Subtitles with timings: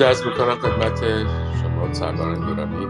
[0.00, 1.00] درود از می‌کنم خدمت
[1.62, 2.86] شما سربران گرامی.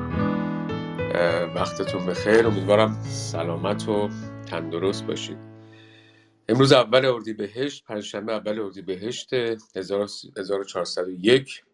[1.54, 2.46] وقتتون بخیر.
[2.46, 4.08] امیدوارم سلامت و
[4.50, 5.38] تندرست باشید.
[6.48, 9.34] امروز اول اردی بهشت پنجشنبه اول اردی بهشت
[9.76, 11.64] 1401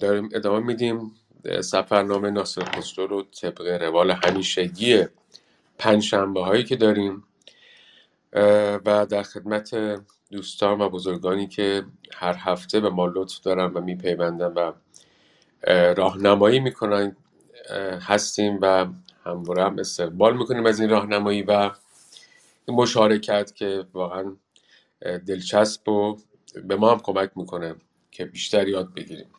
[0.00, 1.12] داریم ادامه میدیم.
[1.60, 5.04] سفرنامه ناصر خسرو رو طبق روال همیشگی
[5.78, 7.24] پنجشنبه هایی که داریم.
[8.86, 10.00] و در خدمت
[10.32, 14.72] دوستان و بزرگانی که هر هفته به ما لطف دارن و میپیوندن و
[15.94, 17.16] راهنمایی می‌کنن
[18.00, 18.86] هستیم و
[19.24, 21.70] همواره هم استقبال می‌کنیم از این راهنمایی و
[22.68, 24.36] این مشارکت که واقعا
[25.00, 26.18] دلچسب و
[26.64, 27.74] به ما هم کمک می‌کنه
[28.10, 29.30] که بیشتر یاد بگیریم.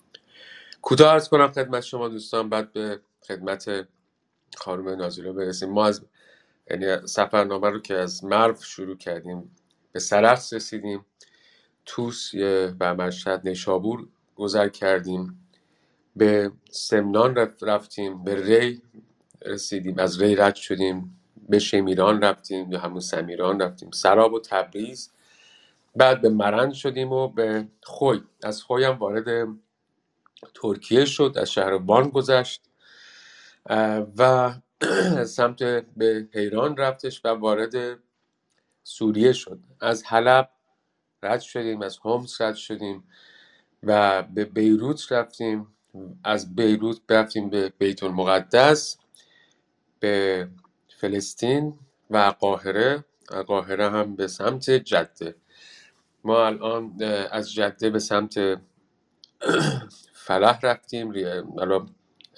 [0.82, 3.88] کوتاه ارز کنم خدمت شما دوستان بعد به خدمت
[4.58, 5.70] خانم نازیلو برسیم.
[5.70, 6.06] ما از
[6.72, 9.56] یعنی سفرنامه رو که از مرو شروع کردیم
[9.94, 11.06] به سرخص رسیدیم.
[11.86, 12.32] توس
[12.82, 15.50] و مشهد نشابور گذر کردیم.
[16.16, 18.82] به سمنان رفتیم به ری
[19.46, 20.00] رسیدیم.
[20.00, 23.92] از ری رد شدیم به شمیران رفتیم یا همون سمیران رفتیم.
[23.92, 25.12] سراب و تبریز.
[25.96, 28.22] بعد به مرند شدیم و به خوی.
[28.44, 29.50] از خوی هم وارد
[30.56, 32.64] ترکیه شد از شهر بان گذشت
[34.18, 34.54] و
[35.26, 35.64] سمت
[35.98, 38.00] به حیران رفتش و وارد
[38.84, 39.60] سوریه شد.
[39.82, 40.50] از حلب
[41.24, 43.10] رد شدیم از هومس رد شدیم
[43.84, 45.68] و به بیروت رفتیم.
[46.24, 48.98] از بیروت رفتیم به بیت المقدس
[50.00, 50.50] به
[51.02, 51.80] فلسطین
[52.10, 53.06] و قاهره.
[53.48, 55.36] قاهره هم به سمت جده.
[56.24, 58.40] ما الان از جده به سمت
[60.28, 61.14] فلح رفتیم.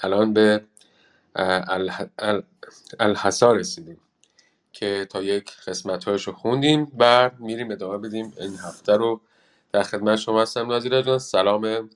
[0.04, 0.66] الان به
[3.00, 4.02] الحسا رسیدیم.
[4.76, 8.34] که تا یک قسمت رو خوندیم و میریم ادامه بدیم.
[8.40, 9.22] این هفته رو
[9.74, 11.20] در خدمت شما هستم نازیره جان.
[11.20, 11.90] سلام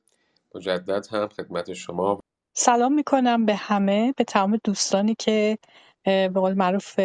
[0.55, 2.19] مجدد هم خدمت شما.
[2.57, 5.57] سلام می‌کنم به همه به تمام دوستانی که
[6.03, 6.99] به قول معروف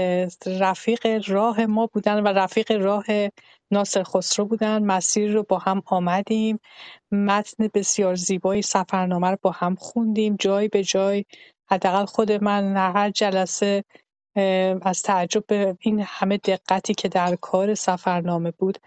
[0.46, 3.04] رفیق راه ما بودن و رفیق راه
[3.70, 4.82] ناصر خسرو بودن.
[4.82, 6.60] مسیر رو با هم آمدیم.
[7.12, 10.36] متن بسیار زیبایی سفرنامه رو با هم خوندیم.
[10.40, 11.24] جای به جای
[11.70, 13.84] حداقل خود من هر جلسه
[14.82, 18.78] از تعجب به این همه دقتی که در کار سفرنامه بود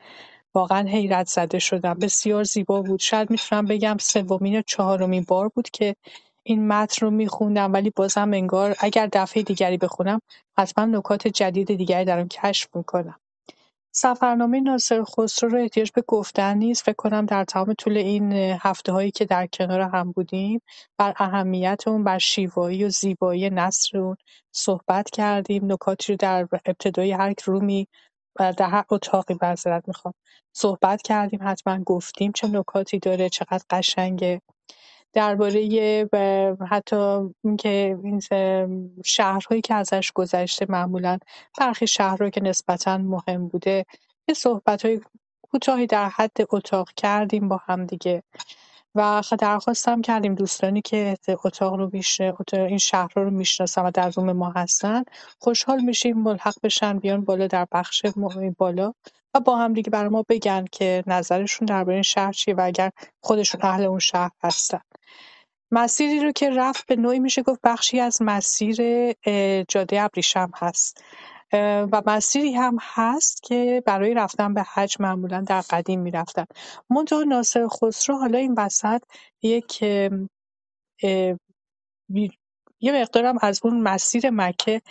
[0.55, 1.93] واقعا حیرت زده شدم.
[1.93, 2.99] بسیار زیبا بود.
[2.99, 5.95] شاید می‌تونم بگم سومین یا چهارمین بار بود که
[6.43, 10.19] این متن رو میخوندم ولی بازم انگار اگر دفعه دیگری بخونم
[10.57, 13.19] حتما نکات جدید دیگری در اون کشف می‌کنم.
[13.99, 16.83] سفرنامه ناصر خسرو رو احتیاج به گفتن نیست.
[16.83, 20.61] فکر کنم در تمام طول این هفته هایی که در کنار هم بودیم
[20.97, 24.17] بر اهمیت اون بر شیوایی و زیبایی نصر اون
[24.51, 25.71] صحبت کردیم.
[25.71, 27.87] نکاتی رو در ابتدای هر رومی
[28.39, 30.13] در هر اتاقی معذرت می‌خوام.
[30.53, 34.41] صحبت کردیم حتما گفتیم چه نکاتی داره چقدر قشنگه.
[35.17, 36.09] درباره
[36.69, 38.21] حتی اینکه این
[39.05, 41.17] شهرهایی که ازش گذشته معمولا
[41.59, 43.85] برخی شهرهایی که نسبتا مهم بوده
[44.27, 45.01] یه صحبتهای
[45.41, 48.23] کوتاهی در حد اتاق کردیم با هم دیگه.
[48.95, 54.31] و درخواستم کردیم دوستانی که اتاق رو میشه این شهر رو می‌شناسن و در روم
[54.31, 55.03] ما هستن
[55.39, 58.05] خوشحال میشیم ملحق بشن بیان بالا در بخش
[58.57, 58.93] بالا
[59.33, 62.91] و با هم دیگه برای ما بگن که نظرشون درباره این شهر چیه و اگر
[63.21, 64.81] خودشون اهل اون شهر هستن.
[65.71, 68.77] مسیری رو که رفت به نوعی میشه گفت بخشی از مسیر
[69.63, 71.03] جاده ابریشم هست.
[71.91, 76.45] و مسیری هم هست که برای رفتن به حج معمولا در قدیم می‌رفتن.
[76.89, 79.01] منتها ناصر خسرو حالا این وسط
[79.41, 79.83] یک
[82.79, 84.81] یه مقدارم از اون مسیر مکه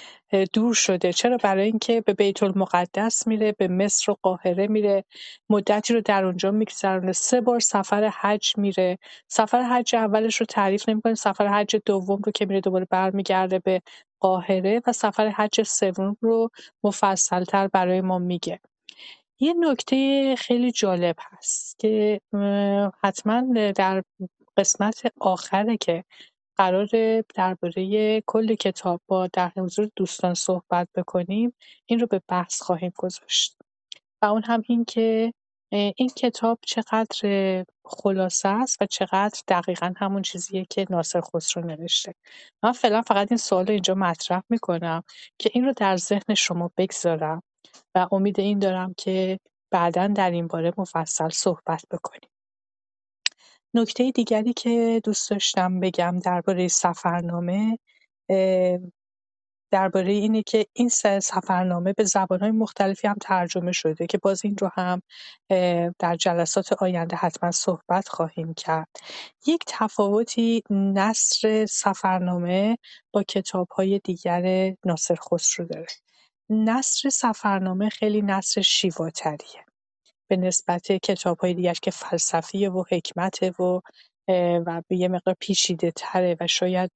[0.53, 1.12] دور شده.
[1.12, 5.05] چرا؟ برای اینکه به بیت المقدس میره به مصر و قاهره میره
[5.50, 7.12] مدتی رو در اونجا میگذرونه.
[7.12, 8.99] سه بار سفر حج میره.
[9.29, 13.83] سفر حج اولش رو تعریف نمی‌کنه سفر حج دوم رو که میره دوباره برمیگرده به
[14.21, 16.50] قاهره و سفر حج سوم رو
[16.85, 18.61] مفصلتر برای ما میگه.
[19.41, 22.21] یه نکته خیلی جالب هست که
[23.05, 23.43] حتما
[23.77, 24.03] در
[24.56, 26.05] قسمت آخره که
[26.56, 31.55] قراره درباره کل کتاب با در حضور دوستان صحبت بکنیم.
[31.87, 33.56] این رو به بحث خواهیم گذاشت.
[34.23, 35.32] و اون هم این که
[35.73, 42.14] این کتاب چقدر خلاصه است و چقدر دقیقا همون چیزیه که ناصر خسرو نوشته.
[42.62, 45.02] من فعلا فقط این سوال رو اینجا مطرح می‌کنم
[45.38, 47.43] که این رو در ذهن شما بگذارم
[47.94, 52.31] و امید این دارم که بعدا در این باره مفصل صحبت بکنیم.
[53.76, 57.78] نکته دیگری که دوست داشتم بگم درباره سفرنامه
[59.70, 60.88] درباره اینه که این
[61.20, 65.02] سفرنامه به زبانهای مختلفی هم ترجمه شده که باز این رو هم
[65.99, 68.88] در جلسات آینده حتما صحبت خواهیم کرد.
[69.46, 72.78] یک تفاوتی نصر سفرنامه
[73.12, 75.87] با کتابهای دیگر ناصر خسرو داره.
[76.50, 79.66] نصر سفرنامه خیلی نصر شیواتریه.
[80.28, 83.81] به نسبت کتاب‌های دیگرش که فلسفیه و حکمته و
[84.67, 85.37] و به یه مقدار
[85.96, 86.90] تره و شاید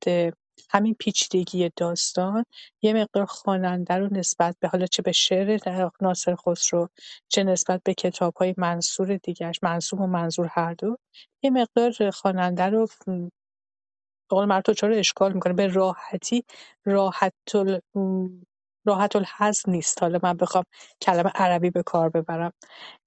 [0.71, 2.45] همین پیچیدگی داستان
[2.83, 5.59] یه مقدار خواننده رو نسبت به حالا چه به شعر
[6.01, 6.89] ناصر خسرو
[7.29, 10.97] چه نسبت به کتاب‌های منصور دیگرش منصور و منظور هر دو
[11.43, 12.87] یه مقدار خواننده رو
[14.29, 16.45] قول معروف چرا اشکال می‌کنه؟ به راحتی
[16.85, 17.33] راحت
[18.85, 20.03] راحت الحظ نیست.
[20.03, 20.65] حالا من بخوام
[21.03, 22.53] کلمه عربی به کار ببرم.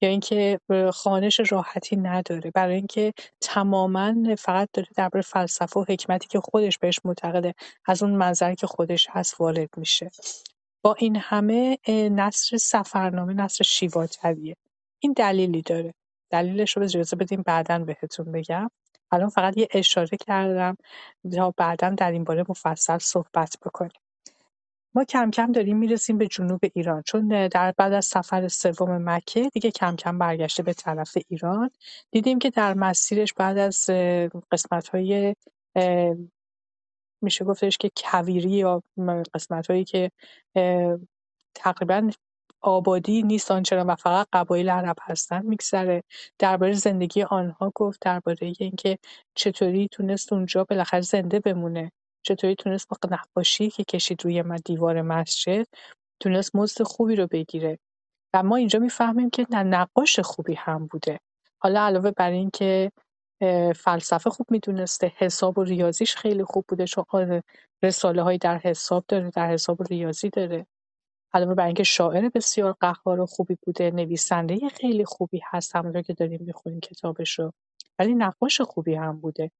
[0.01, 0.59] یا اینکه
[0.93, 2.51] خانش راحتی نداره.
[2.51, 7.53] برای اینکه تماما فقط داره درباره فلسفه و حکمتی که خودش بهش معتقده
[7.85, 10.11] از اون منظری که خودش هست وارد میشه.
[10.83, 14.55] با این همه نصر سفرنامه نصر شیواتریه
[14.99, 15.93] این دلیلی داره.
[16.29, 18.69] دلیلش رو اجازه بدیم بعدا بهتون بگم.
[19.11, 20.77] الان فقط یه اشاره کردم
[21.35, 24.02] تا بعدا در این باره مفصل صحبت بکنیم.
[24.95, 29.49] ما کم کم داریم می‌رسیم به جنوب ایران چون در بعد از سفر سوم مکه
[29.53, 31.69] دیگه کم کم برگشته به طرف ایران.
[32.11, 33.85] دیدیم که در مسیرش بعد از
[34.51, 35.35] قسمت های
[37.21, 38.83] میشه گفتش که کویری یا
[39.33, 40.11] قسمت هایی که
[41.55, 42.09] تقریبا
[42.61, 46.03] آبادی نیست آنچنان و فقط قبایل عرب هستن میگذره.
[46.39, 48.97] درباره زندگی آنها گفت درباره اینکه
[49.35, 51.91] چطوری تونست اونجا بالاخره زنده بمونه.
[52.23, 55.67] چطوری تونست با نقاشی که کشید روی دیوار مسجد
[56.19, 57.79] تونست مزد خوبی رو بگیره.
[58.33, 61.19] و ما اینجا می‌فهمیم که نقاش خوبی هم بوده.
[61.59, 62.91] حالا علاوه بر این که
[63.75, 67.41] فلسفه خوب می‌دونسته حساب و ریاضیش خیلی خوب بوده چون
[67.83, 70.67] رساله هایی در حساب داره در حساب و ریاضی داره.
[71.33, 76.13] علاوه بر اینکه شاعر بسیار قهار و خوبی بوده نویسنده خیلی خوبی هست همونطور که
[76.13, 77.53] داریم می‌خونیم کتابش رو.
[77.99, 79.51] ولی نقاش خوبی هم بوده.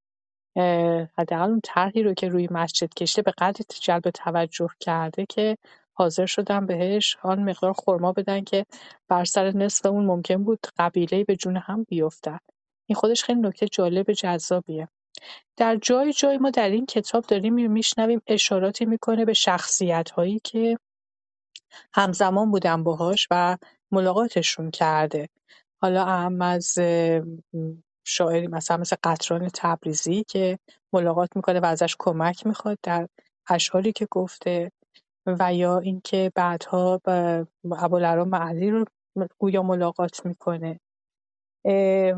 [1.18, 5.58] حداقل اون طرحی رو که روی مسجد کشته به قدری جلب توجه کرده که
[5.94, 8.66] حاضر شدن بهش آن مقدار خرما بدن که
[9.08, 12.40] بر سر نصف اون ممکن بود قبیله به جون هم بیفتن
[12.86, 14.88] این خودش خیلی نکته جالب جذابیه.
[15.58, 20.78] در جای جای ما در این کتاب داریم میشنویم اشاراتی می‌کنه به شخصیت هایی که
[21.94, 23.58] همزمان بودن باهاش و
[23.92, 25.30] ملاقاتشون کرده.
[25.82, 26.78] حالا اهم از
[28.06, 30.60] شاعری مثلا مثل قطران تبریزی که
[30.94, 33.08] ملاقات می‌کنه و ازش کمک می‌خواد در
[33.50, 34.72] اشعاری که گفته
[35.28, 37.02] و یا اینکه بعدها
[37.78, 38.86] ابوالعلا معلی رو
[39.38, 40.80] گویا ملاقات می‌کنه.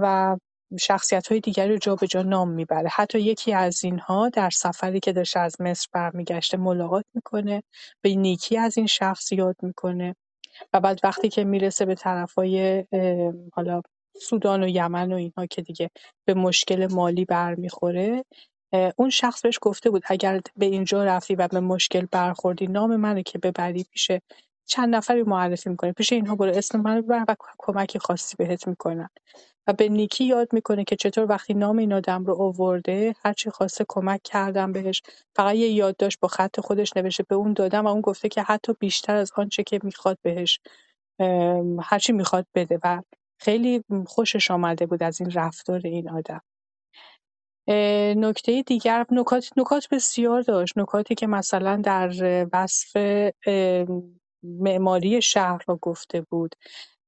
[0.02, 0.38] و
[0.80, 2.90] شخصیت های دیگری رو جا به جا نام می‌بره.
[2.90, 7.64] حتی یکی از اینها در سفری که داشته از مصر برمیگشته ملاقات می‌کنه.
[8.02, 10.16] به نیکی از این شخص یاد می‌کنه.
[10.74, 12.86] و بعد وقتی که می‌رسه به طرفای
[13.54, 13.82] حالا
[14.22, 15.90] سودان و یمن و اینها که دیگه
[16.26, 18.26] به مشکل مالی برمیخوره
[18.96, 23.22] اون شخص بهش گفته بود اگر به اینجا رفتی و به مشکل برخوردی نام منو
[23.22, 24.12] که ببری پیش
[24.68, 29.10] چند نفری معرفی می‌کنه پیش اینها برو اسم منو ببر و کمکی خاصی بهت می‌کنن.
[29.68, 33.86] و به نیکی یاد می‌کنه که چطور وقتی نام این آدم رو آورده هرچی خواسته
[33.88, 35.02] کمک کردم بهش.
[35.36, 38.74] فقط یه یادداشت با خط خودش نوشته به اون دادم و اون گفته که حتی
[38.80, 40.60] بیشتر از آنچه که می‌خواد بهش
[41.84, 42.80] هرچی می‌خواد بده.
[42.84, 43.02] و
[43.40, 46.42] خیلی خوشش آمده بود از این رفتار این آدم.
[48.18, 50.78] نکته دیگر نکات نکات بسیار داشت.
[50.78, 52.12] نکاتی که مثلا در
[52.54, 52.98] وصف
[54.44, 56.56] معماری شهر را گفته بود.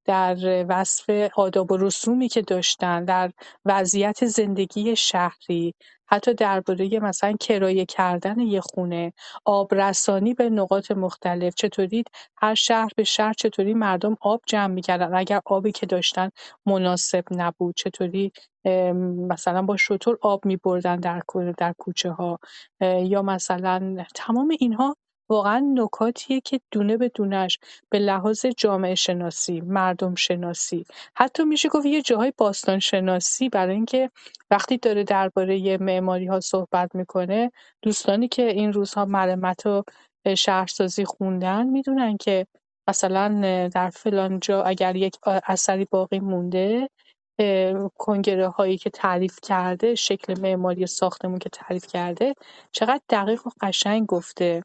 [0.07, 3.31] در وصف آداب و رسومی که داشتن در
[3.65, 5.73] وضعیت زندگی شهری
[6.09, 9.13] حتی درباره مثلا کرایه کردن یه خونه
[9.45, 11.55] آبرسانی به نقاط مختلف.
[11.55, 12.03] چطوری
[12.37, 16.29] هر شهر به شهر چطوری مردم آب جمع می‌کردن؟ اگر آبی که داشتن
[16.65, 18.31] مناسب نبود چطوری
[19.29, 21.21] مثلا با شطور آب میبردن در
[21.57, 22.39] در کوچه ها
[22.81, 24.95] یا مثلا تمام اینها
[25.29, 30.85] واقعا نکاتیه که دونه به دونش به لحاظ جامعه شناسی مردم شناسی.
[31.15, 34.09] حتی میشه گفت یه جاهای باستان شناسی برای اینکه
[34.51, 39.83] وقتی داره درباره معماری ها صحبت می‌کنه دوستانی که این روزها مرمت و
[40.37, 42.47] شهرسازی خوندن می‌دونن که
[42.89, 43.27] مثلا
[43.73, 46.89] در فلان جا اگر یک اثری باقی مونده
[47.97, 52.33] کنگره هایی که تعریف کرده شکل معماری ساختمون که تعریف کرده
[52.71, 54.63] چقدر دقیق و قشنگ گفته.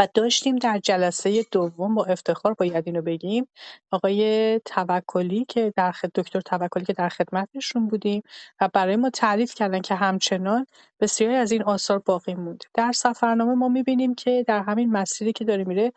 [0.00, 3.48] و داشتیم در جلسه دوم با افتخار باید اینو بگیم
[3.90, 6.10] آقای توکلی که در خد...
[6.14, 8.22] دکتر توکلی که در خدمتشون بودیم
[8.60, 10.66] و برای ما تعریف کردن که همچنان
[11.00, 15.44] بسیاری از این آثار باقی مونده در سفرنامه ما می‌بینیم که در همین مسیری که
[15.44, 15.92] داره میره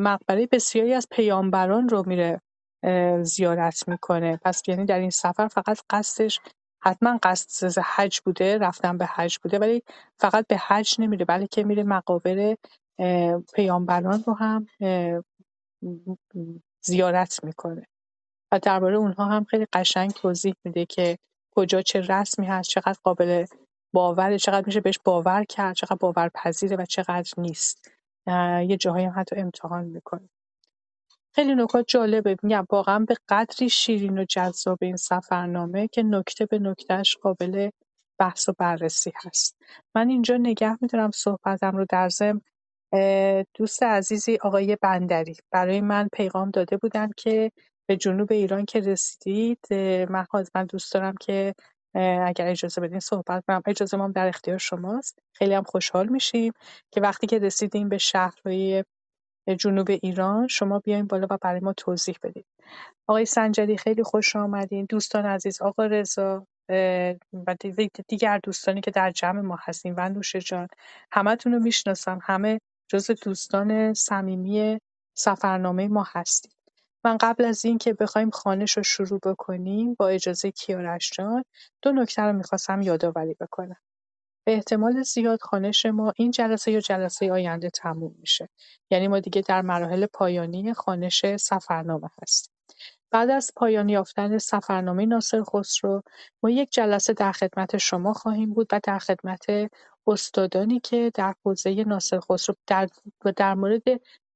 [0.00, 2.40] مقبره بسیاری از پیامبران رو میره
[3.22, 4.40] زیارت می‌کنه.
[4.44, 6.40] پس یعنی در این سفر فقط قصدش
[6.84, 9.82] حتما قصد حج بوده رفتن به حج بوده ولی
[10.18, 12.56] فقط به حج نمیره بلکه میره مقابر
[13.54, 14.66] پیامبران رو هم
[16.80, 17.86] زیارت می‌کنه.
[18.52, 21.18] و درباره اونها هم خیلی قشنگ توضیح میده که
[21.50, 23.44] کجا چه رسمی هست چقدر قابل
[23.92, 27.90] باوره چقدر میشه بهش باور کرد چقدر باورپذیره و چقدر نیست.
[28.66, 30.28] یه جاهایی هم حتی امتحان می‌کنه.
[31.34, 32.36] خیلی نکات جالبه.
[32.42, 37.70] میگم واقعا به قدری شیرین و جذاب این سفرنامه که نکته به نکتهش قابل
[38.18, 39.56] بحث و بررسی هست.
[39.94, 42.40] من اینجا نگه میدارم صحبتم رو در ضمن
[43.54, 47.52] دوست عزیزی آقای بندری برای من پیغام داده بودن که
[47.86, 49.58] به جنوب ایران که رسیدید
[50.10, 51.54] من من دوست دارم که
[52.26, 53.62] اگر اجازه بدین صحبت کنم.
[53.66, 55.18] اجازه ما در اختیار شماست.
[55.32, 56.52] خیلی هم خوشحال میشیم
[56.90, 58.84] که وقتی که رسیدیم به شهرهای
[59.58, 62.46] جنوب ایران شما بیاین بالا و برای ما توضیح بدید.
[63.06, 64.86] آقای سنجدی خیلی خوش آمدین.
[64.88, 66.46] دوستان عزیز آقا رضا
[67.32, 67.56] و
[68.08, 69.94] دیگر دوستانی که در جمع ما هستیم.
[69.96, 70.68] و نوشه جان
[71.12, 72.18] همتون رو می‌شناسم.
[72.22, 74.80] همه جز دوستان صمیمی
[75.14, 76.52] سفرنامه ما هستید
[77.04, 81.44] من قبل از اینکه بخوایم خانش رو شروع بکنیم با اجازه کیارش جان
[81.82, 83.76] دو نکته رو می‌خواستم یادآوری بکنم.
[84.46, 88.48] به احتمال زیاد خانش ما این جلسه یا جلسه آینده تموم میشه.
[88.90, 92.54] یعنی ما دیگه در مراحل پایانی خانش سفرنامه هستیم.
[93.10, 96.02] بعد از پایان یافتن سفرنامه ناصر خسرو
[96.42, 99.46] ما یک جلسه در خدمت شما خواهیم بود و در خدمت
[100.06, 102.88] استادانی که در حوزه ناصر خسرو در,
[103.36, 103.82] در مورد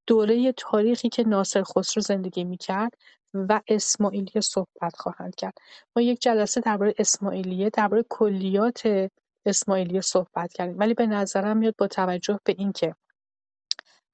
[0.06, 2.94] دوره تاریخی که ناصر خسرو زندگی می‌کرد
[3.34, 5.58] و اسماعیلیه صحبت خواهند کرد.
[5.96, 9.10] ما یک جلسه درباره اسماعیلیه درباره کلیات
[9.46, 10.78] اسماعیلیه صحبت کردیم.
[10.78, 12.94] ولی به نظرم میاد با توجه به اینکه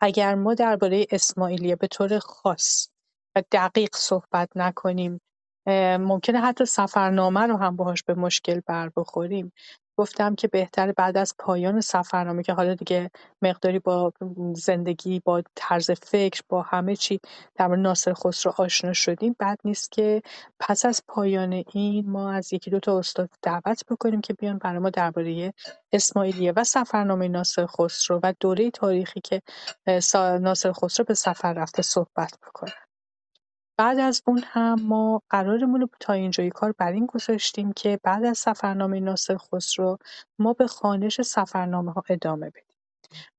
[0.01, 2.89] اگر ما درباره اسماعیلیه به طور خاص
[3.37, 5.21] و دقیق صحبت نکنیم
[6.01, 9.53] ممکنه حتی سفرنامه رو هم باهاش به مشکل بر بخوریم.
[9.97, 13.11] گفتم که بهتر بعد از پایان سفرنامه که حالا دیگه
[13.43, 14.13] مقداری با
[14.55, 17.21] زندگی با طرز فکر با همه چی
[17.57, 19.37] در مورد ناصر خسرو آشنا شدیم.
[19.41, 20.23] بد نیست که
[20.61, 24.79] پس از پایان این ما از یکی دو تا استاد دعوت بکنیم که بیان برای
[24.79, 25.55] ما درباره
[25.93, 29.43] اسماعیلیه و سفرنامه ناصر خسرو و دوره تاریخی که
[30.41, 32.92] ناصر خسرو به سفر رفته صحبت بکنن.
[33.77, 38.25] بعد از اون هم ما قرارمون رو تا اینجای کار بر این گذاشتیم که بعد
[38.25, 39.99] از سفرنامه ناصر خسرو
[40.39, 42.77] ما به خوانش ها ادامه بدیم.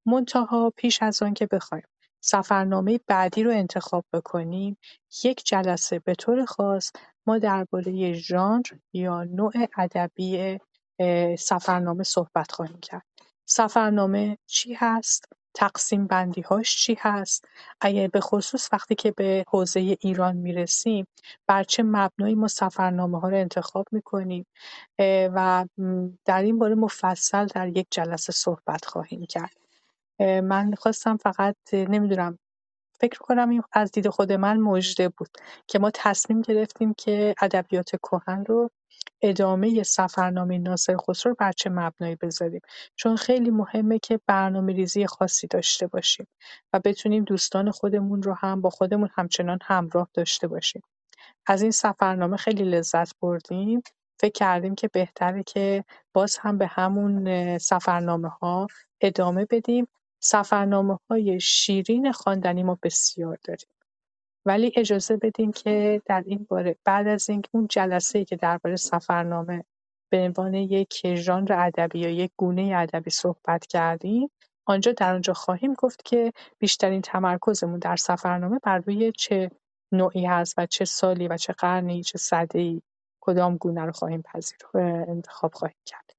[0.05, 1.83] منتها پیش از آن که بخوایم
[2.21, 4.77] سفرنامه بعدی رو انتخاب بکنیم
[5.23, 6.91] یک جلسه به طور خاص
[7.27, 8.63] ما درباره ژانر
[8.93, 10.59] یا نوع ادبی
[11.39, 13.05] سفرنامه صحبت خواهیم کرد.
[13.45, 17.45] سفرنامه چی هست؟ تقسیم بندی هاش چی هست؟
[17.81, 21.07] اگر به خصوص وقتی که به حوزه ایران می‌رسیم
[21.47, 24.45] بر چه مبنایی ما سفرنامه ها رو انتخاب می‌کنیم؟
[25.35, 25.65] و
[26.25, 29.57] در این باره مفصل در یک جلسه صحبت خواهیم کرد.
[30.19, 32.39] من خواستم فقط نمی‌دونم
[33.03, 35.29] فکر کنم این از دید خود من مژده بود
[35.67, 38.71] که ما تصمیم گرفتیم که ادبیات کهن رو
[39.21, 42.61] ادامه سفرنامه ناصر خسرو رو بر چه مبنایی بذاریم.
[42.95, 46.27] چون خیلی مهمه که برنامه ریزی خاصی داشته باشیم
[46.73, 50.81] و بتونیم دوستان خودمون رو هم با خودمون همچنان همراه داشته باشیم.
[51.47, 53.81] از این سفرنامه خیلی لذت بردیم.
[54.19, 55.83] فکر کردیم که بهتره که
[56.13, 58.67] باز هم به همون سفرنامه ها
[59.01, 59.87] ادامه بدیم.
[60.23, 63.67] سفرنامه های شیرین خواندنی ما بسیار داریم.
[64.45, 69.63] ولی اجازه بدین که در این باره بعد از اینکه اون جلسه که درباره سفرنامه
[70.09, 74.29] به عنوان یک ژانر ادبی یا یک گونه ادبی صحبت کردیم
[74.65, 79.51] آنجا در آنجا خواهیم گفت که بیشترین تمرکزمون در سفرنامه بر روی چه
[79.91, 82.81] نوعی هست و چه سالی و چه قرنی چه ای
[83.21, 84.57] کدام گونه رو خواهیم پذیر
[85.07, 86.12] انتخاب خواهیم کرد.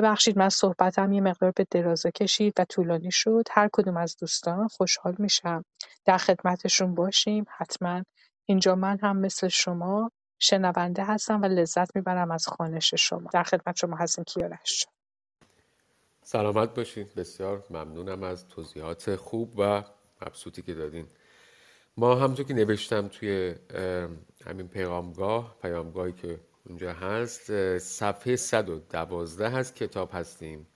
[0.00, 3.42] ببخشید من صحبتم یه مقدار به درازه کشید و طولانی شد.
[3.50, 5.64] هر کدوم از دوستان خوشحال میشم.
[6.04, 7.44] در خدمتشون باشیم.
[7.56, 8.02] حتما
[8.46, 13.30] اینجا من هم مثل شما شنونده هستم و لذت می‌برم از خانش شما.
[13.32, 14.86] در خدمت شما هستیم کیارش
[16.22, 17.14] سلامت باشید.
[17.14, 19.82] بسیار ممنونم از توضیحات خوب و
[20.26, 21.06] مبسوطی که دادین.
[21.96, 23.54] ما همونطور که نوشتم توی
[24.46, 30.66] همین پیغامگاه پیامگاهی که اونجا هست صفحه 112 هست کتاب هستیم.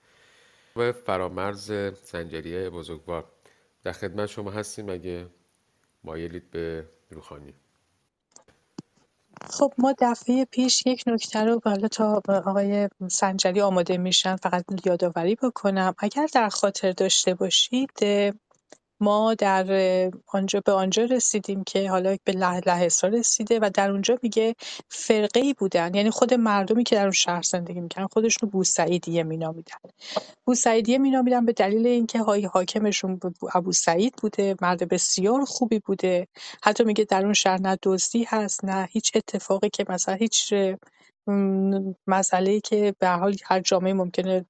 [0.75, 1.71] و فرامرز
[2.03, 3.25] سنجریه بزرگوار.
[3.83, 5.27] در خدمت شما هستیم اگه
[6.03, 7.53] مایلید به روخانی
[9.49, 15.35] خب ما دفعه پیش یک نکته رو حالا تا آقای سنجری آماده میشن فقط یادآوری
[15.35, 15.93] بکنم.
[15.97, 17.91] اگر در خاطر داشته باشید
[18.99, 19.65] ما در
[20.27, 24.55] آنجا به آنجا رسیدیم که حالا به له لهستان رسیده و در اونجا میگه
[24.89, 25.95] فرقه ای بودن.
[25.95, 29.77] یعنی خود مردمی که در اون شهر زندگی می‌کنن خودشون بوسعیدیه مینامیدن.
[30.45, 33.19] بوسعیدیه مینامیدن به دلیل اینکه های حاکمشون
[33.53, 36.27] ابو سعید بوده مرد بسیار خوبی بوده.
[36.63, 40.53] حتی میگه در اون شهر نه دزدی هست نه هیچ اتفاقی که مثلا هیچ
[42.07, 44.45] مسئله که به حال هر جامعه ممکنه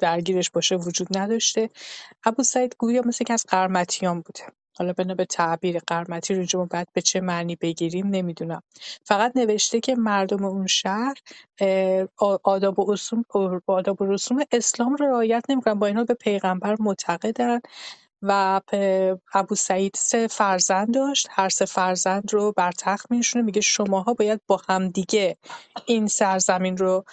[0.00, 1.70] درگیرش باشه وجود نداشته.
[2.24, 4.42] ابوسعید گویا مثل که از قرمطیان بوده.
[4.78, 8.62] حالا بنا به تعبیر قرمطی رو اینجا بعد به چه معنی بگیریم نمی‌دونم.
[9.04, 11.14] فقط نوشته که مردم اون شهر
[12.44, 13.24] آداب و رسوم
[13.66, 15.74] آداب و رسوم اسلام رو رعایت نمی‌کنن.
[15.74, 17.60] با اینا به پیغمبر معتقدن.
[18.22, 18.60] و
[19.34, 21.28] ابو سعید سه فرزند داشت.
[21.30, 25.36] هر سه فرزند رو بر تخت میشونه میگه شماها باید با همدیگه
[25.86, 27.04] این سرزمین رو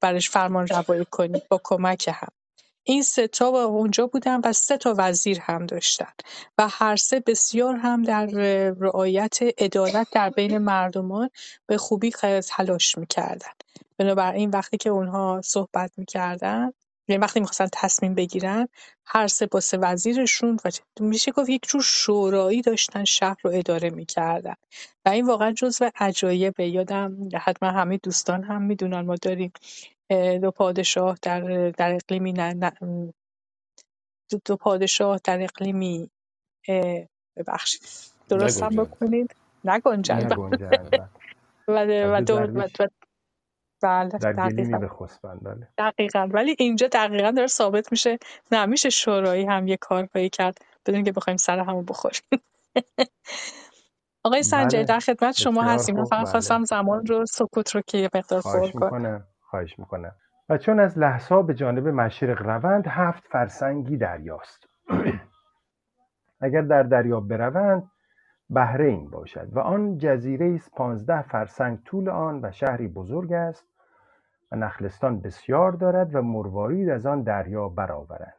[0.00, 1.48] برش فرمان روایی کنید.
[1.48, 2.28] با کمک هم.
[2.84, 6.12] این سه تا اونجا بودن و سه تا وزیر هم داشتن.
[6.58, 8.26] و هر سه بسیار هم در
[8.80, 11.30] رعایت عدالت در بین مردمان
[11.66, 12.10] به خوبی
[12.48, 13.50] تلاش می‌کردن.
[13.98, 16.72] بنابراین وقتی که اونها صحبت می‌کردن
[17.08, 18.68] یعنی وقتی می‌خواستن تصمیم بگیرن
[19.06, 23.90] هر سه با سه وزیرشون و میشه گفت یک جور شورایی داشتن شهر رو اداره
[23.90, 24.54] می‌کردن.
[25.04, 29.52] و این واقعا جزو عجایب یادم حتما همه دوستان هم می‌دونن ما داریم
[30.42, 32.72] دو پادشاه در در اقلیمی نه,
[34.44, 36.10] دو پادشاه در اقلیمی
[37.36, 37.82] ببخشید.
[38.28, 40.28] درست هم بکنید؟ نگنجن
[41.68, 42.48] و دو
[43.82, 44.90] بله در گلیمی به
[45.22, 46.28] بله دقیقا.
[46.30, 48.18] ولی اینجا دقیقا داره ثابت میشه.
[48.52, 52.20] نه میشه شورایی هم یه کارهایی کرد بدون که بخوایم سر همو بخوریم.
[54.24, 54.86] آقای سنجه بله.
[54.86, 55.96] در خدمت شما هستیم.
[55.96, 56.30] من فقط بله.
[56.30, 59.26] خواستم زمان رو سکوت رو که یه مقدار فور کنم.
[59.40, 60.12] خواهش می‌کنم.
[60.48, 64.66] و چون از لحظا به جانب مشرق روند هفت فرسنگی دریاست.
[66.40, 67.90] اگر در دریا بروند
[68.50, 69.48] بحرین باشد.
[69.52, 73.71] و آن جزیره است پانزده فرسنگ طول آن و شهری بزرگ است.
[74.52, 78.34] و نخلستان بسیار دارد و مروارید از آن دریا برآورند.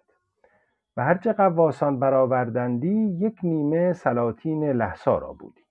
[0.98, 5.64] و هرچه قواسان برآوردندی یک نیمه سلاطین لحسا را بودی.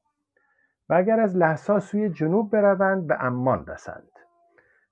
[0.88, 4.08] و اگر از لحسا سوی جنوب بروند به امان رسند.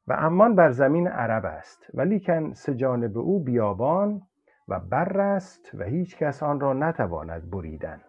[0.07, 4.23] و امان بر زمین عرب است ولیکن سه جانب او بیابان
[4.69, 8.01] و بر است و هیچ کس آن را نتواند بریدن.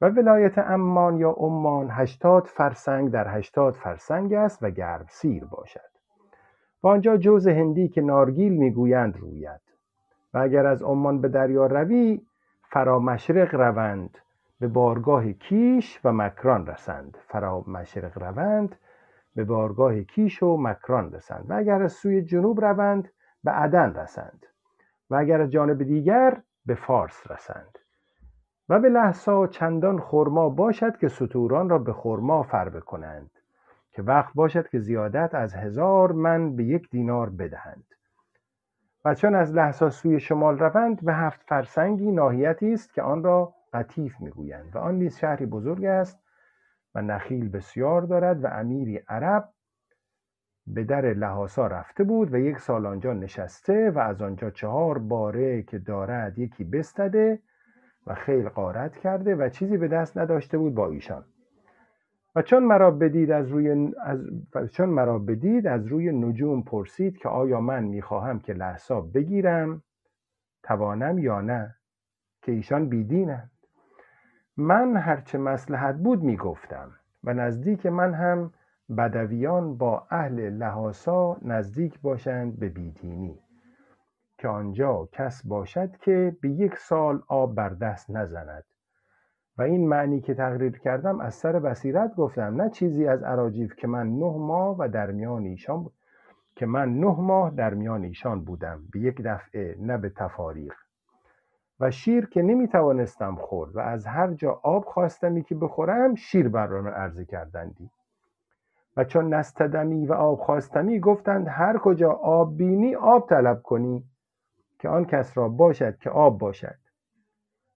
[0.00, 5.91] و ولایت امان یا عمان هشتاد فرسنگ در هشتاد فرسنگ است و گرم سیر باشد.
[6.82, 9.60] و آنجا جوز هندی که نارگیل می‌گویند روید.
[10.34, 12.20] و اگر از عمان به دریا روی
[12.70, 14.18] فرا مشرق روند.
[14.60, 17.18] به بارگاه کیش و مکران رسند.
[17.28, 18.76] فرا مشرق روند
[19.34, 21.46] به بارگاه کیش و مکران رسند.
[21.48, 23.08] و اگر از سوی جنوب روند
[23.44, 24.46] به عدن رسند.
[25.10, 27.78] و اگر از جانب دیگر به فارس رسند.
[28.68, 33.31] و به لحظا چندان خرما باشد که ستوران را به خرما فربه کنند.
[33.92, 37.84] که وقت باشد که زیادت از هزار من به یک دینار بدهند.
[39.04, 43.54] و چون از لحظا سوی شمال روند به هفت فرسنگی ناحیتی است که آن را
[43.72, 44.76] قطیف می‌گویند.
[44.76, 46.18] و آن نیز شهری بزرگ است
[46.94, 49.48] و نخیل بسیار دارد و امیری عرب
[50.66, 55.62] به در لحاسا رفته بود و یک سال آنجا نشسته و از آنجا چهار باره
[55.62, 57.38] که دارد یکی بستده
[58.06, 61.24] و خیل قارت کرده و چیزی به دست نداشته بود با ایشان.
[62.36, 64.20] و چون مرا بدید از روی از
[64.72, 69.82] چون مرا بدید از روی نجوم پرسید که آیا من می‌خواهم که لحظا بگیرم؟
[70.62, 71.74] توانم یا نه؟
[72.42, 73.50] که ایشان بیدینند.
[74.56, 76.92] من هرچه مسلحت بود می‌گفتم
[77.24, 78.52] و نزدیک من هم
[78.98, 83.38] بدویان با اهل لحاسا نزدیک باشند به بیدینی
[84.38, 88.64] که آنجا کس باشد که به یک سال آب بر دست نزند.
[89.58, 93.86] و این معنی که تقریر کردم از سر بصیرت گفتم نه چیزی از عراجیف که
[93.86, 95.90] من نه ماه و در میان ایشان
[96.56, 100.74] که من نه ماه در میان ایشان بودم به یک دفعه نه به تفاریق.
[101.80, 106.48] و شیر که نمی توانستم خورد و از هر جا آب خواستمی که بخورم شیر
[106.48, 107.90] بر من عرضه کردندی.
[108.96, 114.04] و چون نستدمی و آب خواستمی گفتند هر کجا آب بینی آب طلب کنی
[114.78, 116.81] که آن کس را باشد که آب باشد.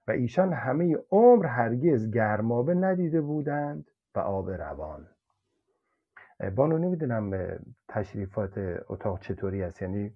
[0.08, 5.08] و ایشان همه عمر هرگز گرمابه ندیده بودند و آب روان.
[6.56, 7.48] بانو نمی‌دونم
[7.88, 8.52] تشریفات
[8.88, 10.12] اتاق چطوری است؟ یعنی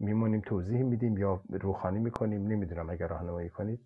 [0.00, 3.80] میمونیم توضیح میدیم یا روخانی می‌کنیم؟ نمی‌دونم اگر راهنمایی کنید.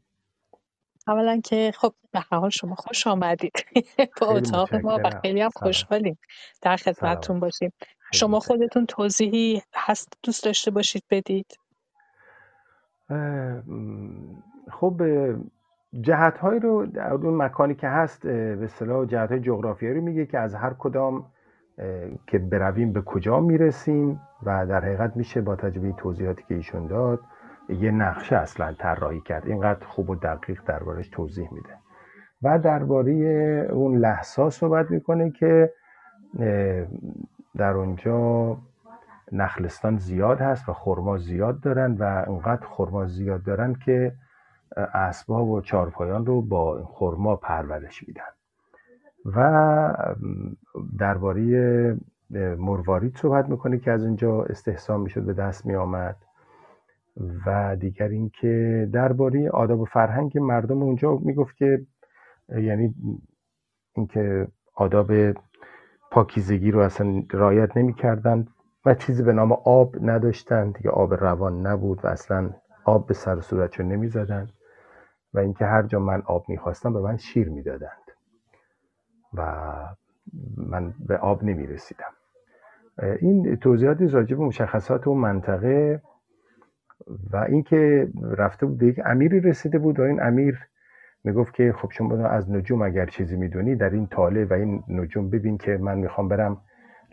[1.09, 3.53] اولا که خب به هر حال شما خوش آمدید
[4.21, 6.19] به اتاق ما و خیلی هم خوشحالیم
[6.63, 7.73] در خدمتتون باشیم.
[8.13, 11.47] شما خودتون توضیحی هست دوست داشته باشید بدید؟
[14.71, 15.03] خب
[16.01, 20.27] جهت های رو در اون مکانی که هست به اصطلاح جهت های جغرافیایی رو میگه
[20.27, 21.25] که از هر کدام
[22.27, 27.21] که برویم به کجا می‌رسیم و در حقیقت میشه با تجربه توضیحاتی که ایشون داد
[27.69, 29.47] یه نقشه اصلا طراحی کرد.
[29.47, 31.71] اینقدر خوب و دقیق دربارش توضیح میده.
[32.43, 33.13] و درباره
[33.73, 35.73] اون لحظا صحبت می‌کنه که
[37.57, 38.57] در اونجا
[39.33, 44.13] نخلستان زیاد هست و خرما زیاد دارن و انقدر خرما زیاد دارن که
[44.77, 48.23] اسباب و چارپایان رو با خرما پرورش میدن.
[49.25, 50.17] و
[50.99, 51.97] درباره
[52.59, 56.17] مروارید صحبت می‌کنه که از اونجا استحسان می‌شد به دست میآمد.
[57.47, 61.87] و دیگر اینکه درباره آداب و فرهنگ مردم اونجا می‌گفت که
[62.49, 62.95] یعنی
[63.97, 65.13] اینکه آداب
[66.11, 68.49] پاکیزگی رو اصلا رعایت نمی‌کردند
[68.87, 70.71] و چیزی به نام آب نداشتن.
[70.71, 72.51] دیگه آب روان نبود و اصلا
[72.85, 74.49] آب به سر صورتشون نمی‌زدن.
[75.35, 78.11] و اینکه هر جا من آب می‌خواستم به من شیر می‌دادند.
[79.35, 79.73] و
[80.57, 82.13] من به آب نمی‌رسیدم.
[83.21, 86.03] این توضیحات راجع به مشخصات اون منطقه
[87.33, 90.59] و اینکه رفته بود یک امیری رسیده بود و این امیر
[91.25, 95.31] می‌گفت که خب شما از نجوم اگر چیزی می‌دونی در این تاله و این نجوم
[95.31, 96.61] ببین که من می‌خوام برم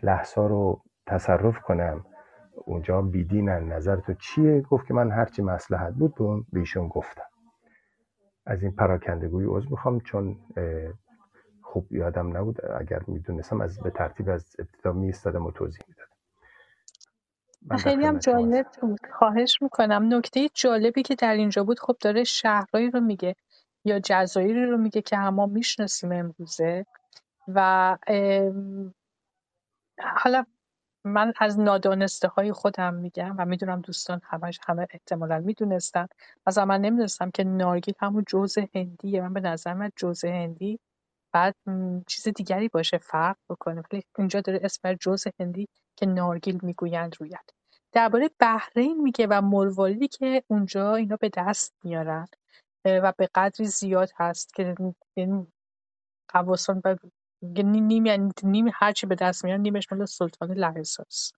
[0.02, 2.04] لحظا رو تصرف کنم.
[2.56, 7.33] اونجا بیدینن نظر تو چیه؟ گفت که من هرچی مسلحت بود به اون بیشون گفتم.
[8.46, 10.36] از این پراکندگوی عضو می‌خوام چون
[11.62, 12.64] خوب یادم نبود.
[12.80, 16.08] اگر می‌دونستم از به ترتیب از ابتدا میستادم و توضیح می‌دادم.
[17.76, 19.00] خیلی هم جالب بود.
[19.18, 20.14] خواهش می‌کنم.
[20.14, 23.34] نکته جالبی که در اینجا بود خب داره شهرهایی رو میگه
[23.84, 26.86] یا جزایری رو میگه که ما می‌شناسیم امروزه
[27.48, 27.98] و
[30.16, 30.44] حالا
[31.04, 36.06] من از نادانسته های خودم میگم و می‌دونم دوستان همش همه احتمالا می‌دونستن.
[36.46, 39.20] مثلا من نمی‌دونستم که نارگیل همون جوز هندیه.
[39.20, 40.80] من به نظر من جوز هندی
[41.32, 41.54] بعد
[42.06, 43.82] چیز دیگری باشه فرق بکنه.
[43.92, 47.54] ولی اینجا داره اسم جوز هندی که نارگیل می‌گویند روید
[47.92, 52.26] درباره بحرین میگه و مرواریدی که اونجا اینا به دست میارن
[52.84, 54.74] و به قدری زیاد هست که
[55.14, 55.46] این
[57.44, 61.34] قواسان و نیم نیم یعنی نیم هرچی به دست میارن نیمش مال سلطان لهستانیست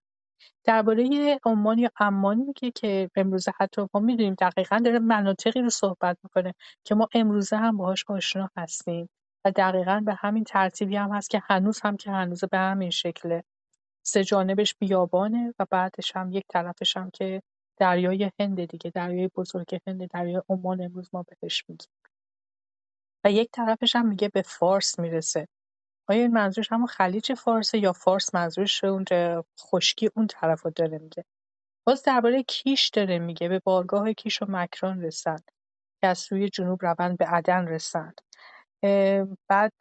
[0.64, 6.18] درباره عمان یا عمان میگه که امروزه حتی ما می‌دونیم دقیقا داره مناطقی رو صحبت
[6.24, 9.08] می‌کنه که ما امروزه هم باهاش آشنا هستیم
[9.44, 13.44] و دقیقا به همین ترتیبی هم هست که هنوز هم که هنوز به همین شکله
[14.06, 17.42] سه جانبش بیابانه و بعدش هم یک طرفش هم که
[17.78, 21.88] دریای هند دیگه دریای بزرگ هند دریای عمان امروز ما بهش میگیم.
[23.24, 25.48] و یک طرفش هم میگه به فارس می‌رسه.
[26.08, 29.04] آیا این منظورش همون خلیج فارسه یا فارس منظورش اون
[29.60, 31.24] خشکی اون طرف رو داره میگه؟
[31.86, 35.50] باز درباره کیش داره میگه به بارگاه کیش و مکران رسند
[36.02, 38.20] که از سوی جنوب روند به عدن رسند
[39.48, 39.72] بعد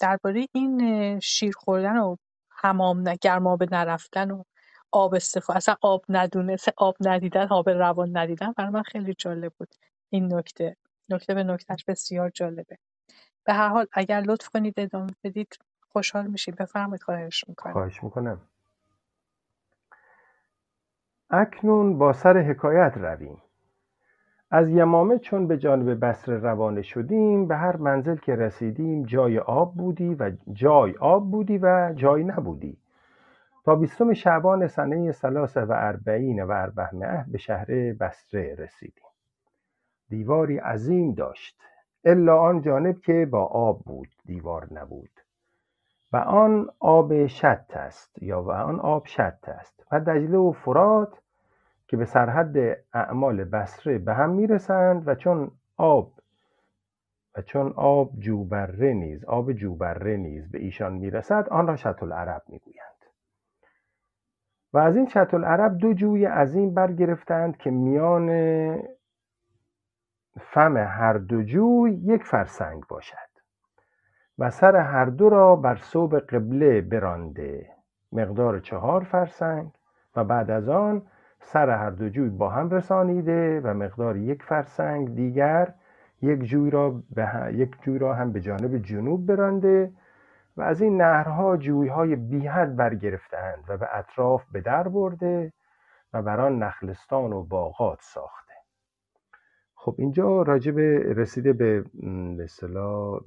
[0.00, 2.16] درباره این شیر خوردن و
[2.50, 4.44] حمام ن- گرمابه نرفتن و
[4.92, 9.68] آب استفاده اصلا آب ندونست آب ندیدن آب روان ندیدن برای من خیلی جالب بود.
[10.10, 10.76] این نکته.
[11.10, 12.78] نکته به نکتهش بسیار جالبه.
[13.44, 16.54] به هر حال اگر لطف کنید ادامه بدید خوشحال میشیم.
[16.58, 17.72] بفرمایید خواهش می‌کنم.
[17.72, 18.40] خواهش می‌کنم.
[21.30, 23.42] اکنون با سر حکایت رویم.
[24.50, 29.74] از یمامه چون به جانب بصره روانه شدیم به هر منزل که رسیدیم جای آب
[29.74, 32.78] بودی و جای آب بودی و جای نبودی.
[33.64, 39.04] تا بیستم شعبان سنه سلاس و اربعین و اربعمائه به شهر بصره رسیدیم.
[40.08, 41.56] دیواری عظیم داشت.
[42.04, 45.10] الا آن جانب که با آب بود دیوار نبود.
[46.12, 49.86] و آن آب شط است یا و آن آب شط است.
[49.92, 51.18] و دجله و فرات
[51.88, 52.56] که به سرحد
[52.94, 56.12] اعمال بصره به هم می‌رسند و چون آب
[57.36, 62.42] و چون آب جوبره نیز آب جوبره نیز به ایشان می‌رسد آن را شط العرب
[62.48, 62.82] می‌گویند.
[64.72, 68.28] و از این شط العرب دو جوی عظیم برگرفتند که میان
[70.40, 73.16] فم هر دو جوی یک فرسنگ باشد
[74.38, 77.70] و سر هر دو را بر صوب قبله برانده
[78.12, 79.70] مقدار چهار فرسنگ
[80.16, 81.02] و بعد از آن
[81.40, 85.74] سر هر دو جوی با هم رسانیده و مقدار یک فرسنگ دیگر
[86.22, 89.92] یک جوی را, به ه- یک جوی را هم به جانب جنوب برانده
[90.56, 95.52] و از این نهرها جویهای بیحد برگرفتند و به اطراف به در برده
[96.12, 98.41] و بران نخلستان و باغات ساخته.
[99.84, 101.84] خب اینجا راجع به رسیده به
[102.44, 103.20] اصطلاح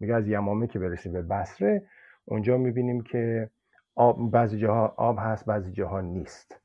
[0.00, 1.86] میگه از یمامه که برسیم به بصره
[2.24, 3.50] اونجا می‌بینیم که
[3.94, 6.60] آب بعضی جاها آب هست بعضی جاها نیست.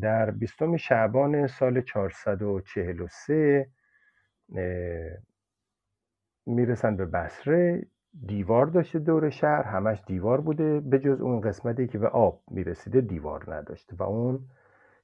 [0.00, 3.68] در بیستم شعبان سال 443
[6.46, 7.86] می‌رسن به بصره.
[8.26, 13.00] دیوار داشته دور شهر همش دیوار بوده به جز اون قسمتی که به آب می‌رسیده
[13.00, 14.40] دیوار نداشته و اون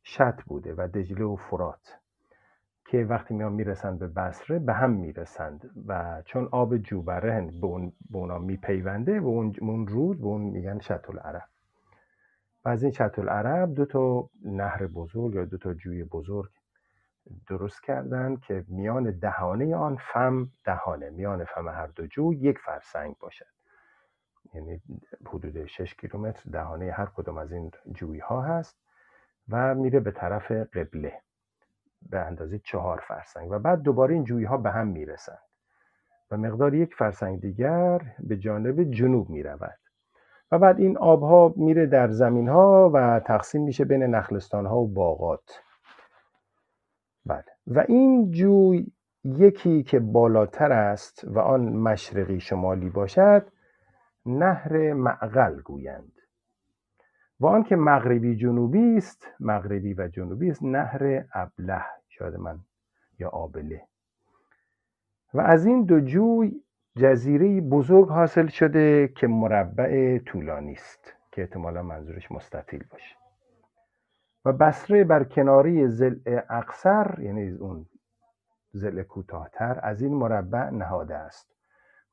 [0.02, 1.98] شط بوده و دجله و فرات.
[2.88, 7.92] که وقتی میان می‌رسند به بصره به هم می‌رسند و چون آب جوبره به, اون
[8.10, 9.26] به اونا میپیونده و
[9.60, 11.48] اون, رود به اون میگن شط العرب
[12.64, 16.50] و از این شط العرب دو تا نهر بزرگ یا دو تا جوی بزرگ
[17.48, 23.16] درست کردن که میان دهانه آن فم دهانه میان فم هر دو جو یک فرسنگ
[23.18, 23.46] باشد.
[24.54, 24.82] یعنی
[25.26, 28.76] حدود 6 کیلومتر دهانه هر کدام از این جویی ها هست
[29.48, 31.25] و میره به طرف قبله.
[32.02, 35.38] به اندازه چهار فرسنگ و بعد دوباره این جویی ها به هم می‌رسند.
[36.30, 39.78] و مقدار یک فرسنگ دیگر به جانب جنوب می‌رود.
[40.52, 44.88] و بعد این آبها میره در زمین ها و تقسیم میشه بین نخلستان ها و
[44.88, 45.60] باغات.
[47.26, 47.44] بله.
[47.66, 48.92] و این جوی
[49.24, 53.46] یکی که بالاتر است و آن مشرقی شمالی باشد
[54.26, 56.15] نهر معقل گویند.
[57.40, 62.58] و آن که مغربی جنوبی است مغربی و جنوبی است نهر ابله شاید من
[63.18, 63.82] یا آبله.
[65.34, 66.62] و از این دو جوی
[66.96, 73.16] جزیره بزرگ حاصل شده که مربع طولانی است که احتمالا منظورش مستطیل باشه.
[74.44, 77.86] و بصره بر کناری زل اقصر یعنی اون
[78.72, 81.55] زل کوتاهتر از این مربع نهاده است.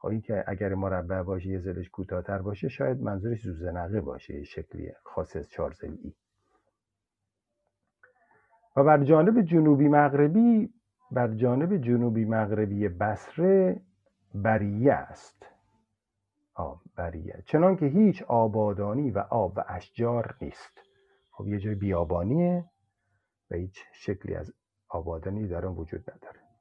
[0.04, 4.92] خب این که اگر مربع باشه یه زلش کوتاهتر باشه شاید منظورش زوزنقه باشه شکلی
[5.04, 6.16] خاص از چهار زلی
[8.76, 10.74] و بر جانب جنوبی مغربی
[11.12, 13.82] بر جانب جنوبی مغربی بصره
[14.36, 15.46] بریه است.
[16.56, 17.44] آب بریه.
[17.46, 20.82] چنان که هیچ آبادانی و آب و اشجار نیست.
[21.32, 22.66] خب یه جای بیابانیه
[23.52, 24.54] و هیچ شکلی از
[24.89, 26.53] آبادانی در آن وجود نداره.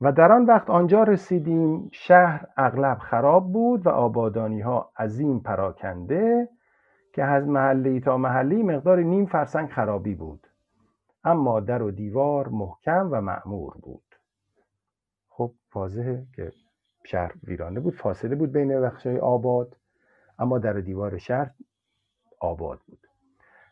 [0.00, 6.48] و در آن وقت آنجا رسیدیم شهر اغلب خراب بود و آبادانی ها عظیم پراکنده
[7.12, 10.46] که از محله تا محله مقدار نیم فرسنگ خرابی بود.
[11.24, 14.16] اما در و دیوار محکم و معمور بود.
[15.28, 16.52] خب واضحه که
[17.04, 19.76] شهر ویرانه بود فاصله بود بین بخشای آباد
[20.38, 21.50] اما در و دیوار شهر
[22.40, 23.06] آباد بود.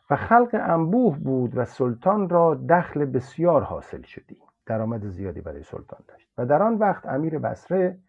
[0.09, 4.37] و خلق انبوه بود و سلطان را دخل بسیار حاصل شدی
[4.69, 6.29] درآمد زیادی برای سلطان داشت.
[6.37, 7.99] و در آن وقت امیر بصره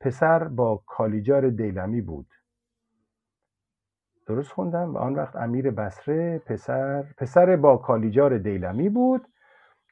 [0.00, 2.26] پسر با کالیجار دیلمی بود.
[4.26, 9.28] درست خوندم؟ و آن وقت امیر بصره پسر پسر با کالیجار دیلمی بود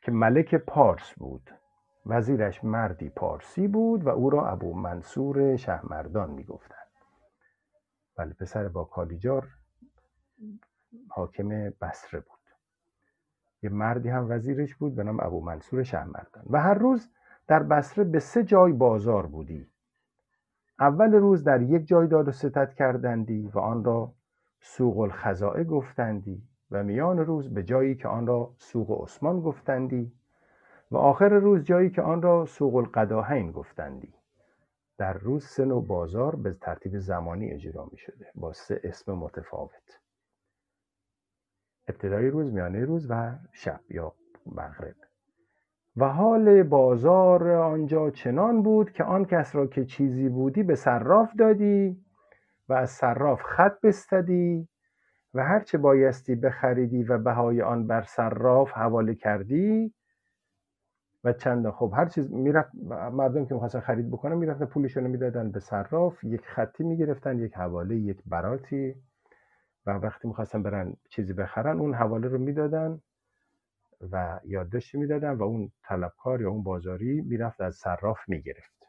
[0.03, 1.51] که ملک پارس بود.
[2.07, 6.88] وزیرش مردی پارسی بود و او را ابو منصور شهمردان می‌گفتند.
[8.19, 9.49] ولی پسر با کالیجار
[11.11, 12.38] حاکم بصره بود.
[13.62, 17.09] یه مردی هم وزیرش بود به نام ابو منصور شهمردان و هر روز
[17.47, 19.71] در بصره به سه جای بازار بودی.
[20.81, 24.12] اول روز در یک جای داد و ستد کردندی و آن را
[24.61, 30.12] سوق الخزائه گفتندی و میان روز به جایی که آن را سوق عثمان گفتندی
[30.90, 34.14] و آخر روز جایی که آن را سوق القداهین گفتندی.
[34.99, 40.01] در روز سه نوع بازار به ترتیب زمانی اجرا می شده با سه اسم متفاوت.
[41.88, 44.12] ابتدای روز میانه روز و شب یا
[44.46, 44.94] مغرب.
[45.96, 51.35] و حال بازار آنجا چنان بود که آن کس را که چیزی بودی به صراف
[51.38, 52.05] دادی
[52.68, 54.68] و از صراف خط بستدی
[55.35, 59.94] و هرچه بایستی بخریدی و بهای آن بر صراف حواله کردی
[61.24, 62.74] و چند خب هر چیز می‌رفت
[63.12, 67.55] مردم که می‌خواستن خرید بکنن می‌رفتن پولشون رو می‌دادن به صراف یک خطی می‌گرفتن یک
[67.55, 68.94] حواله یک براتی.
[69.88, 73.01] و وقتی می‌خواستن برن چیزی بخرن اون حواله رو می‌دادن
[74.12, 78.88] و یادداشتی می‌دادن و اون طلبکار یا اون بازاری می‌رفت از صراف می‌گرفت.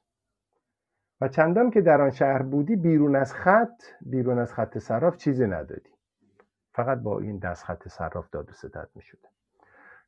[1.21, 5.47] و چندان که در آن شهر بودی بیرون از خط بیرون از خط صراف چیزی
[5.47, 5.89] ندادی.
[6.73, 9.03] فقط با این دست خط صراف داد و ستد می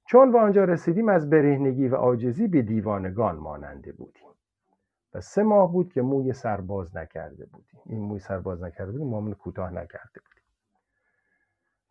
[0.06, 4.27] چون به آنجا رسیدیم از برهنگی و عاجزی به دیوانگان ماننده بودیم.
[5.13, 7.80] و سه ماه بود که موی سرباز نکرده بودیم.
[7.86, 10.40] این موی سرباز نکرده بودیم معامل کوتاه نکرده بودیم.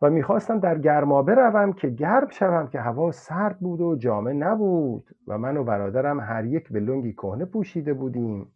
[0.01, 5.15] و می‌خواستم در گرما بروم که گرم شوم که هوا سرد بود و جامه نبود
[5.27, 8.51] و من و برادرم هر یک به لنگی کهنه پوشیده بودیم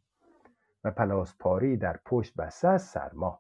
[0.84, 3.40] و پلاس پاری در پشت بسته از سرما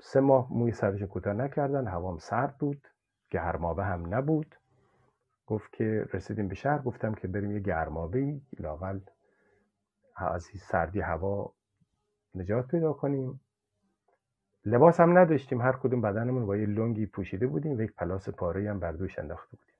[0.00, 2.88] سه ماه موی سرش کوتاه نکردن هوام سرد بود
[3.30, 4.54] گرمابه هم نبود.
[5.46, 9.00] گفت که رسیدیم به شهر گفتم که بریم یه گرمابه لاقل
[10.16, 11.52] از سردی هوا
[12.34, 13.40] نجات پیدا کنیم.
[14.66, 15.60] لباس هم نداشتیم.
[15.60, 17.78] هر کدوم بدنمون با یه لنگی پوشیده بودیم.
[17.78, 19.74] و یک پلاس پاره هم بر دوش انداخته بودیم.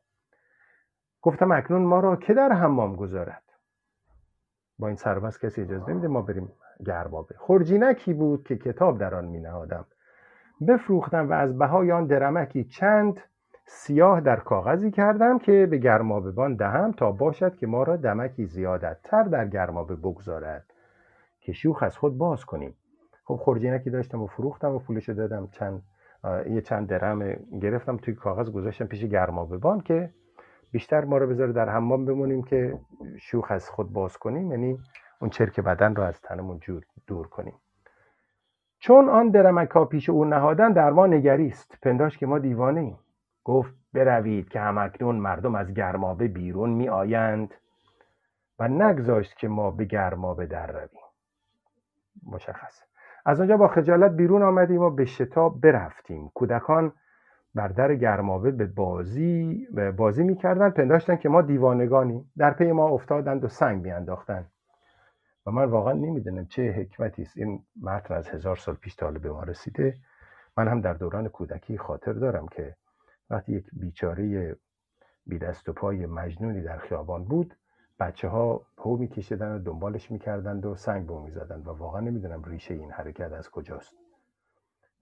[1.23, 3.43] گفتم اکنون ما را که در حمام گذارد؟
[4.79, 6.53] با این سرباز کسی اجازه نمیده ما بریم
[6.87, 7.35] گربابه.
[7.39, 9.87] خورجینکی بود که کتاب در آن می نهادم
[10.69, 13.21] بفروختم و از بهای آن درمکی چند
[13.67, 19.23] سیاه در کاغذی کردم که به گرمابهبان دهم تا باشد که ما را دمکی زیادتر
[19.23, 20.65] در گرمابه بگذارد.
[21.41, 22.75] که شوخ از خود باز کنیم.
[23.25, 25.49] خب خورجینکی داشتم و فروختم و پولشو دادم.
[25.53, 25.83] چند
[26.51, 30.11] یه چند درم گرفتم توی کاغذ گذاشتم پیش گرمابهبان که
[30.71, 32.79] بیشتر ما رو بذاره در حمام بمونیم که
[33.21, 34.51] شوخ از خود باز کنیم.
[34.51, 34.79] یعنی
[35.21, 36.61] اون چرک بدن رو از تنمون
[37.07, 37.55] دور کنیم.
[38.79, 42.99] چون آن درمکا پیش او نهادن در ما نگریست پنداش که ما دیوانه ایم.
[43.45, 47.55] گفت بروید که همکنون مردم از گرمابه بیرون می آیند
[48.59, 51.05] و نگذاشت که ما به گرمابه در رویم.
[52.27, 52.94] مشخص
[53.25, 56.31] از آنجا با خجالت بیرون آمدیم و به شتاب برفتیم.
[56.35, 56.93] کودکان
[57.55, 60.75] بر در گرمابه به بازی بازی می‌کردند.
[60.75, 64.51] پنداشتن که ما دیوانگانی در پی ما افتادند و سنگ میانداختند.
[65.47, 67.37] و من واقعا نمی‌دونم چه حکمتی است.
[67.37, 69.95] این متن از هزار سال پیش تا به ما رسیده.
[70.57, 72.77] من هم در دوران کودکی خاطر دارم که
[73.31, 74.57] وقتی یک بیچاره
[75.27, 77.57] بی دست و پای مجنونی در خیابان بود
[78.01, 82.75] بچه ها پو میکشیدن و دنبالش می‌کردند و سنگ به می‌زدند و واقعا نمی‌دونم ریشه
[82.75, 83.95] این حرکت از کجاست.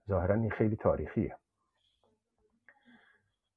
[0.07, 1.37] ظاهرا این خیلی تاریخیه.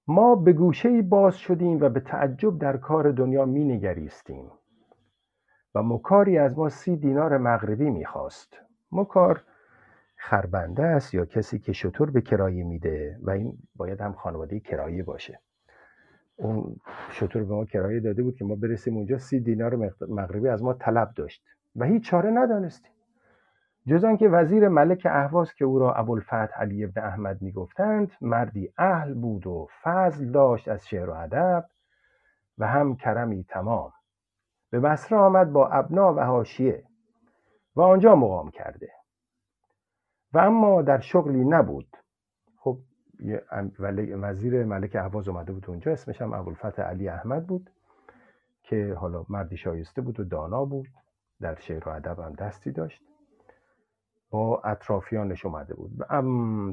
[0.06, 4.50] ما به گوشه باز شدیم و به تعجب در کار دنیا می نگریستیم
[5.74, 8.56] و مکاری از ما سی دینار مغربی می‌خواست.
[8.92, 9.44] مکار
[10.16, 15.02] خربنده است یا کسی که شطور به کرایه میده و این باید هم خانواده کرایه
[15.02, 15.40] باشه.
[16.36, 16.76] اون
[17.10, 19.76] شطور به ما کرایه داده بود که ما برسیم اونجا سی دینار
[20.08, 21.44] مغربی از ما طلب داشت.
[21.76, 22.92] و هیچ چاره ندانستیم.
[23.86, 29.14] جز آنکه وزیر ملک اهواز که او را ابوالفتح علی ابن احمد می‌گفتند مردی اهل
[29.14, 31.68] بود و فضل داشت از شعر و ادب
[32.58, 33.92] و هم کرمی تمام.
[34.70, 36.84] به بصره آمد با ابنا و حاشیه
[37.76, 38.90] و آنجا مقام کرده.
[40.32, 41.96] و اما در شغلی نبود.
[44.22, 47.70] وزیر ملک اهواز اومده بود اونجا اسمش هم ابوالفتح علی احمد بود
[48.62, 50.88] که حالا مردی شایسته بود و دانا بود
[51.40, 53.02] در شعر و ادب هم دستی داشت.
[54.30, 55.90] با اطرافیانش اومده بود.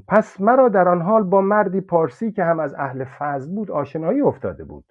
[0.08, 4.22] پس مرا در آن حال با مردی پارسی که هم از اهل فضل بود آشنایی
[4.22, 4.86] افتاده بود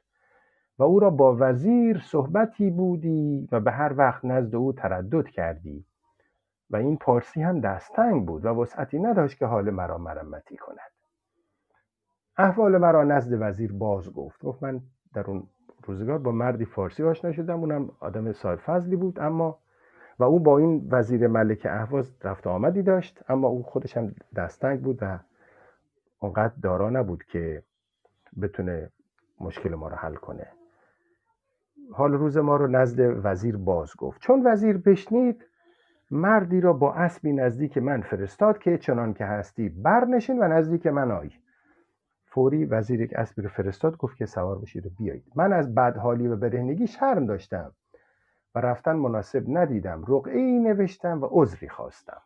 [0.78, 5.86] و او را با وزیر صحبتی بودی و به هر وقت نزد او تردد کردی
[6.70, 11.01] و این پارسی هم دستنگ بود و وسعتی نداشت که حال مرا مرمتی کند.
[12.36, 14.44] احوال مرا نزد وزیر باز گفت.
[14.44, 14.80] گفت من
[15.14, 15.46] در اون
[15.84, 17.60] روزگار با مردی فارسی آشنا شدم.
[17.60, 19.58] اونم آدم صاحب فضلی بود اما
[20.18, 24.82] و او با این وزیر ملک اهواز رفت آمدی داشت اما او خودش هم دستنگ
[24.82, 25.18] بود و
[26.18, 27.62] اونقدر دارا نبود که
[28.42, 28.90] بتونه
[29.40, 30.46] مشکل ما رو حل کنه.
[31.92, 34.20] حال روز ما رو نزد وزیر باز گفت.
[34.20, 35.44] چون وزیر بشنید
[36.10, 41.10] مردی را با اسبی نزدیک من فرستاد که چنان که هستی برنشین و نزدیک من
[41.10, 41.30] آی
[42.34, 45.32] فوری وزیر یک اسبی رو فرستاد گفت که سوار بشید و بیایید.
[45.34, 47.72] من از بدحالی و برهنگی شرم داشتم
[48.54, 50.04] و رفتن مناسب ندیدم.
[50.08, 52.22] رقعه ای نوشتم و عذری خواستم.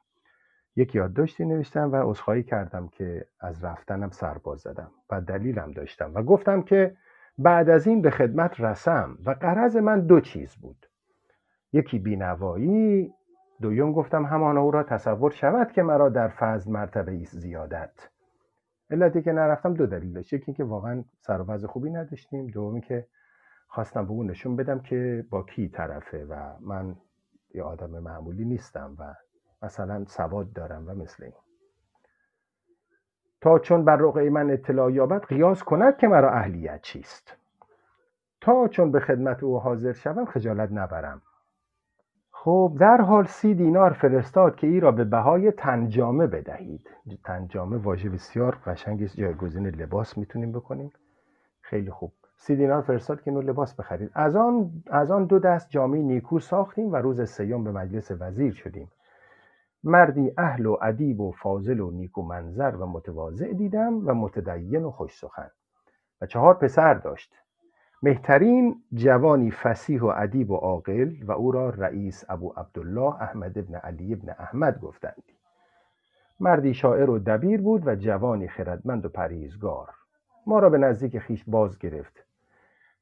[0.76, 6.22] یک یادداشتی نوشتم و عذرخواهی کردم که از رفتنم سرباز زدم و دلیلم داشتم و
[6.22, 6.96] گفتم که
[7.38, 10.86] بعد از این به خدمت رسم و قرض من دو چیز بود.
[11.72, 13.12] یکی بینوایی
[13.60, 18.08] دویم گفتم همان او را تصور شود که مرا در فضل مرتبه ایست زیادت.
[18.90, 22.46] علتی که نرفتم دو دلیل داشت یکی که واقعا سر خوبی نداشتیم.
[22.46, 23.06] دومی که
[23.68, 26.96] خواستم به اون نشون بدم که با کی طرفه و من
[27.54, 29.14] یه آدم معمولی نیستم و
[29.62, 31.32] مثلا سواد دارم و مثل این.
[33.40, 37.36] تا چون بر رقعه من اطلاع یابد قیاس کند که مرا اهلیت چیست.
[38.40, 41.22] تا چون به خدمت او حاضر شوم خجالت نبرم.
[42.46, 46.90] خب در حال سی دینار فرستاد که ای را به بهای تنجامه بدهید.
[47.24, 50.92] تنجامه واژه بسیار قشنگی است جایگزین لباس می‌تونیم بکنیم.
[51.60, 52.12] خیلی خوب.
[52.36, 54.10] سی دینار فرستاد که اینو لباس بخرید.
[54.14, 58.52] از آن, از آن دو دست جامعه نیکو ساختیم و روز سیام به مجلس وزیر
[58.52, 58.88] شدیم.
[59.84, 64.90] مردی اهل و ادیب و فاضل و نیکو منظر و متواضع دیدم و متدین و
[64.90, 65.50] خوش سخن.
[66.20, 67.34] و چهار پسر داشت.
[68.02, 73.74] مهترین جوانی فسیح و ادیب و عاقل و او را رئیس ابو عبدالله احمد ابن
[73.74, 75.22] علی ابن احمد گفتند.
[76.40, 79.94] مردی شاعر و دبیر بود و جوانی خردمند و پرهیزگار.
[80.46, 82.24] ما را به نزدیک خیش باز گرفت.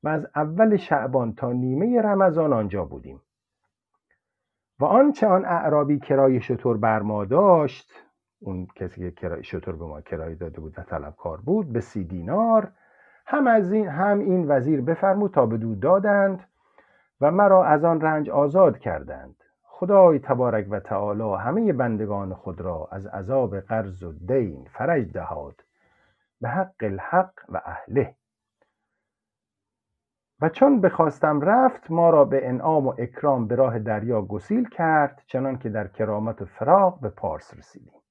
[0.03, 3.21] و از اول شعبان تا نیمه رمضان آنجا بودیم.
[4.79, 7.93] و آنچه آن اعرابی کرای شطور بر ما داشت
[8.41, 12.05] اون کسی که کرای شطور به ما کرایه داده بود و طلبکار بود به سی
[12.05, 12.73] دینار
[13.27, 16.45] هم از این هم این وزیر بفرمود تا به دود دادند
[17.21, 19.37] و مرا از آن رنج آزاد کردند.
[19.63, 25.65] خدای تبارک و تعالی همه بندگان خود را از عذاب قرض و دین فرج دهاد.
[26.41, 28.15] به حق الحق و اهله.
[30.41, 35.23] و چون بخواستم رفت ما را به انعام و اکرام به راه دریا گسیل کرد
[35.27, 38.04] چنان که در کرامت و فراق به پارس رسیدیم.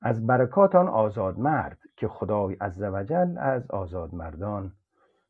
[0.00, 4.72] از برکات آن آزاد مرد که خدای عزوجل از آزاد مردان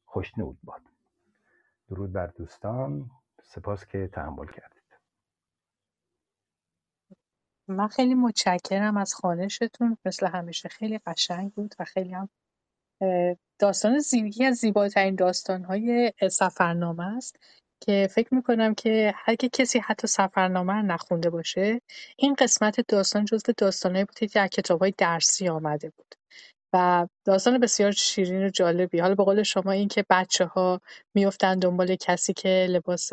[0.05, 0.83] خوشنود باد.
[1.89, 3.11] درود بر دوستان.
[3.43, 4.83] سپاس که تحمل کردید.
[7.69, 12.29] من خیلی متشکرم از خانشتون مثل همیشه خیلی قشنگ بود و خیلی هم
[13.59, 17.39] داستان زیبایی از زیباترین داستانهای سفرنامه است.
[17.81, 21.81] که فکر می‌کنم که اگه کسی حتی سفرنامه رو نخونده باشه
[22.16, 26.14] این قسمت داستان جزو داستانهایی بوده که در کتابهای درسی آمده بود.
[26.72, 28.99] و داستان بسیار شیرین و جالبی.
[28.99, 30.81] حالا به قول شما این که بچه ها
[31.14, 33.11] میفتن دنبال کسی که لباس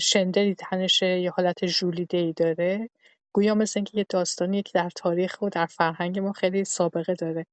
[0.00, 2.90] شندری تنشه یا حالت ژولیده ای داره.
[3.34, 7.46] گویا مثل اینکه یه داستانیه که در تاریخ و در فرهنگ ما خیلی سابقه داره.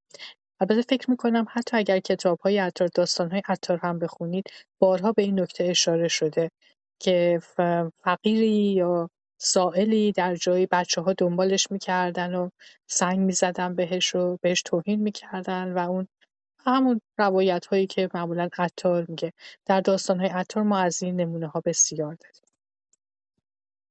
[0.62, 4.44] البته فکر می‌کنم حتی اگر کتابهای عطار داستانهای عطار هم بخونید
[4.80, 6.52] بارها به این نکته اشاره شده
[7.00, 7.40] که
[8.04, 12.50] فقیری یا سائلی در جایی بچه ها دنبالش می‌کردن و
[12.88, 16.08] سنگ می‌زدن بهش و بهش توهین می‌کردن و اون
[16.66, 19.34] همون روایت هایی که معمولا عطار میگه.
[19.66, 22.49] در داستان های عطار ما از این نمونه ها بسیار داریم.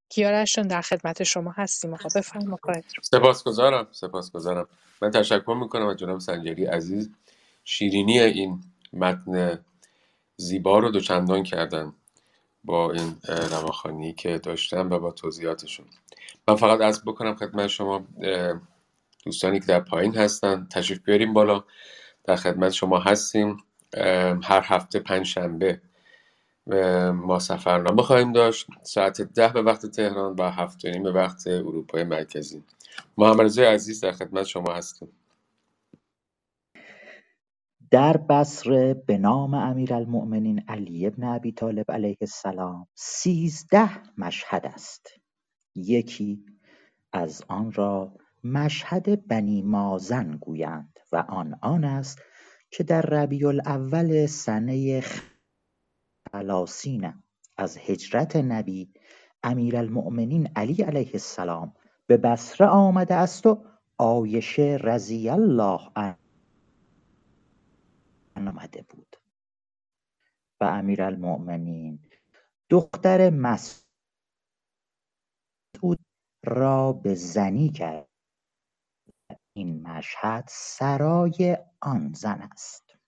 [0.09, 1.95] کیارشون در خدمت شما هستیم.
[1.95, 2.59] آقا بفرما
[3.03, 4.69] سپاسگزارم سپاسگزارم.
[5.03, 7.11] من تشکر می‌کنم از جناب سنجری عزیز.
[7.65, 8.61] شیرینی این
[8.93, 9.65] متن
[10.37, 11.93] زیبا رو دوچندان کردن
[12.65, 15.87] با این رواخانی که داشتم و با توضیحاتشون.
[16.49, 18.07] من فقط از بکنم خدمت شما
[19.25, 21.65] دوستانی که در پایین هستن تشریف بیاریم بالا.
[22.25, 23.57] در خدمت شما هستیم.
[24.43, 25.81] هر هفته پنج شنبه
[27.15, 28.67] ما سفرنامه خواهیم داشت.
[28.83, 32.65] ساعت ده به وقت تهران و هفت به وقت اروپای مرکزی.
[33.19, 35.09] محمد عزیز در خدمت شما هستیم
[37.91, 45.09] در بصره به نام امیرالمؤمنین علی ابن ابی طالب علیه السلام سیزده مشهد است.
[45.75, 46.45] یکی
[47.13, 48.13] از آن را
[48.45, 52.23] مشهد بنی مازن گویند و آن آن است
[52.71, 55.03] که در ربیع الاول سنه
[56.33, 57.13] ثلاثین
[57.57, 58.93] از هجرت نبی
[59.43, 61.75] امیرالمؤمنین علی علیه السلام
[62.07, 63.65] به بصره آمده است و
[63.99, 66.19] عایشه رضی الله عنها
[68.37, 69.17] آمده بود.
[70.61, 71.99] و امیرالمؤمنین
[72.71, 73.89] دختر مسعود
[76.45, 78.09] را به زنی کرد.
[79.53, 82.99] این مشهد سرای آن زن است.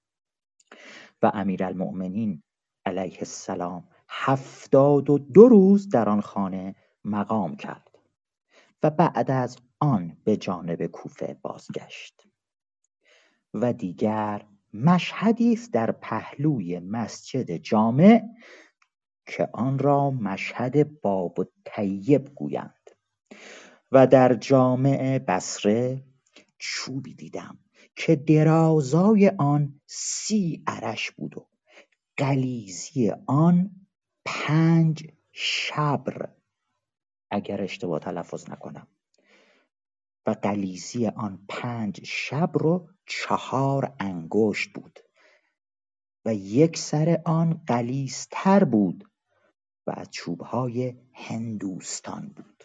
[1.23, 2.43] و امیرالمؤمنین
[2.87, 3.89] علیه السلام.
[4.09, 6.75] هفتاد و دو روز در آن خانه
[7.05, 7.91] مقام کرد
[8.83, 12.27] و بعد از آن به جانب کوفه بازگشت.
[13.55, 18.23] و دیگر مشهدی است در پهلوی مسجد جامع
[19.27, 22.91] که آن را مشهد باب طیب گویند.
[23.93, 26.05] و در جامع بصره
[26.59, 27.59] چوبی دیدم
[27.97, 31.50] که درازای آن سی عرش بود و
[32.21, 33.87] قلیزی آن
[34.25, 36.29] پنج شبر.
[37.31, 38.87] اگر اشتباه تلفظ نکنم.
[40.27, 44.99] و قلیزی آن پنج شبر و چهار انگشت بود.
[46.25, 49.11] و یک سر آن قلیزتر بود
[49.87, 52.65] و از چوبهای هندوستان بود.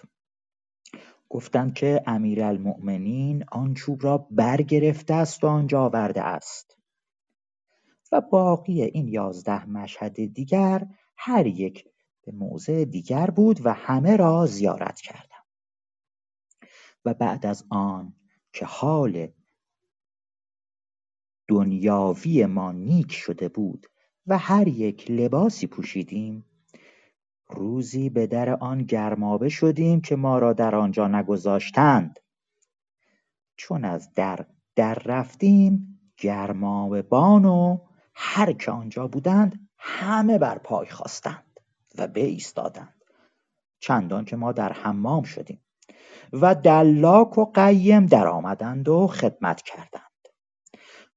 [1.30, 6.78] گفتند که امیرالمؤمنین آن چوب را برگرفته است و آنجا آورده است.
[8.12, 10.88] و باقی این یازده مشهد دیگر
[11.18, 11.86] هر یک
[12.26, 15.46] به موضع دیگر بود و همه را زیارت کردم.
[17.06, 18.14] و بعد از آن
[18.54, 19.28] که حال
[21.48, 23.88] دنیاوی ما نیک شده بود
[24.28, 26.46] و هر یک لباسی پوشیدیم
[27.48, 32.20] روزی به در آن گرمابه شدیم که ما را در آنجا نگذاشتند.
[33.58, 34.46] چون از در
[34.76, 37.78] در رفتیم گرمابه بان و
[38.16, 41.60] هر که آنجا بودند همه بر پای خواستند
[41.98, 43.02] و بایستادند.
[43.80, 45.62] چندان که ما در حمام شدیم
[46.34, 50.02] و دلاک و قیم در آمدند و خدمت کردند.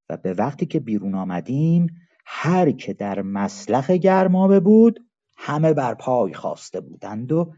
[0.09, 1.87] و به وقتی که بیرون آمدیم
[2.27, 5.01] هر که در مسلخ گرمابه بود
[5.37, 7.55] همه بر پای خواسته بودند و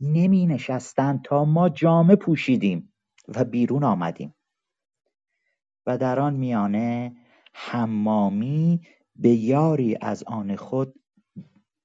[0.00, 2.92] نمی نشستند تا ما جامه پوشیدیم
[3.28, 4.34] و بیرون آمدیم.
[5.86, 7.16] و در آن میانه
[7.54, 8.80] حمامی
[9.16, 10.94] به یاری از آن خود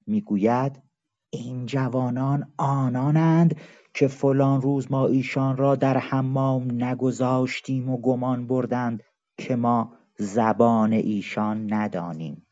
[0.07, 0.81] می‌گوید
[1.29, 3.55] این جوانان آنانند
[3.93, 9.03] که فلان روز ما ایشان را در حمام نگذاشتیم و گمان بردند
[9.37, 12.47] که ما زبان ایشان ندانیم.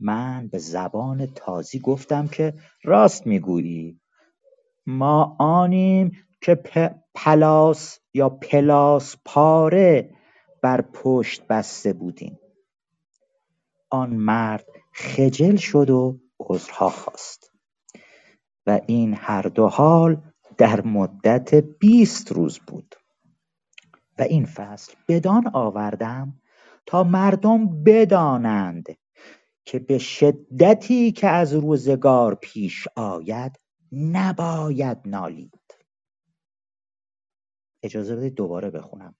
[0.00, 2.54] من به زبان تازی گفتم که
[2.84, 4.00] راست می‌گویی.
[4.86, 6.62] ما آنیم که
[7.14, 10.14] پلاس یا پلاس پاره
[10.62, 12.38] بر پشت بسته بودیم.
[13.90, 17.52] آن مرد خجل شد و عذرها خواست.
[18.66, 20.22] و این هر دو حال
[20.58, 22.94] در مدت بیست روز بود.
[24.18, 26.40] و این فصل بدان آوردم
[26.86, 28.86] تا مردم بدانند
[29.64, 33.60] که به شدتی که از روزگار پیش آید
[33.92, 35.59] نباید نالید.
[37.82, 39.14] اجازه بدید دوباره بخونم.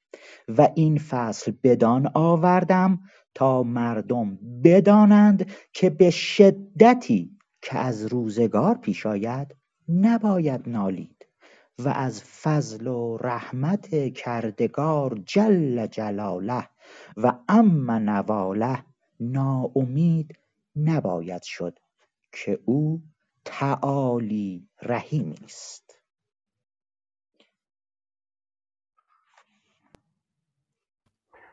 [0.49, 3.01] و این فصل بدان آوردم
[3.35, 9.57] تا مردم بدانند که به شدتی که از روزگار پیش آید
[9.89, 11.27] نباید نالید
[11.79, 16.69] و از فضل و رحمت کردگار جل جلاله
[17.17, 18.85] و ام نواله
[19.21, 20.39] ناامید
[20.77, 21.79] نباید شد
[22.33, 23.03] که او
[23.45, 26.00] تعالی رحیمی است.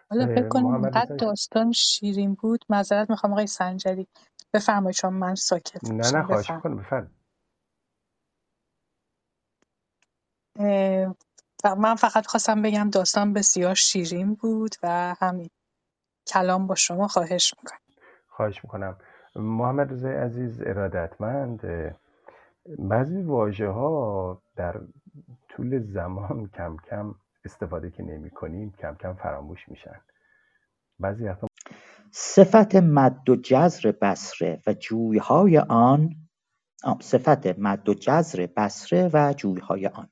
[0.09, 2.65] حالا فکر کنم اینقدر داستان شیرین بود.
[2.69, 4.07] معذرت می‌خوام آقای سنجری.
[4.53, 6.75] بفرمایید چون من ساکت نه نه خواهش می‌کنم.
[6.77, 7.11] بفرم
[11.79, 15.49] من فقط خواستم بگم داستان بسیار شیرین بود و همین.
[16.27, 17.79] کلام با شما خواهش می‌کنم.
[18.27, 18.97] خواهش می‌کنم.
[19.35, 21.61] محمد رضای عزیز ارادتمند.
[22.79, 24.81] بعضی واژه ها در
[25.49, 27.15] طول زمان کم کم
[27.47, 30.01] استفاده که نمی کنیم کم کم فراموش میشن.
[30.99, 31.47] بعضی وقتا
[32.11, 36.15] صفت مد و جزر بسره و جویهای آن
[37.01, 40.09] صفت مد و جزر بسره و جویهای آن.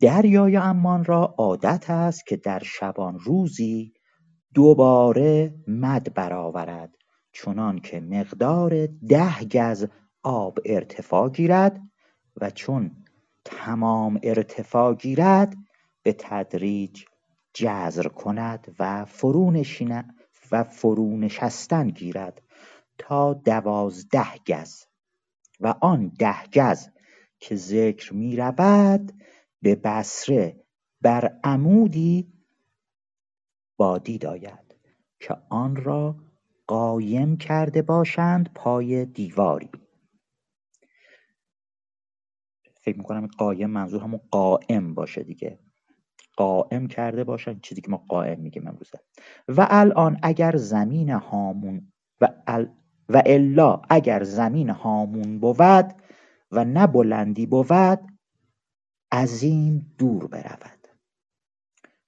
[0.00, 3.94] دریای امان را عادت است که در شبان روزی
[4.54, 6.94] دوباره مد برآورد
[7.32, 9.86] چنان که مقدار ده گز
[10.22, 11.80] آب ارتفاع گیرد
[12.36, 13.04] و چون
[13.50, 15.56] تمام ارتفاع گیرد
[16.02, 17.04] به تدریج
[17.54, 19.62] جزر کند و فرو
[20.52, 22.42] و فرونشستن گیرد
[22.98, 24.84] تا دوازده گز.
[25.60, 26.88] و آن ده گز
[27.40, 29.12] که ذکر می رود
[29.62, 30.64] به بسره
[31.00, 32.32] بر عمودی
[33.76, 34.76] بادید آید
[35.20, 36.16] که آن را
[36.66, 39.70] قایم کرده باشند پای دیواری.
[42.88, 45.58] فکر می‌کنم قایم منظور همون قائم باشه دیگه.
[46.36, 48.98] قائم کرده باشن چیزی که ما قائم میگیم امروزه
[49.48, 52.28] و الان اگر زمین هامون و,
[53.08, 55.94] و الا اگر زمین هامون بود
[56.52, 57.98] و نه بلندی بود
[59.12, 60.88] عظیم دور برود.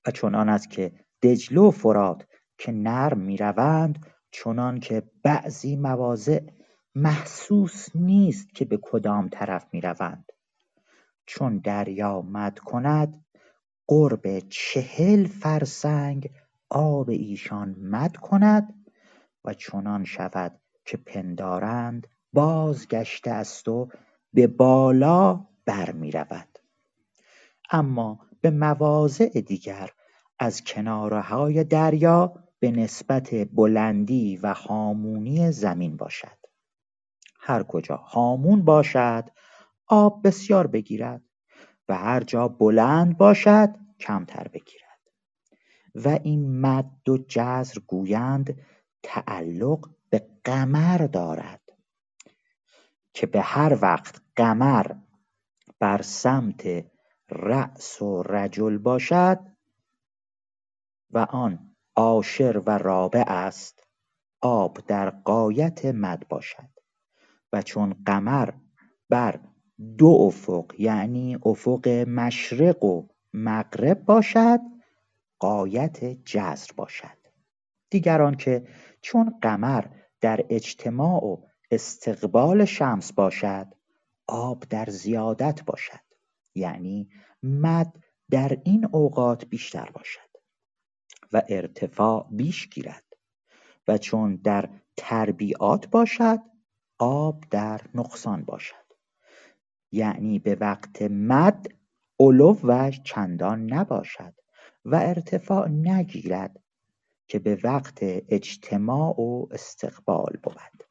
[0.06, 2.26] و چنان است که دجله و فرات
[2.58, 6.40] که نرم می‌روند چنان که بعضی مواضع
[6.94, 10.29] محسوس نیست که به کدام طرف می‌روند.
[11.32, 13.24] چون دریا مد کند
[13.86, 16.30] قرب چهل فرسنگ
[16.70, 18.74] آب ایشان مد کند
[19.44, 23.88] و چنان شود که پندارند بازگشته است و
[24.34, 26.58] به بالا برمیرود.
[27.70, 29.90] اما به مواضع دیگر
[30.38, 36.38] از کنارهای دریا به نسبت بلندی و هامونی زمین باشد.
[37.40, 39.30] هر کجا هامون باشد
[39.92, 41.22] آب بسیار بگیرد
[41.88, 44.80] و هر جا بلند باشد کمتر بگیرد.
[45.94, 48.60] و این مد و جزر گویند
[49.02, 51.60] تعلق به قمر دارد
[53.14, 54.92] که به هر وقت قمر
[55.78, 56.86] بر سمت
[57.30, 59.40] رأس و رجل باشد
[61.10, 63.86] و آن عاشر و رابع است
[64.40, 66.70] آب در قایت مد باشد
[67.52, 68.50] و چون قمر
[69.08, 69.40] بر
[69.98, 74.60] دو افق یعنی افق مشرق و مغرب باشد
[75.38, 77.18] قایت جزر باشد.
[77.90, 78.66] دیگر که
[79.00, 79.84] چون قمر
[80.20, 81.36] در اجتماع و
[81.70, 83.66] استقبال شمس باشد
[84.26, 86.00] آب در زیادت باشد
[86.54, 87.08] یعنی
[87.42, 90.30] مد در این اوقات بیشتر باشد
[91.32, 93.04] و ارتفاع بیش گیرد
[93.88, 96.38] و چون در تربیعات باشد
[96.98, 98.79] آب در نقصان باشد.
[99.92, 101.66] یعنی به وقت مد
[102.18, 102.32] و
[103.04, 104.34] چندان نباشد
[104.84, 106.60] و ارتفاع نگیرد
[107.28, 110.84] که به وقت اجتماع و استقبال بود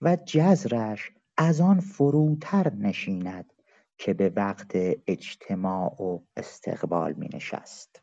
[0.00, 3.52] و جزرش از آن فروتر نشیند
[3.98, 4.72] که به وقت
[5.06, 8.02] اجتماع و استقبال می نشست.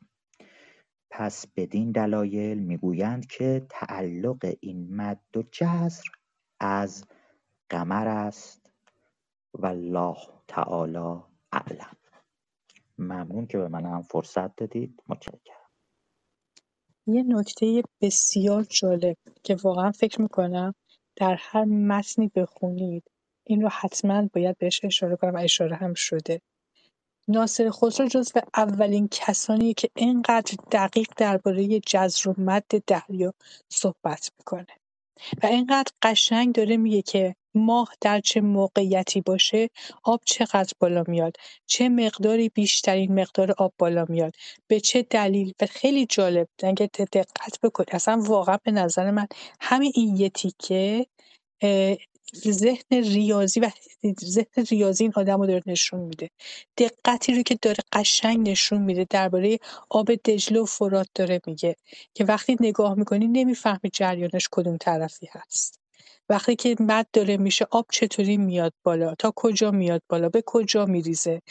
[1.11, 6.03] پس بدین دلایل می‌گویند که تعلق این مد و جزر
[6.59, 7.05] از
[7.69, 8.62] قمر است
[9.53, 11.97] و الله تعالی اعلم.
[12.97, 15.03] ممنون که به من هم فرصت دادید.
[15.07, 15.69] متشکرم.
[17.07, 20.75] یه نکته بسیار جالب که واقعا فکر می‌کنم
[21.15, 23.03] در هر متنی بخونید
[23.43, 26.41] این رو حتما باید بهش اشاره کنم اشاره هم شده.
[27.27, 33.33] ناصر خسرو جزو اولین کسانیه که اینقدر دقیق درباره جزر و مد دریا
[33.69, 34.67] صحبت می‌کنه
[35.43, 39.69] و اینقدر قشنگ داره میگه که ماه در چه موقعیتی باشه
[40.03, 41.33] آب چقدر بالا میاد؟
[41.65, 44.33] چه مقداری بیشترین مقدار آب بالا میاد؟
[44.67, 49.27] به چه دلیل؟ و خیلی جالب اگه دقت بکنید اصلا واقعا به نظر من
[49.61, 51.05] همین این یه تیکه
[52.47, 53.69] ذهن ریاضی و
[54.25, 56.29] ذهن ریاضی این آدم رو داره نشون میده.
[56.77, 61.75] دقتی رو که داره قشنگ نشون میده درباره آب دجله و فرات داره میگه.
[62.13, 65.82] که وقتی نگاه می‌کنی نمی‌فهمی جریانش کدوم طرفی هست.
[66.29, 70.85] وقتی که مد داره میشه آب چطوری میاد بالا؟ تا کجا میاد بالا؟ به کجا
[70.85, 71.41] میریزه؟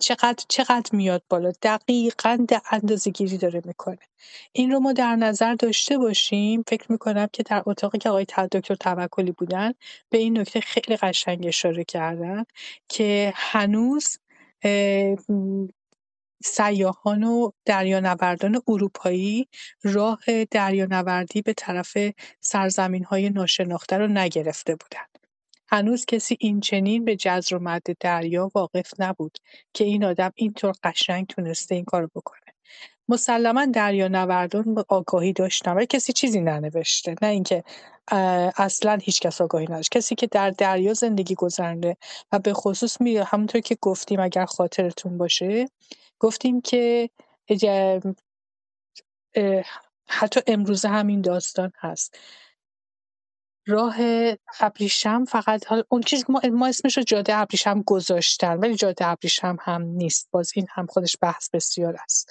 [0.00, 3.98] چقدر چقدر میاد بالا؟ دقیقا اندازه گیری داره می‌کنه.
[4.52, 6.64] این رو ما در نظر داشته باشیم.
[6.68, 9.72] فکر می‌کنم که در اتاقی که آقای دکتر توکلی بودن
[10.10, 12.44] به این نکته خیلی قشنگ اشاره کردن
[12.88, 14.18] که هنوز
[16.44, 19.48] سیاحان و دریانوردان اروپایی
[19.82, 21.96] راه دریانوردی به طرف
[23.06, 25.18] های ناشناخته رو نگرفته بودند.
[25.68, 29.38] هنوز کسی اینچنین به جزر و مد دریا واقف نبود
[29.74, 32.40] که این آدم اینطور قشنگ تونسته این کارو بکنه.
[33.08, 37.14] مسلما دریانوردان آگاهی داشتن ولی کسی چیزی ننوشته.
[37.22, 37.64] نه اینکه
[38.56, 39.90] اصلا هیچ کس آگاهی نداشت.
[39.90, 41.96] کسی که در دریا زندگی گذرنده
[42.32, 45.68] و به خصوص می همونطور که گفتیم اگر خاطرتون باشه
[46.18, 47.10] گفتیم که
[50.08, 52.18] حتی امروزه همین داستان هست.
[53.66, 53.96] راه
[54.60, 59.56] ابریشم فقط حالا اون چیز ما, ما اسمش رو جاده ابریشم گذاشتن ولی جاده ابریشم
[59.60, 60.28] هم نیست.
[60.30, 62.30] باز این هم خودش بحث بسیار است.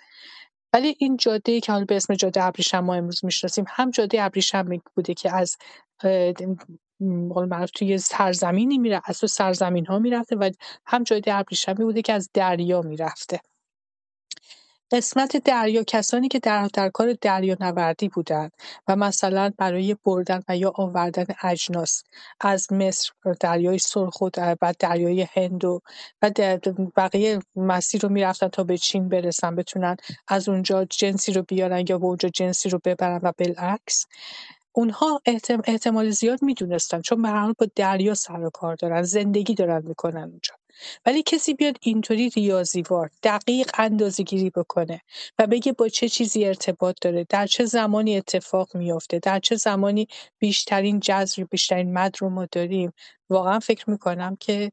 [0.74, 4.82] ولی این ای که حالا به اسم جاده ابریشم ما امروز می‌شناسیم هم جاده ابریشم
[4.96, 5.58] بوده که از
[7.00, 10.52] معروف توی سرزمینی میره از تو سرزمین ها می‌رفته و
[10.86, 13.40] هم جاده ابریشمی بوده که از دریا می‌رفته.
[14.94, 18.52] قسمت دریا کسانی که در در کار دریانوردی بودند
[18.88, 22.04] و مثلا برای بردن و یا آوردن اجناس
[22.42, 24.30] از مصر دریای سرخ و
[24.80, 25.82] دریای هند و
[26.98, 32.00] بقیه مسیر رو می‌رفتن تا به چین برسن بتونن از اونجا جنسی رو بیارن یا
[32.00, 34.06] به اونجا جنسی رو ببرن و بالعکس.
[34.74, 35.22] اونها
[35.66, 40.56] احتمال زیاد می‌دونستن چون به با دریا سر و کار دارن زندگی دارن می‌کنن اونجا.
[41.06, 43.72] ولی کسی بیاد اینطوری ریاضیوار دقیق
[44.26, 45.02] گیری بکنه
[45.40, 50.08] و بگه با چه چیزی ارتباط داره در چه زمانی اتفاق میافته در چه زمانی
[50.40, 52.94] بیشترین جذر بیشترین مد رو ما داریم.
[53.30, 54.72] واقعا فکر می‌کنم که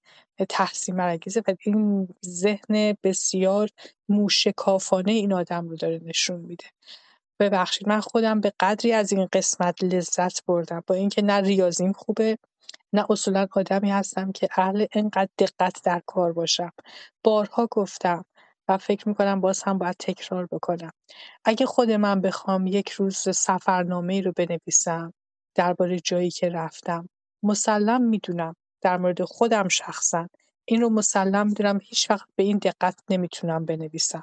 [0.49, 3.69] تحسین برانگیزه و این ذهن بسیار
[4.09, 6.65] موشکافانه این آدم رو داره نشون میده.
[7.41, 12.39] ببخشید من خودم به قدری از این قسمت لذت بردم با اینکه نه ریاضیم خوبه
[12.93, 16.71] نه اصولا آدمی هستم که اهل اینقدر دقت در کار باشم.
[17.25, 18.25] بارها گفتم
[18.69, 20.91] و فکر می‌کنم باز هم باید تکرار بکنم.
[21.45, 25.13] اگه خود من بخوام یک روز سفرنامه رو بنویسم
[25.55, 27.09] درباره جایی که رفتم
[27.43, 30.29] مسلم می‌دونم در مورد خودم شخصا.
[30.71, 34.23] این رو مسلم می‌دونم هیچ وقت به این دقت نمی‌تونم بنویسم.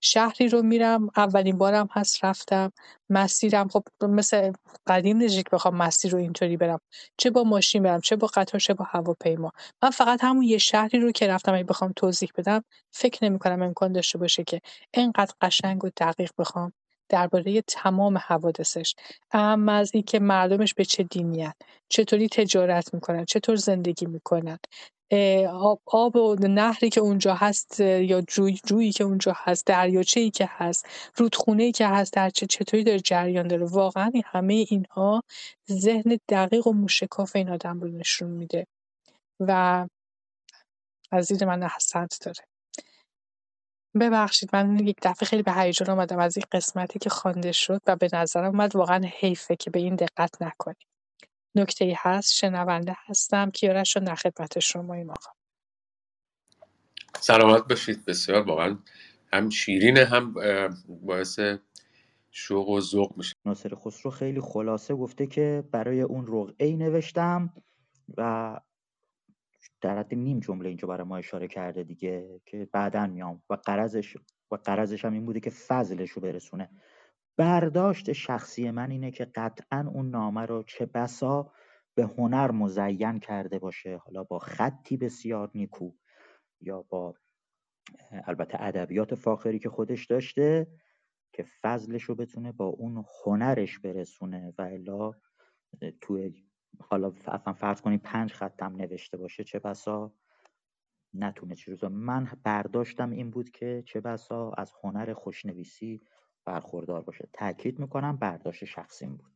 [0.00, 2.72] شهری رو میرم اولین بارم هست رفتم.
[3.10, 4.52] مسیرم خب مثل
[4.86, 6.80] قدیم که بخوام مسیر رو اینطوری برم.
[7.16, 9.52] چه با ماشین برم چه با قطار چه با هواپیما.
[9.82, 13.62] من فقط همون یه شهری رو که رفتم اگه بخوام توضیح بدم فکر نمی کنم
[13.62, 14.60] امکان داشته باشه که
[14.94, 16.72] اینقدر قشنگ و دقیق بخوام
[17.08, 18.94] درباره تمام حوادثش.
[19.30, 21.48] اهم از اینکه مردمش به چه دینی
[21.88, 24.58] چطوری تجارت می‌کنن؟ چطور زندگی می‌کنن؟
[25.50, 30.48] آب, آب و نهری که اونجا هست یا جوی جویی که اونجا هست دریاچه‌ای که
[30.50, 30.86] هست
[31.16, 35.22] رودخونه‌ای که هست در چه چطوری داره جریان داره؟ واقعا همه اینها
[35.70, 38.66] ذهن دقیق و موشکاف این آدم رو نشون میده
[39.40, 39.86] و
[41.10, 42.44] از دید من حسنت داره.
[44.00, 47.96] ببخشید من یک دفعه خیلی به هیجان آمدم از این قسمتی که خوانده شد و
[47.96, 50.86] به نظرم اومد واقعا حیفه که به این دقت نکنیم
[51.54, 53.50] نکته ای هست شنونده هستم.
[53.50, 55.30] کیارش رو در خدمت شما این آقا.
[57.20, 58.04] سلامت باشید.
[58.04, 58.78] بسیار واقعا
[59.32, 60.34] هم شیرینه هم
[60.88, 61.40] باعث
[62.30, 63.34] شوق و ذوق میشه.
[63.44, 67.54] ناصر خسرو خیلی خلاصه گفته که برای اون رقعه نوشتم
[68.16, 68.60] و
[69.80, 73.42] در حد نیم جمله اینجا برای ما اشاره کرده دیگه که بعدا میام.
[73.50, 74.16] و قرضش
[74.50, 76.70] و قرضش هم این بوده که فضلش رو برسونه.
[77.38, 81.52] برداشت شخصی من اینه که قطعا اون نامه رو چه بسا
[81.94, 85.92] به هنر مزین کرده باشه حالا با خطی بسیار نیکو
[86.60, 87.14] یا با
[88.10, 90.66] البته ادبیات فاخری که خودش داشته
[91.32, 95.12] که فضلش رو بتونه با اون هنرش برسونه و الا
[96.00, 96.44] توی
[96.80, 100.12] حالا اصلا فرض کنید پنج خطم نوشته باشه چه بسا؟
[101.14, 106.00] نتونه روزا من برداشتم این بود که چه بسا؟ از هنر خوشنویسی
[106.48, 107.28] برخوردار باشه.
[107.32, 109.32] تاکید می‌کنم برداشت شخصیم بود.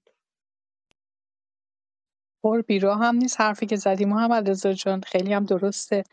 [2.44, 3.40] پر بیرا هم نیست.
[3.40, 6.04] حرفی که زدیم محمد جان خیلی هم درسته.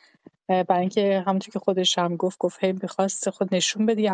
[0.48, 4.08] برای اینکه همونطور که خودش هم گفت گفت هی می‌خواست خود نشون بدی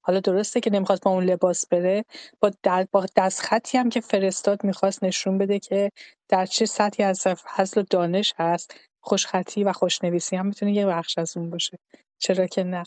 [0.00, 2.04] حالا درسته که نمی‌خواست با اون لباس بره.
[2.40, 2.50] با,
[2.92, 5.90] با دست خطی هم که فرستاد می‌خواست نشون بده که
[6.28, 8.74] در چه سطحی از فضل و دانش هست.
[9.00, 11.78] خوشخطی و خوشنویسی هم می‌تونه یه بخش از اون باشه.
[12.18, 12.84] چرا که نه.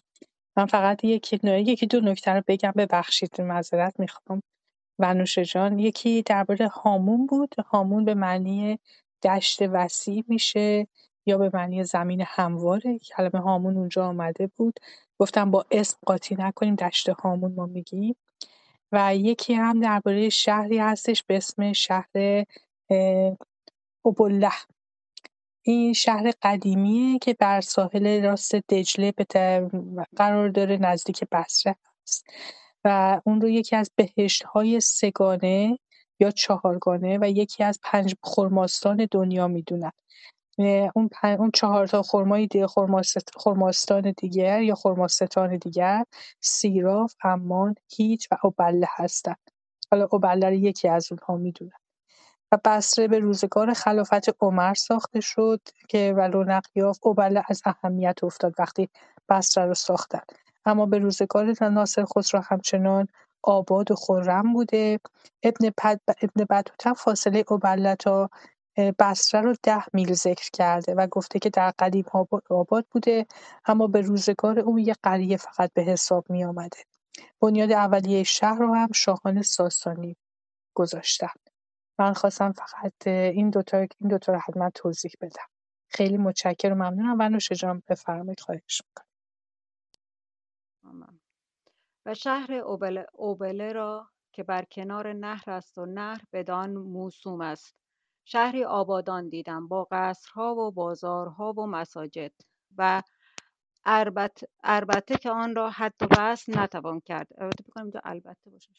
[0.61, 2.71] من فقط یکی یکی دو نکته رو بگم.
[2.77, 4.43] ببخشید معذرت می‌خوام.
[4.99, 7.55] و جان یکی درباره هامون بود.
[7.67, 8.79] هامون به معنی
[9.23, 10.87] دشت وسیع میشه
[11.25, 14.79] یا به معنی زمین همواره؟ کلمه هامون اونجا آمده بود.
[15.19, 18.15] گفتم با اسم قاطی نکنیم دشت هامون ما میگیم.
[18.91, 22.45] و یکی هم درباره شهری هستش به اسم شهر
[24.05, 24.51] اوبله
[25.63, 29.25] این شهر قدیمیه که بر ساحل راست دجله به
[30.15, 32.25] قرار داره نزدیک بصره هست
[32.85, 33.91] و اون رو یکی از
[34.53, 35.79] های سگانه
[36.19, 39.91] یا چهارگانه و یکی از پنج خرماستان دنیا می‌دونن.
[40.95, 42.67] اون اون چهار تا خرمای دیگه
[43.35, 46.05] خرماستان دیگر یا خرماستان دیگر
[46.41, 49.51] سیراف، امان، هیچ و اوبله هستند.
[49.91, 51.80] حالا اوبله رو یکی از اونها می‌دونن.
[52.51, 58.23] و بصره به روزگار خلافت عمر ساخته شد که و رونق یافت اوبله از اهمیت
[58.23, 58.89] افتاد وقتی
[59.29, 60.21] بصره رو ساختن
[60.65, 63.07] اما به روزگار ناصر خسرو همچنان
[63.43, 64.99] آباد و خرم بوده
[65.43, 65.71] ابن,
[66.21, 68.29] ابن بطوطه فاصله اوبله تا
[68.99, 72.05] بصره رو ده میل ذکر کرده و گفته که در قدیم
[72.49, 73.25] آباد بوده
[73.65, 76.77] اما به روزگار او یه قریه فقط به حساب می آمده.
[77.41, 80.15] بنیاد اولیه شهر رو هم شاهان ساسانی
[80.75, 81.40] گذاشتن.
[82.01, 85.45] من خواستم فقط این دوتا این دوتا رو حتما توضیح بدم.
[85.87, 87.15] خیلی متشکرم ممنونم.
[87.19, 88.39] و نوش جان بفرمایید.
[88.39, 89.05] خواهش می‌کنم.
[92.05, 97.75] و شهر اوبله, اوبله را که بر کنار نهر است و نهر بدان موسوم است.
[98.25, 102.31] شهری آبادان دیدم با قصرها و بازارها و مساجد
[102.77, 103.01] و
[104.63, 107.27] البته که آن را حد و وصل نتوان کرد.
[107.37, 108.69] البته بکنم اینجا البته باشه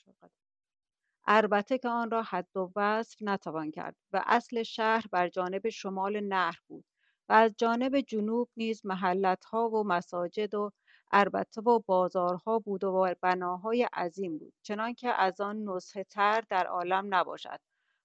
[1.27, 6.21] البته که آن را حد و وصف نتوان کرد و اصل شهر بر جانب شمال
[6.21, 6.85] نهر بود
[7.29, 10.71] و از جانب جنوب نیز محلتها و مساجد و
[11.13, 17.15] اربته و بازارها بود و بناهای عظیم بود چنانکه از آن نسخه تر در عالم
[17.15, 17.61] نباشد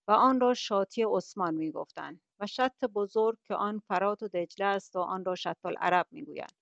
[0.08, 4.96] و آن را شاطی عثمان می‌گفتند و شط بزرگ که آن فرات و دجله است
[4.96, 6.54] و آن را شط العرب می‌گویند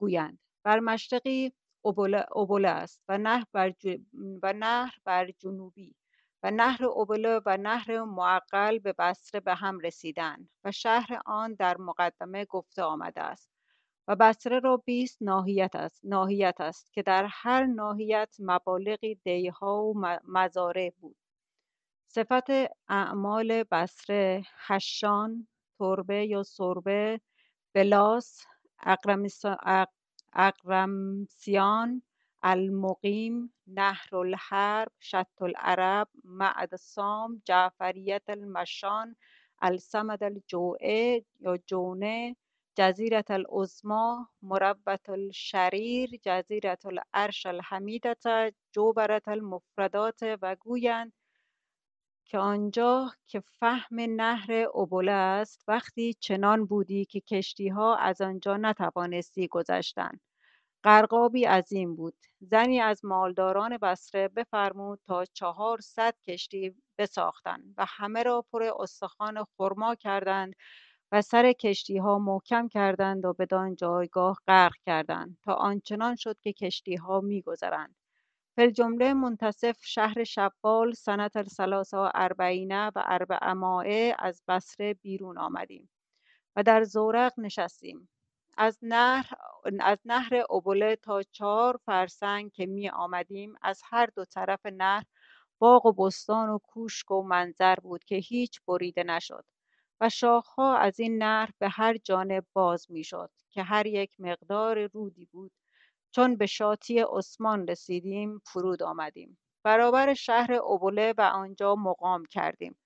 [0.00, 0.38] گویند.
[0.64, 1.52] بر مشرقی
[1.82, 3.72] اوبله است و نهر بر,
[4.42, 5.94] و نهر بر جنوبی
[6.42, 11.76] و نهر اوبله و نهر معقل به بصره به هم رسیدند و شهر آن در
[11.76, 13.50] مقدمه گفته آمده است
[14.08, 20.18] و بصره را بیست ناحیت است ناحیت است که در هر ناحیت مبالغی دیها و
[20.24, 21.16] مزارع بود.
[22.08, 22.50] صفت
[22.88, 27.20] اعمال بصره هشان تربه یا سربه
[27.74, 28.44] بلاس
[30.34, 32.02] اقرمسیان
[32.42, 39.16] المقیم نهر الحرب شط العرب معد سام جعفریت المشان
[39.62, 42.36] السمد الجوعه یا جونه
[42.76, 51.12] جزیرة العظما مربت الشریر جزیرة العرش الحمیدة جوبرة المفردات و گویند
[52.24, 59.48] که آنجا که فهم نهر اوبله است وقتی چنان بودی که کشتیها از آنجا نتوانستی
[59.48, 60.20] گذشتن
[60.84, 68.44] غرقابی عظیم بود زنی از مالداران بصره بفرمود تا چهارصد کشتی بساختند و همه را
[68.52, 70.54] پر استخوان خرما کردند
[71.12, 76.52] و سر کشتی ها محکم کردند و بدان جایگاه غرق کردند تا آنچنان شد که
[76.52, 77.96] کشتی ها می گذرند.
[78.70, 82.98] جمله منتصف شهر شبال سنت الثلاث و اربعینه و
[84.18, 85.90] از بصره بیرون آمدیم
[86.56, 88.08] و در زورق نشستیم.
[88.56, 89.30] از نهر
[89.80, 95.04] از نهر ابوله تا چهار فرسنگ که می آمدیم از هر دو طرف نهر
[95.58, 99.44] باغ و بستان و کوشک و منظر بود که هیچ بریده نشد
[100.00, 105.26] و شاخها از این نهر به هر جانب باز می‌شد که هر یک مقدار رودی
[105.32, 105.52] بود
[106.12, 109.38] چون به شاطی عثمان رسیدیم فرود آمدیم.
[109.64, 112.76] برابر شهر ابوله و آنجا مقام کردیم.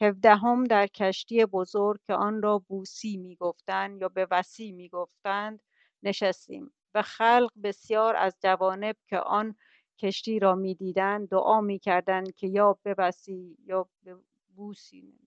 [0.00, 5.60] هفدهم در کشتی بزرگ که آن را بوسی می‌گفتند یا به وسی می‌گفتند
[6.02, 9.56] نشستیم و خلق بسیار از جوانب که آن
[9.98, 14.16] کشتی را می‌دیدند دعا می‌کردند که یا بوسی یا به
[14.56, 15.18] بوسی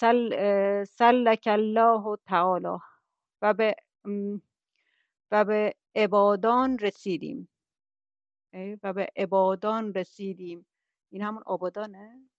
[0.00, 2.78] سل سلک الله تعالی
[3.42, 3.76] و به
[5.30, 7.48] و به عبادان رسیدیم.
[8.82, 10.66] و به عبادان رسیدیم.
[11.12, 12.30] این همون آبادانه؟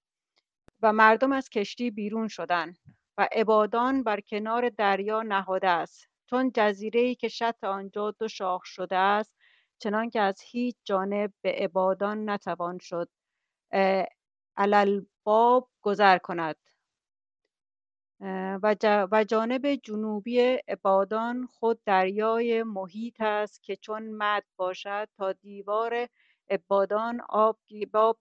[0.82, 2.78] و مردم از کشتی بیرون شدند
[3.18, 6.08] و عبادان بر کنار دریا نهاده است.
[6.30, 9.36] چون جزیره ای که شط آنجا دو شاخ شده است
[9.80, 13.10] چنان که از هیچ جانب به عبادان نتوان شد
[14.58, 16.56] علالباب گذر کند.
[19.12, 26.08] و جانب جنوبی عبادان خود دریای محیط است که چون مد باشد تا دیوار
[26.50, 27.60] عبادان آب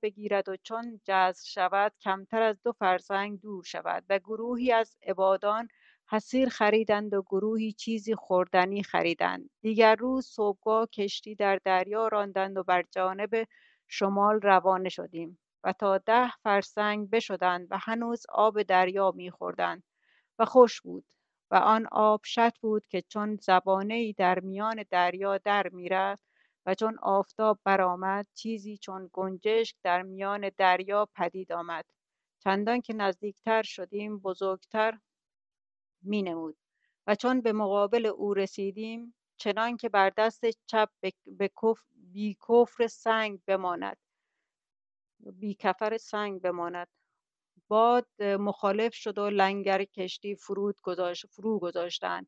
[0.02, 5.68] بگیرد و چون جذب شود کمتر از دو فرسنگ دور شود و گروهی از عبادان
[6.10, 9.50] حسیر خریدند و گروهی چیزی خوردنی خریدند.
[9.60, 13.46] دیگر روز صبحگاه کشتی در دریا راندند و بر جانب
[13.88, 19.82] شمال روانه شدیم و تا ده فرسنگ بشدند و هنوز آب دریا میخوردند.
[20.38, 21.04] و خوش بود
[21.50, 26.24] و آن آب شط بود که چون زبانه ای در میان دریا در می‌رفت
[26.66, 31.84] و چون آفتاب برآمد چیزی چون گنجشک در میان دریا پدید آمد.
[32.44, 34.98] چندان که نزدیکتر شدیم بزرگتر
[36.02, 36.56] می نمود
[37.06, 41.50] و چون به مقابل او رسیدیم چنان که بر دست چپ به
[42.12, 43.96] بی کفر سنگ بماند.
[45.32, 46.88] بی کفر سنگ بماند.
[47.68, 52.26] باد مخالف شد و لنگر کشتی فرود گذاشت فرو گذاشتند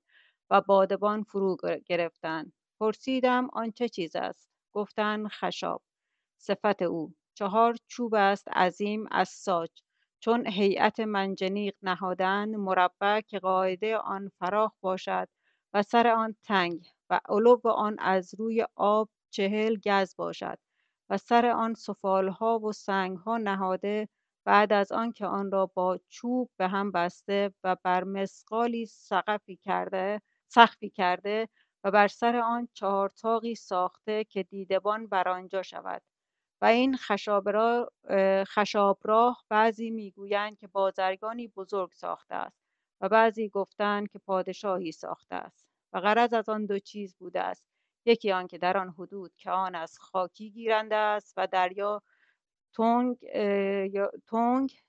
[0.51, 1.57] و بادبان فرو
[1.87, 5.83] گرفتند پرسیدم آن چه چیز است؟ گفتند خشاب.
[6.39, 9.71] صفت او چهار چوب است عظیم از ساج.
[10.21, 15.29] چون هیئت منجنیق نهادند مربع که قاعده آن فراخ باشد
[15.75, 20.59] و سر آن تنگ و علو آن از روی آب چهل گز باشد
[21.11, 24.09] و سر آن سفالها و سنگها نهاده
[24.47, 30.23] بعد از آنکه آن را با چوب به هم بسته و بر مسقالی سقفی کرده
[30.49, 31.49] سخفی کرده
[31.85, 36.03] و بر سر آن چهار تاقی ساخته که دیدبان بر آنجا شود.
[36.63, 36.97] و این
[38.47, 42.59] خشاب راه بعضی می‌گویند که بازرگانی بزرگ ساخته است
[43.01, 47.65] و بعضی گفتند که پادشاهی ساخته است و غرض از آن دو چیز بوده است.
[48.07, 52.03] یکی آنکه در آن حدود که آن از خاکی گیرنده است و دریا
[52.77, 53.19] تنگ
[54.27, 54.81] تنگ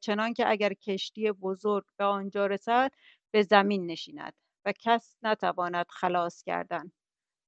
[0.00, 2.92] چنان که اگر کشتی بزرگ به آنجا رسد
[3.30, 4.34] به زمین نشیند
[4.64, 6.92] و کس نتواند خلاص کردن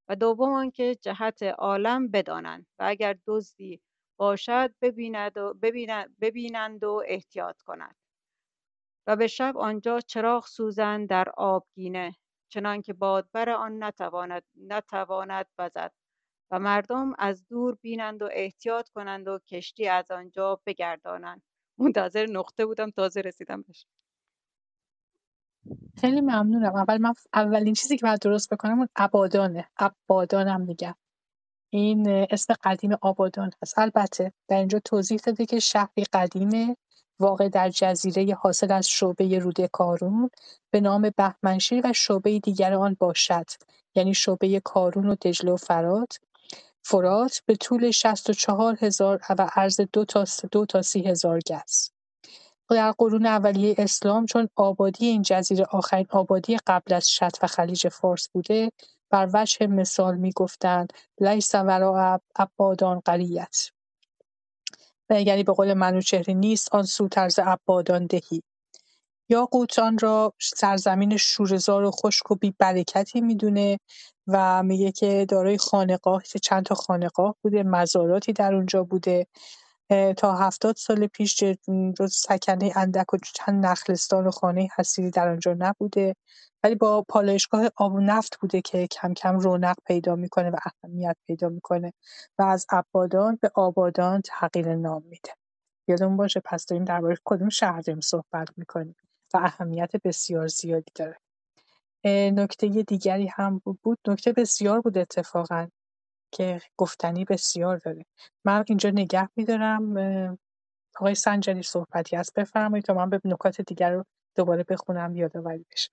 [0.09, 3.81] و دوم آنکه جهت عالم بدانند و اگر دزدی
[4.19, 7.97] باشد ببیند و ببینند, ببینند و احتیاط کنند
[9.07, 12.17] و به شب آنجا چراغ سوزند در آبگینه
[12.53, 15.93] چنان که بادبر آن نتواند نتواند وزد
[16.51, 21.43] و مردم از دور بینند و احتیاط کنند و کشتی از آنجا بگردانند.
[21.79, 23.87] منتظر نقطه بودم تازه رسیدم بهش
[26.01, 26.77] خیلی ممنونم.
[26.77, 30.95] اول من اولین چیزی که باید درست بکنم اون عبادانه عبادانم میگم.
[31.71, 33.79] این اسم قدیم آبادان هست.
[33.79, 36.77] البته در اینجا توضیح داده که شهری قدیمه
[37.21, 40.31] واقع در جزیره حاصل از شعبه روده کارون
[40.71, 43.47] به نام بهمنشیر و شعبه دیگر آن باشد.
[43.95, 46.19] یعنی شعبه کارون و دجله و فرات.
[46.91, 47.93] فرات به طول
[48.81, 51.91] هزار و عرض دو تا, دو تا سی هزار گز.
[52.71, 57.89] در قرون اولیه اسلام چون آبادی این جزیره آخرین آبادی قبل از شط و خلیج
[57.89, 58.73] فارس بوده
[59.11, 63.71] بر وجه مثال می‌گفتند لیس وراء عبادان قریت
[65.11, 68.43] یعنی به قول منوچهری نیست آن سو طرز عبادان دهی.
[69.29, 73.79] یاقوت آن را سرزمین شورهزار و خشک و بی برکتی می‌دونه.
[74.29, 79.27] و میگه که دارای خانقاه چند تا خانقاه بوده مزاراتی در اونجا بوده.
[80.17, 81.37] تا هفتاد سال پیش
[81.99, 86.15] جز سکنه اندک و چند نخلستان و خانه حسیری در آنجا نبوده.
[86.65, 91.17] ولی با پالایشگاه آب و نفت بوده که کم کم رونق پیدا می‌کنه و اهمیت
[91.27, 91.93] پیدا می‌کنه
[92.39, 95.31] و از عبادان به آبادان تغییر نام میده.
[95.89, 98.97] یادمون باشه پس داریم درباره کدوم شهر داریم صحبت می‌کنیم
[99.35, 101.19] و اهمیت بسیار زیادی داره.
[102.31, 103.99] نکته دیگری هم بود.
[104.09, 105.69] نکته بسیار بود اتفاقا
[106.33, 108.05] که گفتنی بسیار داره.
[108.45, 110.39] من اینجا نگه میدارم.
[110.97, 112.35] آقای سنجری صحبتی هست.
[112.35, 114.05] بفرمایید تا من به نکات دیگر رو
[114.37, 115.91] دوباره بخونم یادآوری بشه.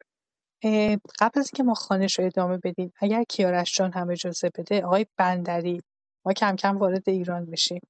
[1.20, 5.06] قبل از اینکه ما خانش رو ادامه بدیم اگر کیارش جان هم اجازه بده آقای
[5.18, 5.82] بندری
[6.26, 7.82] ما کم کم وارد ایران میشیم.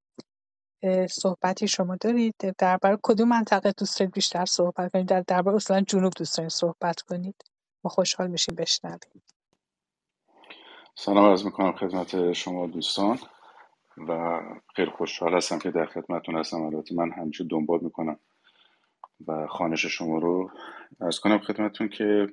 [1.10, 2.34] صحبتی شما دارید.
[2.58, 7.00] درباره کدوم منطقه دوست دارید بیشتر صحبت کنید؟ در درباره اصلا جنوب دوست دارید صحبت
[7.00, 7.34] کنید؟
[7.88, 9.22] خوشحال میشیم بشنویم.
[10.94, 13.18] سلام عرض می‌کنم خدمت شما دوستان
[14.08, 14.40] و
[14.74, 16.62] خیلی خوشحال هستم که در خدمتتون هستم.
[16.62, 18.18] البته من همیشه دنبال می‌کنم
[19.26, 20.50] و خانش شما رو
[21.00, 22.26] ارز کنم خدمتتون که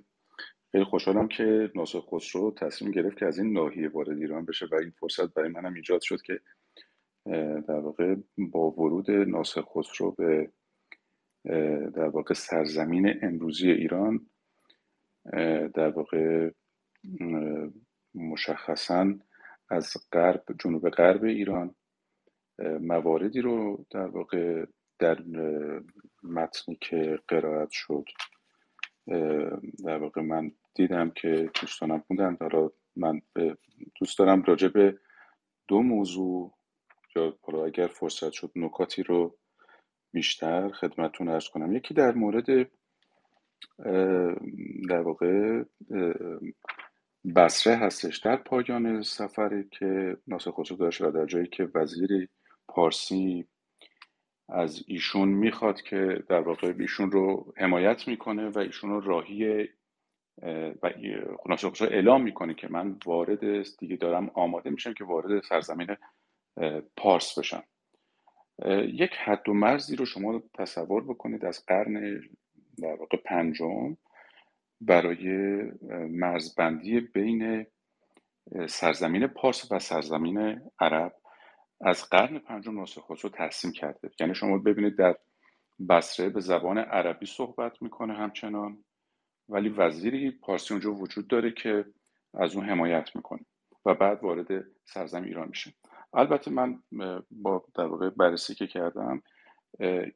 [0.71, 4.75] خیلی خوشحالم که ناصر خسرو تصمیم گرفت که از این ناحیه وارد ایران بشه و
[4.75, 6.39] این فرصت برای منم ایجاد شد که
[7.67, 10.51] در واقع با ورود ناصر خسرو به
[11.95, 14.29] در واقع سرزمین امروزی ایران
[15.73, 16.51] در واقع
[18.15, 19.13] مشخصا
[19.69, 21.75] از غرب جنوب غرب ایران
[22.81, 24.65] مواردی رو در واقع
[24.99, 25.17] در
[26.23, 28.05] متنی که قرائت شد
[29.85, 33.21] در واقع من دیدم که دوستانم خوندن حالا من
[33.99, 34.99] دوست دارم راجع به
[35.67, 36.53] دو موضوع
[37.15, 39.37] یا حالا اگر فرصت شد نکاتی رو
[40.11, 41.75] بیشتر خدمتتون ارز کنم.
[41.75, 42.71] یکی در مورد
[44.89, 45.63] در واقع
[47.35, 52.29] بسره هستش در پایان سفری که ناصر خسرو داشت و در جایی که وزیر
[52.67, 53.45] پارسی
[54.49, 59.69] از ایشون می‌خواد که در واقع ایشون رو حمایت می‌کنه و ایشون رو راهی
[60.83, 60.89] و
[61.49, 65.95] ناصر خسرو اعلام می‌کنه که من وارد دیگه دارم آماده میشم که وارد سرزمین
[66.97, 67.63] پارس بشم.
[68.87, 72.21] یک حد و مرزی رو شما تصور بکنید از قرن
[72.81, 73.97] در واقع پنجم
[74.81, 75.27] برای
[76.09, 77.65] مرزبندی بین
[78.69, 81.15] سرزمین پارس و سرزمین عرب
[81.81, 84.11] از قرن پنجم ناصر خسرو ترسیم کرده.
[84.19, 85.15] یعنی شما ببینید در
[85.89, 88.83] بصره به زبان عربی صحبت می‌کنه همچنان
[89.49, 91.85] ولی وزیری پارسی اونجا وجود داره که
[92.33, 93.45] از اون حمایت می‌کنه
[93.85, 95.73] و بعد وارد سرزمین ایران میشه.
[96.13, 96.83] البته من
[97.31, 99.21] با در واقع بررسی که کردم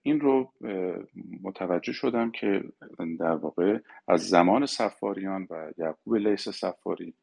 [0.03, 0.51] این رو
[1.43, 2.63] متوجه شدم که
[3.19, 7.13] در واقع از زمان سفاریان و یعقوب لیس سفاری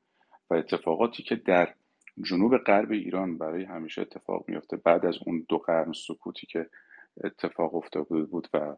[0.51, 1.75] و اتفاقاتی که در
[2.23, 6.71] جنوب غرب ایران برای همیشه اتفاق میفته بعد از اون دو قرن سکوتی که
[7.25, 8.77] اتفاق افتاده بود و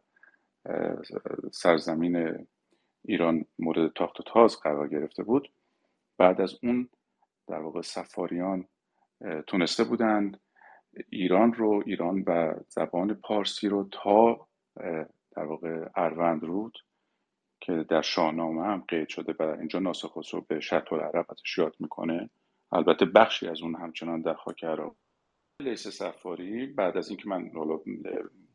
[1.51, 2.45] سرزمین
[3.05, 5.51] ایران مورد تاخت و تاز قرار گرفته بود
[6.17, 6.89] بعد از اون
[7.47, 8.65] در واقع سفاریان
[9.47, 10.39] تونسته بودند
[11.09, 14.47] ایران رو ایران و زبان پارسی رو تا
[15.35, 16.77] در واقع اروند رود
[17.59, 21.75] که در شاهنامه هم قید شده و اینجا ناصر خسرو به شرط العرب ازش یاد
[21.79, 22.29] می‌کنه.
[22.71, 24.95] البته بخشی از اون همچنان در خاک عراق
[25.61, 27.51] لیس سفاری بعد از اینکه من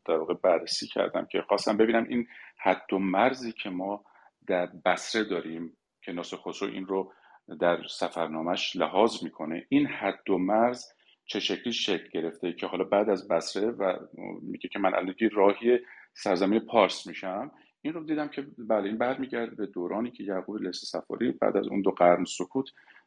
[0.05, 2.27] در واقع بررسی کردم که خواستم ببینم این
[2.57, 4.03] حد و مرزی که ما
[4.47, 7.13] در بسره داریم که خسرو این رو
[7.59, 10.85] در سفرنامهش لحاظ می‌کنه این حد و مرز
[11.25, 13.97] چه شکلی شکل گرفته که حالا بعد از بسره و
[14.41, 15.79] میگه که من الان راهی
[16.13, 17.51] سرزمین پارس میشم.
[17.81, 21.67] این رو دیدم که بله این برمیگرده به دورانی که یعقوب لیس سفاری بعد از
[21.67, 22.65] اون دو قرن سکوت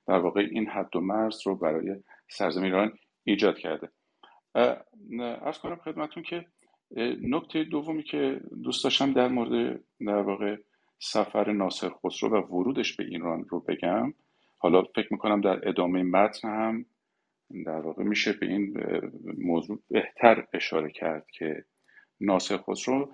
[0.09, 1.97] در واقع این حد و مرز رو برای
[2.29, 2.93] سرزمین ایران
[3.25, 3.89] ایجاد کرده.
[5.21, 6.47] ارز کنم خدمتون که
[7.23, 10.57] نکته دومی که دوست داشتم در مورد در واقع
[10.99, 14.15] سفر ناصر خسرو و ورودش به ایران رو بگم.
[14.59, 16.87] حالا فکر می‌کنم در ادامه متن هم
[17.67, 18.75] در واقع میشه به این
[19.39, 21.65] موضوع بهتر اشاره کرد که
[22.21, 23.11] ناصر خسرو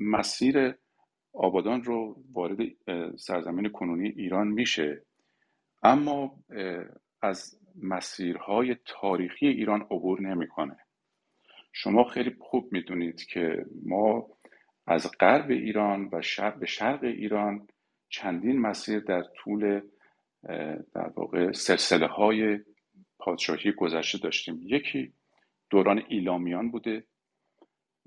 [0.00, 0.74] مسیر
[1.32, 2.58] آبادان رو وارد
[3.16, 5.02] سرزمین کنونی ایران میشه.
[5.82, 6.44] اما
[7.22, 10.76] از مسیرهای تاریخی ایران عبور نمی‌کنه.
[11.72, 14.26] شما خیلی خوب می‌دونید که ما
[14.86, 17.68] از غرب ایران و شرق به شرق ایران
[18.08, 19.80] چندین مسیر در طول
[20.94, 22.58] در واقع سلسله های
[23.28, 24.60] پادشاهی گذشته داشتیم.
[24.62, 25.12] یکی
[25.70, 27.06] دوران ایلامیان بوده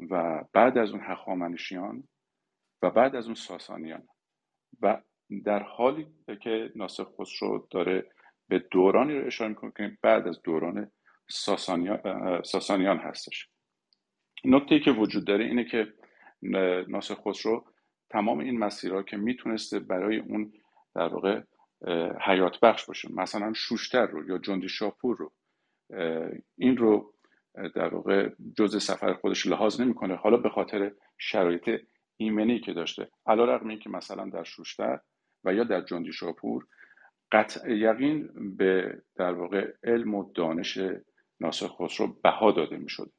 [0.09, 2.03] و بعد از اون هخامنشیان
[2.81, 4.07] و بعد از اون ساسانیان.
[4.81, 5.01] و
[5.45, 6.07] در حالی
[6.41, 8.09] که ناصر خسرو داره
[8.47, 10.91] به دورانی رو اشاره می‌کنه که بعد از دوران
[11.29, 13.49] ساسانیان, ساسانیان هستش.
[14.45, 15.93] نکته که وجود داره اینه که
[16.87, 17.65] ناصر خسرو
[18.09, 20.53] تمام این مسیرها که می‌تونسته برای اون
[20.95, 21.41] در واقع
[22.21, 25.31] حیات بخش باشه مثلا شوشتر رو یا جندی شاپور رو.
[26.57, 27.13] این رو
[27.53, 30.15] در واقع جزء سفر خودش لحاظ نمی‌کنه.
[30.15, 31.81] حالا به خاطر شرایط
[32.17, 33.09] ایمنی که داشته.
[33.25, 34.99] علا رقم این که مثلا در شوشتر
[35.43, 36.67] و یا در جندی شاپور
[37.31, 40.79] قطع یقین به در واقع علم و دانش
[41.39, 43.11] ناصر خسرو بها داده می‌شد.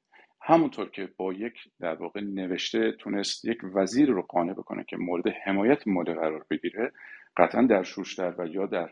[0.42, 5.28] همونطور که با یک در واقع نوشته تونست یک وزیر رو قانع بکنه که مورد
[5.44, 6.92] حمایت مورد قرار بگیره
[7.36, 8.90] قطعا در شوشتر و یا در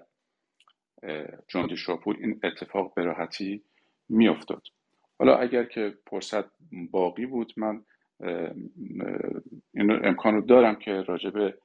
[1.49, 3.65] جندی شاپور این اتفاق به راحتی
[4.09, 4.63] میافتاد.
[5.19, 6.45] حالا اگر که فرصت
[6.91, 7.85] باقی بود من
[9.75, 11.59] این امکان رو دارم که راجع به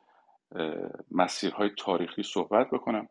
[1.12, 3.10] مسیرهای تاریخی صحبت بکنم.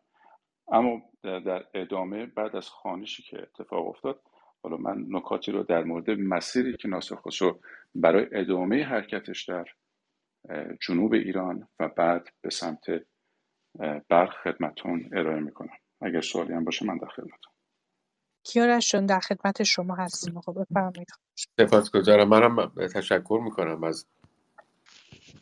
[0.71, 4.21] اما در ادامه بعد از خانشی که اتفاق افتاد
[4.63, 7.59] حالا من نکاتی رو در مورد مسیری که ناصر خسرو
[7.95, 9.65] برای ادامه حرکتش در
[10.87, 12.85] جنوب ایران و بعد به سمت
[14.09, 15.77] برق خدمتون ارائه می‌کنم.
[16.01, 17.51] اگر سوالی هم باشه من در خدمتون
[18.43, 20.41] کیارش جان در خدمت شما هستیم.
[20.41, 21.07] خب بفرمایید.
[21.35, 22.29] سپاسگزارم.
[22.29, 24.05] منم تشکر می‌کنم از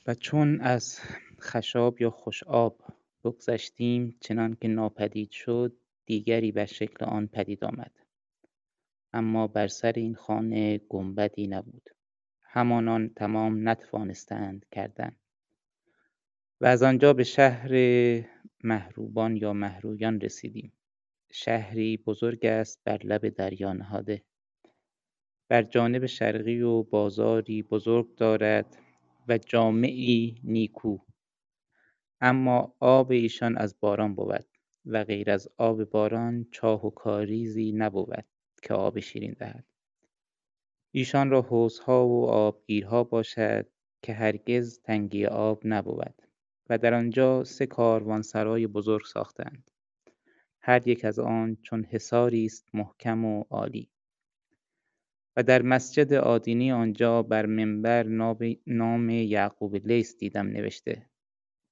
[0.08, 1.00] و چون از
[1.42, 2.78] خشاب یا خوشآب
[3.24, 5.74] بگذشتیم چنان که ناپدید شد
[6.06, 7.92] دیگری بر شکل آن پدید آمد.
[9.14, 11.90] اما بر سر این خانه گنبدی نبود.
[12.44, 15.16] همانان تمام نتوانستند کردن.
[16.64, 17.72] و از آنجا به شهر
[18.64, 20.74] محروبان یا محرویان رسیدیم.
[21.32, 24.24] شهری بزرگ است بر لب دریا نهاده
[25.50, 28.78] بر جانب شرقی و بازاری بزرگ دارد
[29.28, 30.98] و جامعی نیکو.
[32.22, 34.46] اما آب ایشان از باران بود
[34.86, 38.26] و غیر از آب باران چاه و کاریزی نبود
[38.62, 39.66] که آب شیرین دهد.
[40.92, 43.68] ایشان را حوضها و آبگیرها باشد
[44.02, 46.33] که هرگز تنگی آب نبود.
[46.70, 49.72] و در آنجا سه کاروانسرای بزرگ ساختند.
[50.62, 53.90] هر یک از آن چون حصاری است محکم و عالی.
[55.38, 58.04] و در مسجد آدینی آنجا بر منبر
[58.68, 61.10] نام یعقوب لیث دیدم نوشته.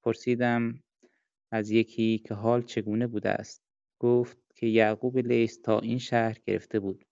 [0.04, 0.84] پرسیدم
[1.52, 3.64] از یکی که حال چگونه بوده است؟
[4.00, 7.06] گفت که یعقوب لیث تا این شهر گرفته بود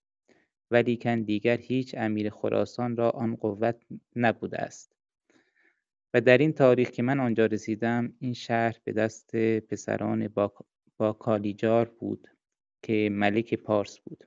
[0.72, 3.82] ولیکن دیگر هیچ امیر خراسان را آن قوت
[4.16, 4.99] نبوده است.
[6.14, 10.28] و در این تاریخ که من آنجا رسیدم این شهر به دست پسران
[10.98, 12.28] با کالیجار بود
[12.82, 14.24] که ملک پارس بود.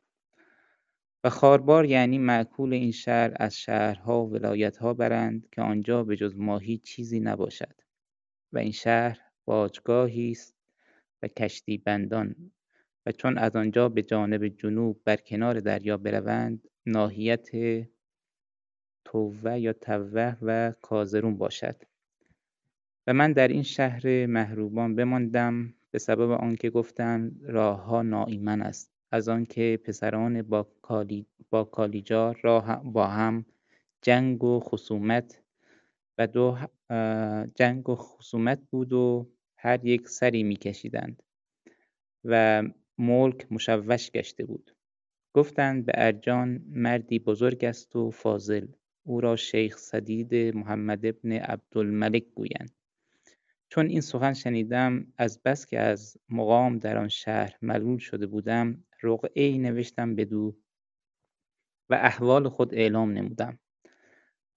[1.25, 6.37] و خاربار یعنی معکول این شهر از شهرها و ولایتها برند که آنجا به جز
[6.37, 7.75] ماهی چیزی نباشد.
[8.53, 10.57] و این شهر باجگاهی است
[11.23, 12.53] و کشتی بندان.
[13.07, 17.49] و چون از آنجا به جانب جنوب بر کنار دریا بروند ناحیت
[19.13, 21.77] توه یا توه و کازرون باشد.
[23.07, 28.91] و من در این شهر محروبان بماندم به سبب آنکه گفتند راهها ناایمن است.
[29.11, 33.47] از آنکه پسران با, کالی با کالیجار را با هم
[34.03, 35.43] جنگ و خصومت
[36.19, 36.59] و دو
[37.55, 41.23] جنگ و خصومت بود و هر یک سری میکشیدند
[42.25, 42.63] و
[42.99, 44.75] ملک مشوش گشته بود.
[45.35, 48.67] گفتند به ارجان مردی بزرگ است و فاضل.
[49.03, 52.71] او را شیخ سدید محمد ابن عبدالملک گویند.
[53.69, 58.85] چون این سخن شنیدم از بس که از مقام در آن شهر ملول شده بودم
[59.35, 60.57] ای نوشتم بدو
[61.91, 63.59] و احوال خود اعلام نمودم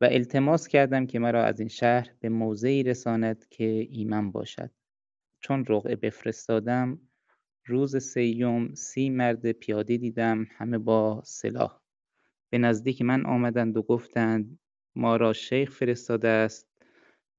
[0.01, 4.71] و التماس کردم که مرا از این شهر به موضعی رساند که ایمن باشد.
[5.39, 7.01] چون رقعه بفرستادم
[7.65, 11.84] روز سیوم سی مرد پیاده دیدم همه با سلاح.
[12.49, 14.59] به نزدیک من آمدند و گفتند
[14.95, 16.67] ما را شیخ فرستاده است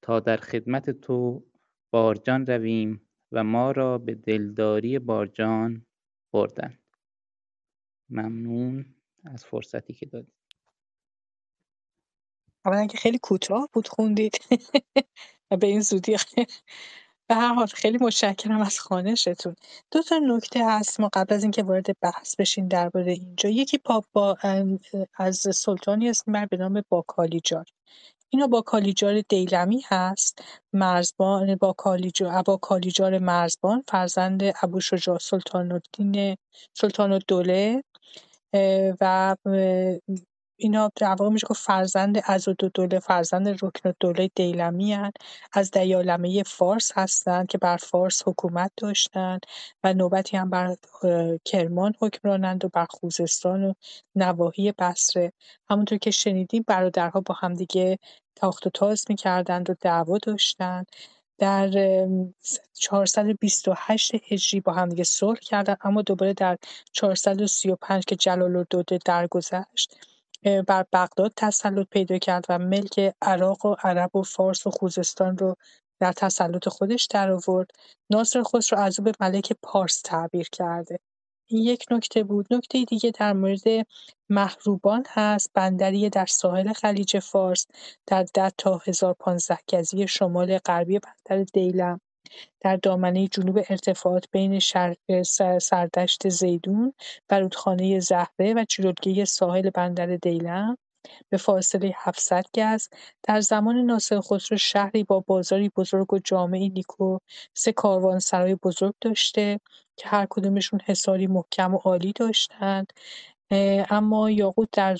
[0.03, 1.45] تا در خدمت تو
[1.91, 5.87] بارجان رویم و ما را به دلداری بارجان
[6.33, 6.83] بردند.
[8.11, 10.35] ممنون از فرصتی که دادید
[12.65, 14.39] اولا که خیلی کوتاه بود خوندید.
[15.61, 16.16] به این زودی
[17.28, 19.57] به هر حال خیلی متشکرم از خانشتون.
[19.90, 23.48] دو تا نکته هست ما قبل از اینکه وارد بحث بشین درباره اینجا.
[23.48, 24.36] یکی پاپ با
[25.16, 27.65] از سلطانی اسم به نام باکالیجار
[28.31, 30.39] اینا با کالیجار دیلمی هست.
[30.73, 36.36] مرزبان با کالیجار با کالیجار مرزبان فرزند ابو شجاع سلطان الدین
[36.74, 37.85] سلطان الدوله
[39.01, 39.36] و
[40.59, 42.19] اینا در واقع میشه گفت فرزند
[42.74, 45.12] دوله فرزند رکن دوله دیلمی هن.
[45.53, 49.41] از دیالمه فارس هستند که بر فارس حکومت داشتند
[49.85, 50.77] و نوبتی هم بر
[51.45, 53.74] کرمان حکمرانند و بر خوزستان و
[54.15, 55.33] نواحی بصره
[55.70, 57.99] همونطور که شنیدیم برادرها با همدیگه
[58.37, 60.87] تاخت و تاز می‌کردند و دعوا داشتند
[61.39, 61.70] در
[62.74, 66.59] 428 هجری با همدیگه صلح کردند اما دوباره در
[66.93, 69.95] 435 که جلال‌الدوله درگذشت
[70.67, 75.57] بر بغداد تسلط پیدا کرد و ملک عراق و عرب و فارس و خوزستان رو
[76.01, 77.71] در تسلط خودش درآورد
[78.11, 80.99] ناصر خسرو از او به ملک پارس تعبیر کرده.
[81.49, 82.47] این یک نکته بود.
[82.55, 83.87] نکته دیگه در مورد
[84.29, 85.51] محروبان هست.
[85.55, 87.67] بندری در ساحل خلیج فارس
[88.07, 92.01] در ده تا 1015 گزی شمال غربی بندر دیلم.
[92.61, 94.61] در دامنه جنوب ارتفاعات بین
[95.61, 96.93] سردشت زیدون
[97.31, 100.78] و رودخانه زهره و جلوگیری ساحل بندر دیلم
[101.28, 102.89] به فاصله 700 گز
[103.23, 107.19] در زمان ناصر خسرو شهری با بازاری بزرگ و جامعی نیکو
[107.55, 109.61] سه کاروانسرای بزرگ داشته
[109.97, 112.93] که هر کدومشون حصاری محکم و عالی داشتند.
[113.90, 114.97] اما یاقوت در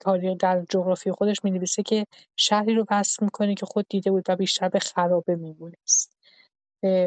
[0.00, 2.06] تاریخ در جغرافی خودش می نویسه که
[2.36, 6.16] شهری رو وصف می‌کنه که خود دیده بود و بیشتر به خرابه میمونست.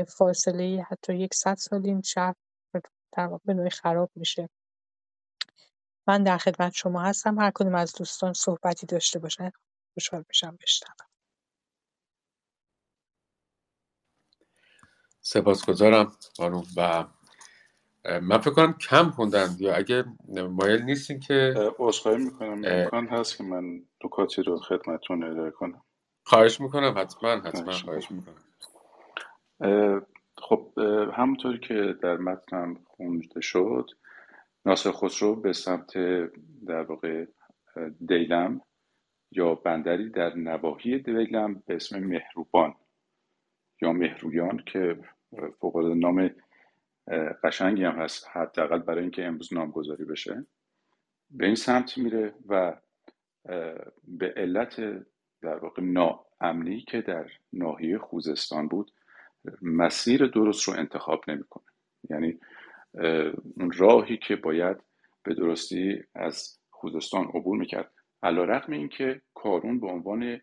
[0.08, 2.36] فاصله حتی یک صد سال این شهر
[3.12, 4.50] در واقع به نوعی خراب میشه.
[6.08, 7.40] من در خدمت شما هستم.
[7.40, 9.52] هر کدوم از دوستان صحبتی داشته باشن
[9.94, 11.08] خوشحال میشم بشنوم.
[15.22, 17.06] سپاسگزارم خانم و
[18.06, 19.48] من فکر کنم کم خوندن.
[19.60, 20.04] یا اگه
[20.50, 22.62] مایل نیستین که عذرخواهی می‌کنم.
[22.66, 25.84] امکان هست که من نکاتی رو خدمتتون ارائه کنم.
[26.26, 28.44] خواهش می‌کنم حتما حتما خواهش می‌کنم.
[30.38, 30.72] خب
[31.14, 33.90] همونطوری که در متنم خونده شد
[34.66, 35.98] ناصر خسرو به سمت
[36.68, 37.26] در واقع
[38.08, 38.62] دیلم
[39.32, 42.76] یا بندری در نواحی دیلم به اسم مهروبان
[43.82, 45.00] یا مهرویان که
[45.60, 46.30] فوق نام
[47.44, 50.46] قشنگی هم هست حداقل برای اینکه امروز نامگذاری بشه.
[51.30, 52.78] به این سمت میره و
[54.04, 54.80] به علت
[55.42, 58.92] در واقع ناامنی که در ناحیه خوزستان بود
[59.62, 61.66] مسیر درست رو انتخاب نمی‌کنه.
[62.10, 62.40] یعنی
[63.58, 64.78] اون راهی که باید
[65.24, 67.92] به درستی از خوزستان عبور می‌کرد.
[68.24, 68.90] علا رقم این
[69.34, 70.42] کارون به عنوان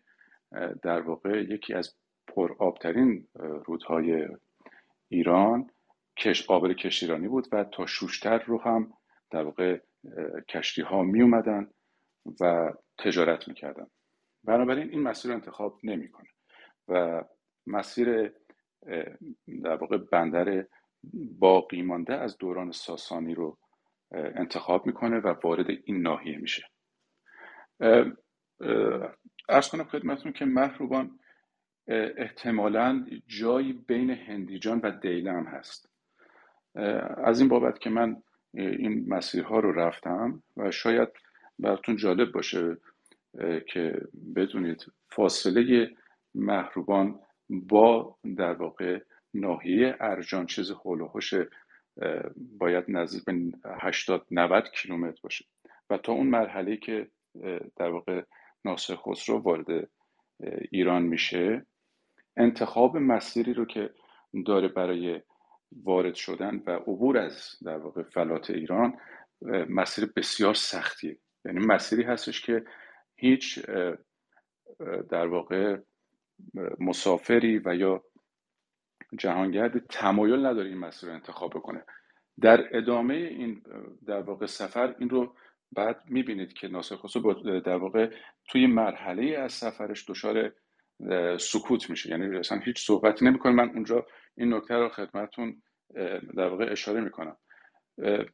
[0.83, 1.95] در واقع یکی از
[2.27, 3.27] پرآبترین
[3.65, 4.27] رودهای
[5.09, 5.69] ایران
[6.17, 8.93] کش قابل کشتیرانی بود و تا شوشتر رو هم
[9.31, 9.79] در واقع
[10.49, 11.67] کشتی ها می اومدن
[12.41, 13.87] و تجارت می‌کردن.
[14.43, 16.29] بنابراین این مسیر انتخاب نمی‌کنه
[16.87, 17.23] و
[17.67, 18.31] مسیر
[19.63, 20.65] در واقع بندر
[21.39, 23.57] باقی مانده از دوران ساسانی رو
[24.11, 26.63] انتخاب می‌کنه و وارد این ناحیه میشه.
[29.49, 31.19] ارز کنم خدمتتون که محروبان
[32.17, 35.90] احتمالا جایی بین هندیجان و دیلم هست.
[37.23, 38.21] از این بابت که من
[38.53, 41.09] این مسیرها رو رفتم و شاید
[41.59, 42.77] براتون جالب باشه
[43.67, 44.01] که
[44.35, 45.89] بدونید فاصله
[46.35, 47.19] محروبان
[47.49, 48.99] با در واقع
[49.33, 51.33] ناحیه ارجان چیز هولوهوش
[52.37, 53.33] باید نزدیک به
[53.81, 55.45] 80 90 کیلومتر باشه.
[55.89, 57.07] و تا اون مرحله که
[57.75, 58.21] در واقع
[58.65, 59.89] ناصر خسرو وارد
[60.71, 61.65] ایران میشه
[62.37, 63.89] انتخاب مسیری رو که
[64.45, 65.21] داره برای
[65.83, 68.97] وارد شدن و عبور از در واقع فلات ایران
[69.69, 71.17] مسیر بسیار سختیه.
[71.45, 72.63] یعنی مسیری هستش که
[73.15, 73.59] هیچ
[75.09, 75.77] در واقع
[76.79, 78.03] مسافری و یا
[79.17, 81.83] جهانگرد تمایل نداره این مسیر رو انتخاب بکنه.
[82.41, 83.63] در ادامه این
[84.05, 85.35] در واقع سفر این رو
[85.71, 88.13] بعد می‌بینید که ناصر خسرو در واقع
[88.49, 90.53] توی مرحله از سفرش دچار
[91.39, 92.09] سکوت میشه.
[92.09, 93.51] یعنی اصلا هیچ صحبتی نمی‌کنه.
[93.51, 94.05] من اونجا
[94.37, 95.61] این نکته رو خدمتتون
[96.37, 97.37] در واقع اشاره می‌کنم.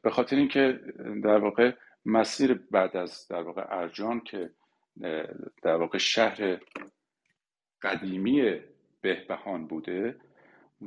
[0.02, 0.80] به خاطر اینکه
[1.24, 1.72] در واقع
[2.04, 4.50] مسیر بعد از در واقع ارجان که
[5.62, 6.58] در واقع شهر
[7.82, 8.60] قدیمی
[9.00, 10.16] بهبهان بوده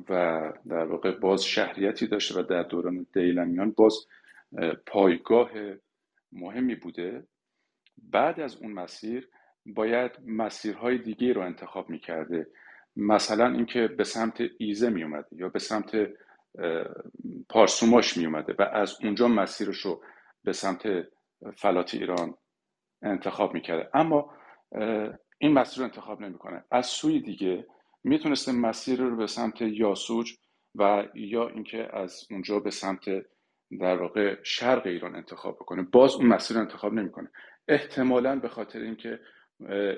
[0.09, 3.93] و در واقع باز شهریتی داشته و در دوران دیلمیان باز
[4.87, 5.49] پایگاه
[6.31, 7.27] مهمی بوده
[7.97, 9.29] بعد از اون مسیر
[9.65, 12.47] باید مسیرهای دیگه رو انتخاب می‌کرده.
[12.95, 15.91] مثلا اینکه به سمت ایزه می اومده یا به سمت
[17.49, 20.03] پارسوماش می اومده و از اونجا مسیرش رو
[20.43, 20.81] به سمت
[21.57, 22.33] فلات ایران
[23.01, 23.89] انتخاب می‌کرده.
[23.93, 24.33] اما
[25.37, 26.63] این مسیر رو انتخاب نمی‌کنه.
[26.71, 27.67] از سوی دیگه
[28.03, 30.33] می‌تونسته مسیر رو به سمت یاسوج
[30.75, 33.05] و یا اینکه از اونجا به سمت
[33.79, 35.81] در واقع شرق ایران انتخاب بکنه.
[35.81, 37.31] باز اون مسیر رو انتخاب نمی‌کنه.
[37.67, 39.19] احتمالا به خاطر اینکه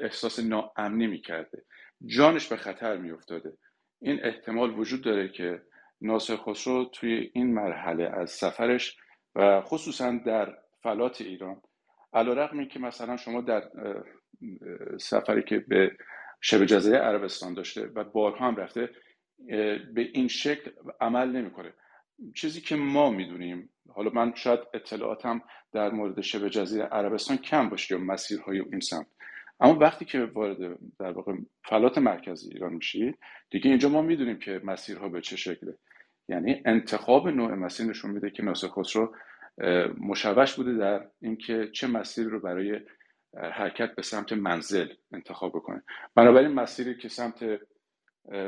[0.02, 1.64] احساس ناامنی می‌کرده.
[2.06, 3.54] جانش به خطر میافتاده.
[4.02, 5.62] این احتمال وجود داره که
[6.02, 8.98] ناصر خسرو توی این مرحله از سفرش
[9.36, 11.62] و خصوصا در فلات ایران
[12.14, 13.64] علا رقم که مثلا شما در
[15.00, 15.92] سفری که به
[16.42, 18.90] شبه جزایر عربستان داشته و بارها هم رفته
[19.94, 20.72] به این شکل
[21.02, 21.74] عمل نمی‌کنه.
[22.36, 25.42] چیزی که ما می‌دونیم حالا من شاید اطلاعاتم
[25.74, 29.08] در مورد شبه جزیره عربستان کم باشه یا مسیرهای اون سمت.
[29.60, 30.58] اما وقتی که وارد
[31.00, 33.20] در واقع فلات مرکزی ایران میشید
[33.50, 35.78] دیگه اینجا ما می‌دونیم که مسیرها به چه شکله.
[36.30, 39.16] یعنی انتخاب نوع مسیر نشون میده که ناصر خسرو
[39.98, 42.80] مشوش بوده در اینکه چه مسیری رو برای
[43.54, 45.84] حرکت به سمت منزل انتخاب بکنه.
[46.16, 47.44] بنابراین مسیری که سمت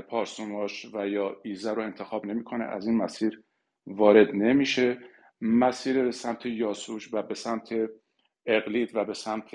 [0.07, 3.43] پارسوماش و یا ایزه رو انتخاب نمی‌کنه از این مسیر
[3.87, 4.99] وارد نمیشه.
[5.41, 7.69] مسیر به سمت یاسوش و به سمت
[8.45, 9.51] اقلید و به سمت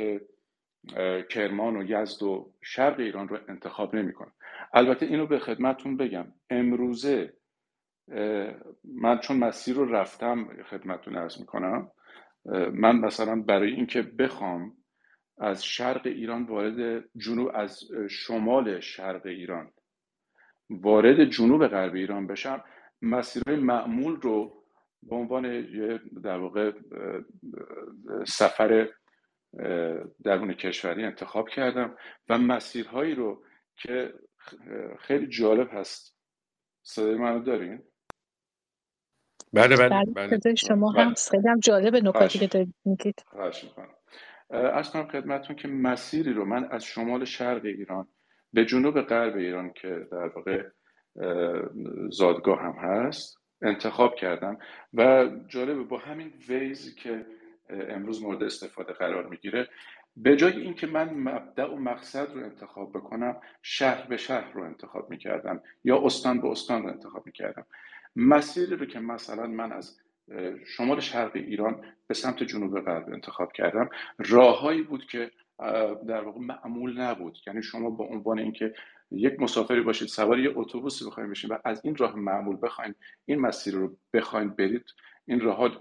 [1.30, 4.32] کرمان و یزد و شرق ایران رو انتخاب نمی‌کنه
[4.74, 6.26] البته اینو به خدمتون بگم.
[6.50, 7.32] امروزه
[8.84, 11.90] من چون مسیر رو رفتم خدمتون ارز می‌کنم
[12.72, 14.76] من مثلا برای اینکه بخوام
[15.38, 17.80] از شرق ایران وارد جنوب از
[18.10, 19.70] شمال شرق ایران
[20.70, 22.64] وارد جنوب غرب ایران بشم
[23.02, 24.64] مسیرهای معمول رو
[25.02, 25.66] به عنوان
[26.24, 26.72] در واقع
[28.26, 28.88] سفر
[30.24, 31.96] درون کشوری انتخاب کردم
[32.28, 33.44] و مسیرهایی رو
[33.76, 34.14] که
[34.98, 36.16] خیلی جالب هست.
[36.82, 37.82] صدای منو دارین؟
[39.52, 40.54] بله بله بله, بله.
[40.54, 43.24] شما هم خیلی هم جالب نکاتی که دارید میگید.
[44.50, 48.08] از کنم خدمتون که مسیری رو من از شمال شرق ایران
[48.52, 50.62] به جنوب غرب ایران که در واقع
[52.10, 54.58] زادگاه هم هست انتخاب کردم
[54.94, 57.26] و جالبه با همین ویزی که
[57.88, 59.68] امروز مورد استفاده قرار می‌گیره.
[60.16, 65.10] به جای اینکه من مبدع و مقصد رو انتخاب بکنم شهر به شهر رو انتخاب
[65.10, 67.66] می‌کردم یا استان به استان رو انتخاب می‌کردم.
[68.16, 70.00] مسیری رو که مثلا من از
[70.66, 73.88] شمال شرق ایران به سمت جنوب غرب انتخاب کردم
[74.18, 75.30] راههایی بود که
[76.06, 77.38] در واقع معمول نبود.
[77.46, 78.74] یعنی شما به عنوان اینکه
[79.10, 82.94] یک مسافری باشید سوار یه اتوبوسی بخواید بشین و از این راه معمول بخواین
[83.26, 84.84] این مسیر رو بخواین برید
[85.28, 85.78] این راه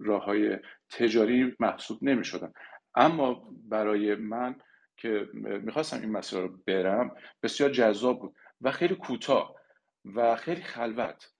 [0.00, 0.58] راه های
[0.90, 2.52] تجاری محسوب نمی شدن
[2.94, 4.56] اما برای من
[4.96, 9.54] که می‌خواستم این مسیر رو برم بسیار جذاب بود و خیلی کوتاه
[10.14, 11.32] و خیلی خلوت.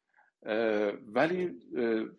[1.06, 1.50] ولی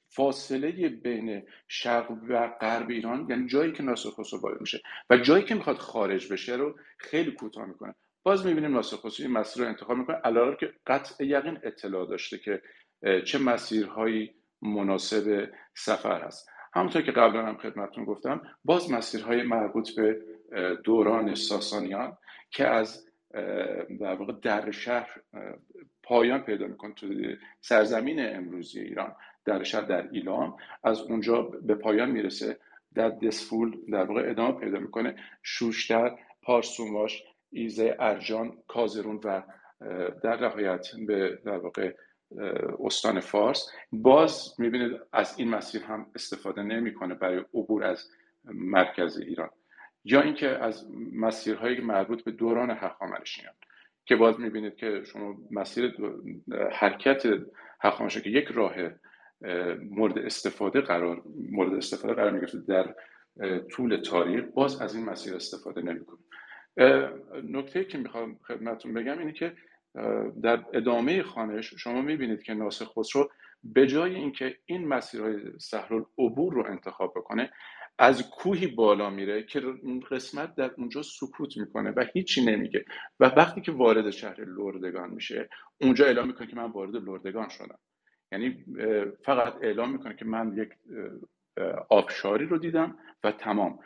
[0.08, 5.44] فاصله بین شرق و غرب ایران یعنی جایی که ناصر خسرو وارد میشه و جایی
[5.44, 7.96] که می‌خواد خارج بشه رو خیلی کوتاه می‌کنه.
[8.24, 12.38] باز می‌بینیم ناصر خسرو این مسیر رو انتخاب می‌کنه علاوه که قطع یقین اطلاع داشته
[12.38, 12.62] که
[13.26, 16.50] چه مسیرهایی مناسب سفر هست.
[16.74, 20.22] همونطور که قبلا هم خدمتتون گفتم باز مسیرهای مربوط به
[20.84, 22.18] دوران ساسانیان
[22.52, 23.06] که از
[24.00, 25.22] در واقع در شهر
[26.04, 27.08] پایان پیدا می‌کنه تو
[27.62, 29.16] سرزمین امروزی ایران
[29.46, 32.58] در شهر در ایلام از اونجا به پایان می‌رسه
[32.96, 35.16] در دسفول در واقع ادامه پیدا می‌کنه.
[35.44, 39.44] شوشتر پارسوماش ایزه ارجان کازرون و
[40.24, 41.94] در نهایت به در واقع
[42.80, 43.70] استان فارس.
[43.92, 48.10] باز می‌بینید از این مسیر هم استفاده نمی‌کنه برای عبور از
[48.46, 49.50] مرکز ایران.
[50.06, 53.54] یا اینکه از مسیرهایی مربوط به دوران هخامنشیان
[54.06, 55.96] که باز می‌بینید که شما مسیر
[56.72, 57.24] حرکت
[57.82, 58.74] هخامنشیان که یک راه
[59.90, 62.96] مورد استفاده قرار مورد استفاده قرار می‌گرفته در
[63.72, 66.20] طول تاریخ باز از این مسیر استفاده نمی‌کنه.
[67.44, 69.54] نکته که می‌خوام خدمتتون بگم اینه که
[70.44, 73.32] در ادامه خانش شما می‌بینید که ناصر خسرو
[73.64, 77.52] به جای اینکه این مسیرهای سهل عبور رو انتخاب بکنه
[78.00, 79.62] از کوهی بالا میره که
[80.12, 82.86] قسمت در اونجا سکوت می‌کنه و هیچی نمیگه.
[83.20, 85.50] و وقتی که وارد شهر لردگان میشه
[85.82, 87.80] اونجا اعلام می‌کنه که من وارد لردگان شدم.
[88.32, 88.66] یعنی
[89.26, 90.70] فقط اعلام می‌کنه که من یک
[91.90, 93.80] آبشاری رو دیدم و تمام.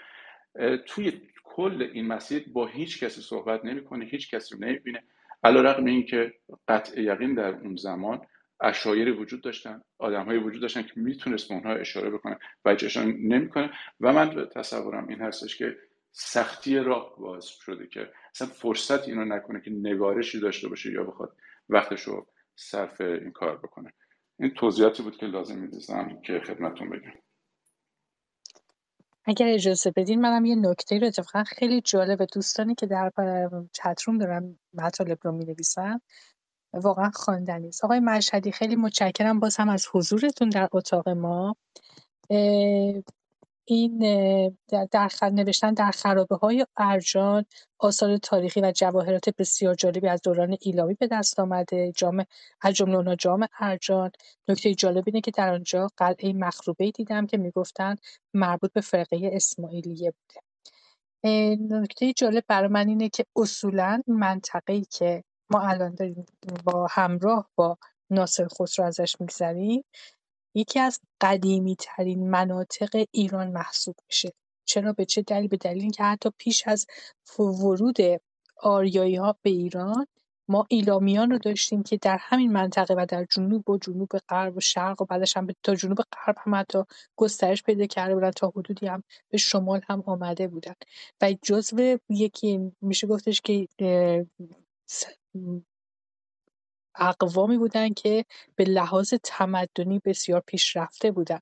[0.85, 5.03] توی کل این مسیر با هیچ کسی صحبت نمی‌کنه هیچ کسی رو نمی‌بینه.
[5.43, 6.33] علا رقم این که
[6.67, 8.21] قطع یقین در اون زمان
[8.61, 13.71] اشایری وجود داشتن آدمهایی وجود داشتن که می‌تونست به اونها اشاره بکنه و اشاره نمی‌کنه
[13.99, 15.77] و من تصورم این هستش که
[16.11, 21.35] سختی راه باعث شده که اصلا فرصت اینو نکنه که نگارشی داشته باشه یا بخواد
[21.69, 23.93] وقتش رو صرف این کار بکنه.
[24.39, 27.26] این توضیحاتی بود که لازم میدیزم که خدمتون بگم.
[29.27, 33.11] اگر اجازه بدین منم یه نکته رو اتفاقا خیلی جالبه دوستانی که در
[33.73, 35.99] چتروم دارن مطالب رو می نویسن
[36.73, 37.83] واقعا خواندنی است.
[37.85, 41.55] آقای مشهدی خیلی متشکرم باز هم از حضورتون در اتاق ما.
[43.69, 43.97] این
[44.91, 47.45] در نوشتن در خرابه های ارجان
[47.79, 51.91] آثار تاریخی و جواهرات بسیار جالبی از دوران ایلامی به دست آمده.
[51.91, 52.25] جام
[52.61, 54.11] از جمله اونها جام ارجان.
[54.47, 57.95] نکته جالب اینه که در آنجا قلعه مخروبه دیدم که می‌گفتن
[58.33, 60.41] مربوط به فرقه اسماعیلیه بوده.
[61.69, 66.25] نکته جالب برای من اینه که اصولا منطقه‌ای که ما الان داریم
[66.63, 67.77] با همراه با
[68.09, 69.83] ناصر خسرو ازش میگذریم
[70.57, 74.33] یکی از قدیمی ترین مناطق ایران محسوب میشه.
[74.65, 76.87] چرا؟ به چه دلیل؟ به دلیل اینکه حتی پیش از
[77.39, 77.97] ورود
[78.57, 80.07] آریایی ها به ایران
[80.49, 84.59] ما ایلامیان رو داشتیم که در همین منطقه و در جنوب و جنوب غرب و
[84.59, 86.83] شرق و بعدش هم تا جنوب غرب هم حتی
[87.15, 90.73] گسترش پیدا کرده بودن تا حدودی هم به شمال هم آمده بودن.
[91.21, 93.67] و جزو یکی میشه گفتش که
[96.97, 98.25] اقوامی بودن که
[98.55, 101.39] به لحاظ تمدنی بسیار پیشرفته بودن.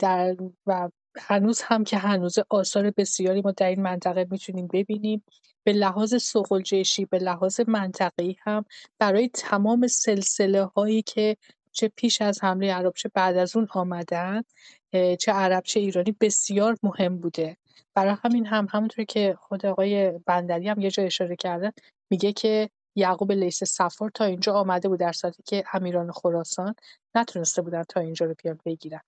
[0.00, 0.36] در
[0.66, 5.24] و هنوز هم که هنوز آثار بسیاری ما در این منطقه می‌تونیم ببینیم.
[5.64, 8.64] به لحاظ سغلجشی به لحاظ منطقی هم
[8.98, 11.36] برای تمام سلسله هایی که
[11.72, 14.42] چه پیش از حمله عرب چه بعد از اون آمدن
[14.92, 17.56] چه عرب چه ایرانی بسیار مهم بوده.
[17.94, 21.72] برای همین هم همونطور که خود آقای بندری هم یه جا اشاره کردن
[22.10, 26.74] میگه که یعقوب لیث صفار تا اینجا آمده بود در صورتی که امیران خراسان
[27.14, 29.00] نتونسته بودن تا اینجا رو بیان بگیرن.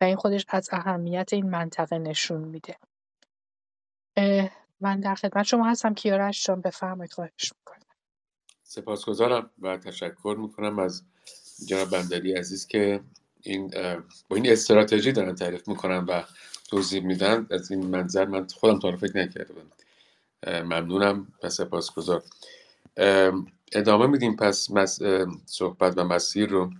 [0.00, 2.76] و این خودش از اهمیت این منطقه نشون میده.
[4.80, 5.94] من در خدمت شما هستم.
[5.94, 7.12] کیارش جان بفرمایید.
[7.12, 7.86] خواهش می‌کنم.
[8.62, 11.02] سپاسگزارم و تشکر می‌کنم از
[11.66, 13.00] جناب بندری عزیز که
[13.42, 13.70] این
[14.28, 16.22] با این استراتژی دارن تعریف می‌کنن و
[16.68, 17.46] توضیح میدن.
[17.50, 19.70] از این منظر من خودم تا فکر نکرده بودم
[20.46, 22.22] ممنونم و سپاسگزار
[23.72, 24.68] ادامه میدیم پس
[25.46, 26.70] صحبت و مسیر رو.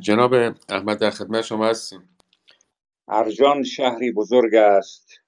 [0.00, 0.34] جناب
[0.68, 2.16] احمد در خدمت شما هستیم.
[3.08, 5.20] ارجان شهری بزرگ است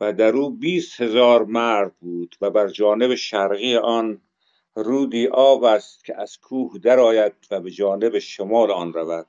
[0.00, 4.20] و در او بیست هزار مرد بود و بر جانب شرقی آن
[4.74, 9.26] رودی آب است که از کوه درآید و به جانب شمال آن رود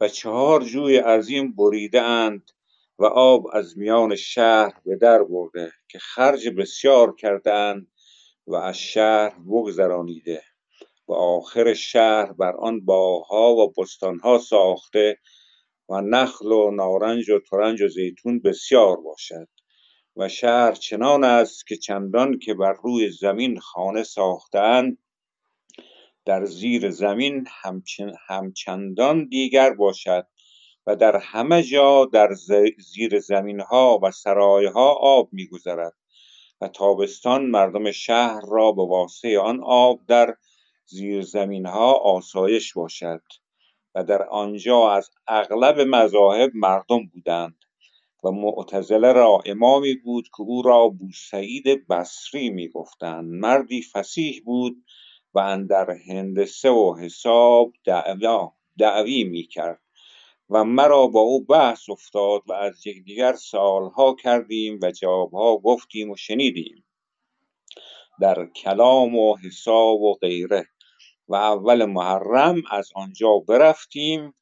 [0.00, 2.50] و چهار جوی عظیم بریده اند
[2.98, 7.86] و آب از میان شهر به در برده که خرج بسیار کردند
[8.48, 10.42] و از شهر بگذرانیده
[11.08, 15.18] و آخر شهر بر آن باغها و بستانها ساخته
[15.88, 19.48] و نخل و نارنج و ترنج و زیتون بسیار باشد
[20.16, 24.98] و شهر چنان است که چندان که بر روی زمین خانه ساختند
[26.24, 27.46] در زیر زمین
[28.28, 30.26] همچندان دیگر باشد
[30.86, 32.28] و در همه جا در
[32.78, 35.97] زیر زمین ها و سرای ها آب میگذرد.
[36.60, 40.34] و تابستان مردم شهر را به واسطه آن آب در
[40.86, 43.22] زیر زمین ها آسایش باشد
[43.94, 47.56] و در آنجا از اغلب مذاهب مردم بودند
[48.24, 53.24] و معتزله را امامی بود که او را بوسعید بصری می‌گفتند.
[53.24, 54.84] مردی فسیح بود
[55.34, 57.72] و اندر هندسه و حساب
[58.78, 59.80] دعوی می‌کرد.
[60.50, 66.16] و مرا با او بحث افتاد و از یکدیگر سالها کردیم و جوابها گفتیم و
[66.16, 66.84] شنیدیم.
[68.20, 70.68] در کلام و حساب و غیره
[71.28, 74.34] و اول محرم از آنجا برفتیم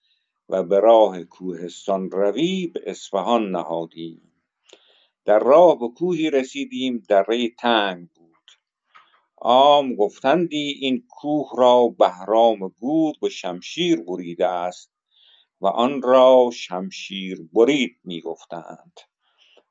[0.49, 4.33] و به راه کوهستان روی به اصفهان نهادیم.
[5.25, 8.51] در راه به کوهی رسیدیم دره تنگ بود.
[9.39, 14.96] عام گفتندی این کوه را بهرام گور به شمشیر بریده است.
[15.61, 19.01] و آن را شمشیر برید می‌گفتند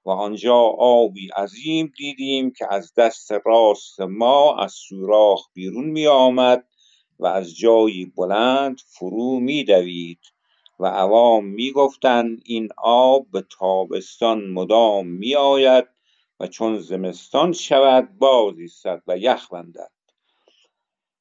[0.06, 6.68] و آنجا آبی عظیم دیدیم که از دست راست ما از سوراخ بیرون می آمد
[7.20, 10.20] و از جایی بلند فرو می دوید
[10.80, 15.88] و عوام می گفتند این آب به تابستان مدام می آید
[16.40, 18.56] و چون زمستان شود باز
[19.07, 19.91] و یخ بندد.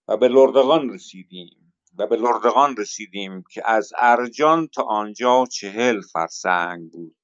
[0.08, 1.63] و به لردغان رسیدیم.
[1.98, 7.16] و به لردغان رسیدیم که از ارجان تا آنجا چهل فرسنگ بود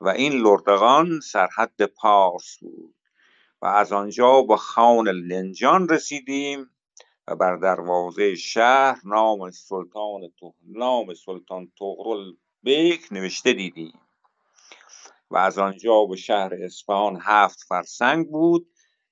[0.00, 2.94] و این لردغان سرحد پارس بود
[3.62, 6.70] و از آنجا به خان لنجان رسیدیم
[7.28, 10.20] و بر دروازه شهر نام سلطان
[10.62, 12.32] نام سلطان تغرل
[12.62, 14.00] بیک نوشته دیدیم
[15.30, 18.66] و از آنجا به شهر اصفهان هفت فرسنگ بود.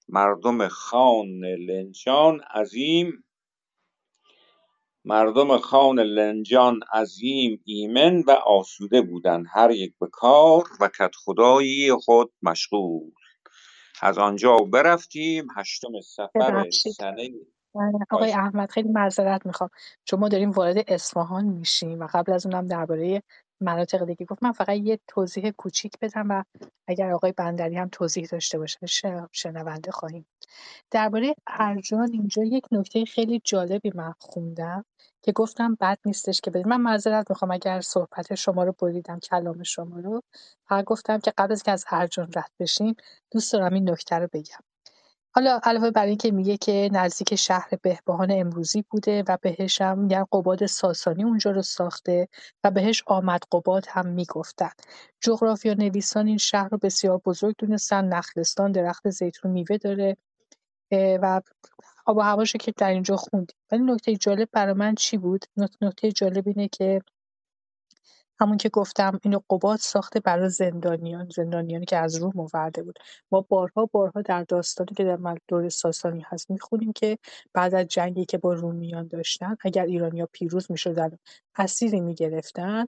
[0.09, 3.25] مردم خان لنجان عظیم
[5.05, 10.91] مردم خان لنجان عظیم ایمن و آسوده بودند هر یک به کار و
[11.25, 13.11] خدایی خود مشغول.
[14.03, 17.31] از آنجا برفتیم هشتم سفر سنه
[18.11, 19.71] آقای احمد خیلی معذرت می‌خوام.
[20.05, 23.23] چون ما داریم وارد اصفهان میشیم و قبل از اونم درباره
[23.63, 24.27] مناطق دیگه.
[24.27, 26.45] گفت من فقط یه توضیح کوچیک بدم و
[26.89, 28.87] اگر آقای بندری هم توضیح داشته باشن
[29.33, 30.27] شنونده خواهیم.
[30.93, 34.85] درباره ارجان اینجا یک نکته خیلی جالبی من خوندم
[35.23, 36.69] که گفتم بد نیستش که بدید.
[36.69, 40.23] من معذرت می‌خوام اگر صحبت شما رو بریدم کلام شما رو
[40.69, 42.97] فقط گفتم که قبل از که از ارجان رد بشیم
[43.33, 44.70] دوست دارم این نکته رو بگم.
[45.35, 50.25] حالا علاوه بر اینکه میگه که نزدیک شهر بهبهان امروزی بوده و بهش هم میگن
[50.33, 52.29] قباد ساسانی اونجا رو ساخته
[52.65, 54.71] و بهش آمد قباد هم می‌گفتن.
[55.21, 60.17] جغرافیا نویسان این شهر رو بسیار بزرگ دونستن نخلستان درخت زیتون میوه داره
[60.93, 61.41] و
[62.07, 63.57] آب و هواشو که در اینجا خوندیم.
[63.73, 65.45] ولی نکته جالب برای من چی بود؟
[65.81, 67.03] نکته جالب اینه که
[68.41, 71.29] همون که گفتم اینو قباد ساخته برای زندانیان.
[71.29, 72.99] زندانیانی که از روم آورده بود.
[73.33, 77.19] ما بارها بارها در داستانی که در دور ساسانی هست می‌خونیم که
[77.55, 81.19] بعد از جنگی که با رومیان داشتن اگر ایرانیا پیروز می‌شدن
[81.57, 82.87] اسیری می‌گرفتن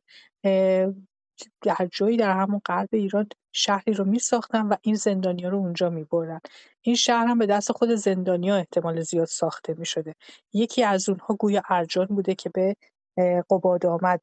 [1.62, 6.40] در جایی در همون قلب ایران شهری رو میساختن و این زندانیا رو اونجا می‌برن.
[6.82, 10.14] این شهر هم به دست خود زندانیا احتمال زیاد ساخته می‌شده.
[10.52, 12.76] یکی از اونها گویا ارجان بوده که به
[13.50, 14.20] قباد آمد.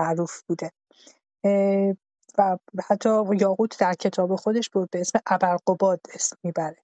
[0.00, 0.70] معروف بوده.
[2.38, 2.58] و
[2.88, 6.76] حتی یاقوت در کتاب خودش بود به اسم ابرقباد اسم می‌بره.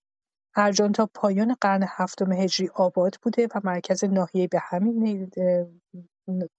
[0.56, 5.30] ارجان تا پایان قرن هفتم هجری آباد بوده و مرکز ناحیه به همین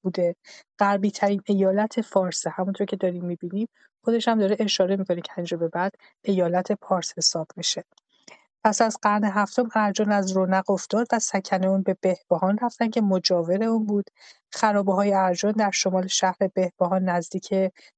[0.03, 0.35] بوده.
[0.79, 3.67] غربی ترین ایالت فارس همونطور که داریم می‌بینیم
[4.03, 5.91] خودش هم داره اشاره می‌کنه که به بعد
[6.23, 7.83] ایالت پارس حساب میشه.
[8.67, 13.01] پس از قرن هفتم ارجان از رونق افتاد و سکنه اون به بهبهان رفتن که
[13.01, 14.09] مجاور اون بود.
[14.51, 17.53] خرابه های ارجان در شمال شهر بهبهان نزدیک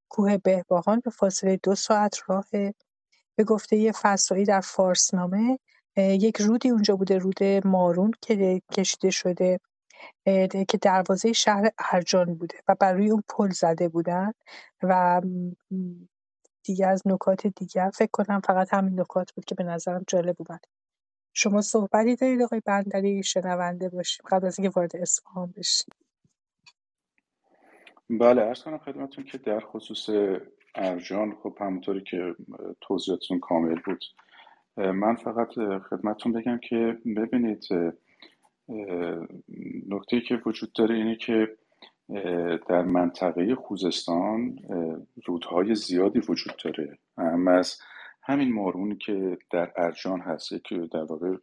[0.08, 2.44] کوه بهبهان به فاصله دو ساعت راه
[3.36, 5.58] به گفته فسایی در فارسنامه
[5.96, 9.60] یک رودی اونجا بوده رود مارون که کشیده شده
[10.68, 14.32] که دروازه شهر ارجان بوده و بر روی اون پل زده بودن
[14.82, 15.20] و
[16.70, 20.64] دیگه از نکات دیگر فکر کنم فقط همین نکات بود که به نظرم جالب اومد.
[21.34, 24.26] شما صحبتی دارید آقای بندری؟ شنونده باشیم.
[24.30, 25.94] قبل از اینکه وارد اصفهان بشیم.
[28.10, 30.10] بله ارز کنم خدمتون که در خصوص
[30.74, 32.34] ارجان خب همونطوری که
[32.80, 34.04] توضیحاتتون کامل بود.
[34.76, 35.48] من فقط
[35.90, 37.64] خدمتون بگم که ببینید
[39.88, 41.56] نکته که وجود داره اینه که
[42.68, 44.58] در منطقه خوزستان
[45.26, 46.98] رودهای زیادی وجود داره.
[47.18, 47.80] هم از
[48.22, 51.36] همین مارونی که در ارجان هست که در واقع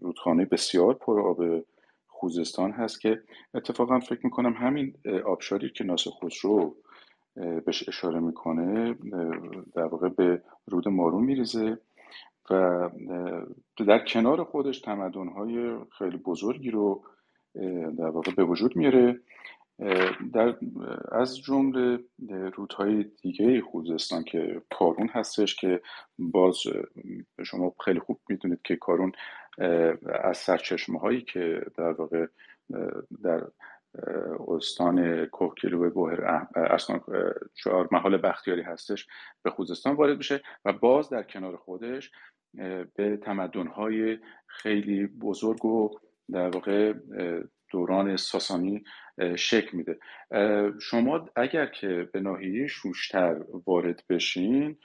[0.00, 1.64] رودخانه بسیار پر آب
[2.06, 3.22] خوزستان هست که
[3.54, 4.94] اتفاقا فکر می‌کنم همین
[5.26, 6.76] آبشاری که ناصر خسرو
[7.34, 8.94] بهش اشاره می‌کنه
[9.74, 11.78] در واقع به رود مارون میریزه
[12.50, 12.90] و
[13.86, 17.02] در کنار خودش تمدن‌های خیلی بزرگی رو
[17.98, 19.20] در واقع به وجود میاره.
[20.32, 20.56] در
[21.12, 21.98] از جمله
[22.56, 25.80] رودهای دیگه خوزستان که کارون هستش که
[26.18, 26.56] باز
[27.46, 29.12] شما خیلی خوب می‌دونید که کارون
[30.22, 32.26] از سرچشمه هایی که در واقع
[33.22, 33.46] در
[34.48, 37.00] استان کوهگیلو بوهر اصلا
[37.54, 39.06] چهار محال بختیاری هستش
[39.42, 42.10] به خوزستان وارد میشه و باز در کنار خودش
[42.94, 45.90] به تمدن‌های خیلی بزرگ و
[46.32, 46.92] در واقع
[47.70, 48.84] دوران ساسانی
[49.36, 49.98] شکل میده.
[50.80, 54.76] شما اگر که به ناحیه شوشتر وارد بشین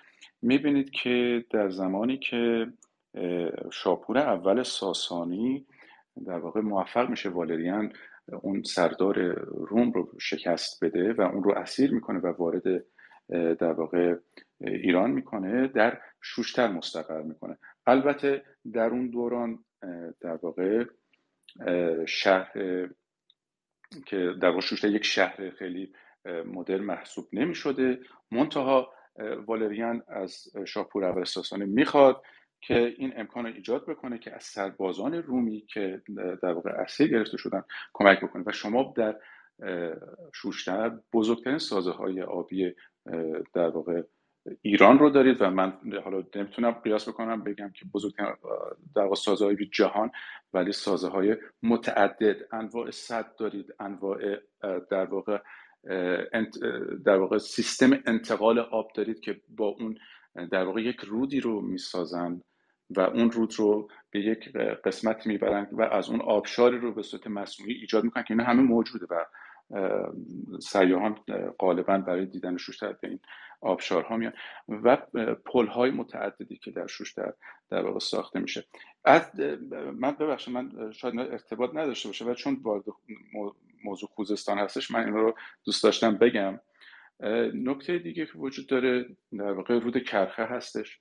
[0.41, 2.68] می‌بینید که در زمانی که
[3.72, 5.66] شاپور اول ساسانی
[6.26, 7.94] در واقع موفق میشه والریان
[8.41, 9.20] اون سردار
[9.70, 12.84] روم رو شکست بده و اون رو اسیر می‌کنه و وارد
[13.60, 14.16] در واقع
[14.61, 17.57] ایران می‌کنه در شوشتر مستقر می‌کنه.
[17.88, 18.44] البته
[18.74, 19.60] در اون دوران
[20.22, 20.86] در واقع
[22.05, 22.53] شهر
[24.05, 25.93] که در واقع شوشتر یک شهر خیلی
[26.45, 27.99] مدرن محسوب نمی شده
[28.31, 28.93] منتها
[29.47, 32.23] والریان از شاپور اول ساسانی می‌خواد
[32.61, 37.38] که این امکان رو ایجاد بکنه که از سربازان رومی که در واقع اسیر گرفته
[37.38, 37.63] شدن
[37.93, 38.43] کمک بکنه.
[38.45, 39.15] و شما در
[40.34, 42.76] شوشتر بزرگترین سازه های آبی
[43.53, 44.01] در واقع
[44.61, 45.73] ایران رو دارید و من
[46.03, 48.34] حالا نمی‌تونم قیاس بکنم بگم که بزرگترین
[48.95, 50.11] در سازه جهان
[50.53, 52.38] ولی سازه های متعدد.
[52.51, 54.17] انواع صد دارید انواع
[54.89, 55.38] در واقع
[57.05, 59.97] در واقع سیستم انتقال آب دارید که با اون
[60.51, 62.41] در واقع یک رودی رو می‌سازن
[62.89, 67.27] و اون رود رو به یک قسمت می‌برن و از اون آبشاری رو به صورت
[67.27, 69.26] مصنوعی ایجاد می‌کنن که اینا همه موجوده و
[70.59, 71.19] سیاهان
[71.59, 73.19] غالبا برای دیدن شوشتر به این
[73.61, 74.34] آبشارها میان
[74.68, 74.98] و
[75.45, 77.34] پل های متعددی که در شوشتر
[77.69, 78.65] در واقع ساخته میشه.
[79.06, 79.40] از
[79.94, 82.84] من ببخشید من شاید ارتباط نداشته باشه و چون وارد
[83.84, 86.60] موضوع خوزستان هستش من این رو دوست داشتم بگم.
[87.53, 89.06] نکته دیگه که وجود داره
[89.38, 90.99] در واقع رود کرخه هستش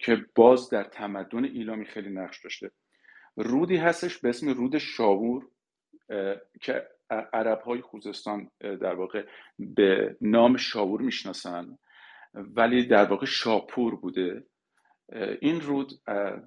[0.00, 2.70] که باز در تمدن ایلامی خیلی نقش داشته.
[3.36, 5.42] رودی هستش به اسم رود شاور
[6.60, 9.26] که عرب های خوزستان در واقع
[9.58, 11.78] به نام شاور می‌شناسن
[12.34, 14.44] ولی در واقع شاپور بوده.
[15.40, 15.92] این رود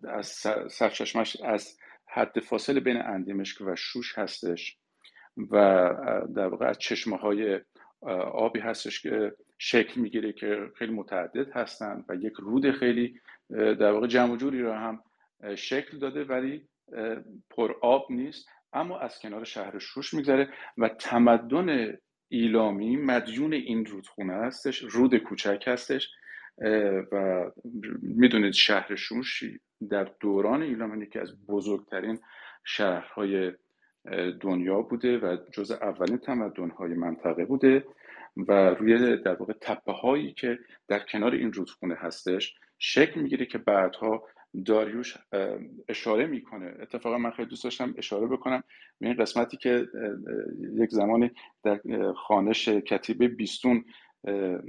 [0.08, 0.28] از
[0.70, 1.78] سرچشمش از
[2.08, 4.78] حد فاصل بین اندیمشک و شوش هستش
[5.52, 5.56] و
[6.36, 7.60] در واقع از چشمه های
[8.34, 13.20] آبی هستش که شکل می‌گیره که خیلی متعدد هستن و یک رود خیلی
[13.50, 15.04] در واقع جمع جوری رو هم
[15.56, 16.68] شکل داده ولی
[17.50, 18.50] پر آب نیست.
[18.74, 25.64] اما از کنار شهر شوش میگذره و تمدن ایلامی مدیون این رودخونه هستش رود کوچک
[25.68, 26.10] هستش
[27.12, 27.46] و
[28.02, 29.44] می‌دونید شهر شوش
[29.90, 32.20] در دوران ایلام یکی از بزرگترین
[32.64, 33.52] شهرهای
[34.42, 37.86] دنیا بوده و جز اولین تمدنهای منطقه بوده
[38.38, 43.58] و روی در واقع تپه هایی که در کنار این رودخونه هستش شکل می‌گیره که
[43.58, 44.24] بعدها
[44.66, 45.18] داریوش
[45.88, 46.76] اشاره می‌کنه.
[46.82, 48.64] اتفاقا من خیلی دوست داشتم اشاره بکنم.
[49.00, 49.88] به این قسمتی که
[50.74, 51.32] یک زمانی
[51.64, 51.80] در
[52.16, 53.86] خانش کتیبه بیستون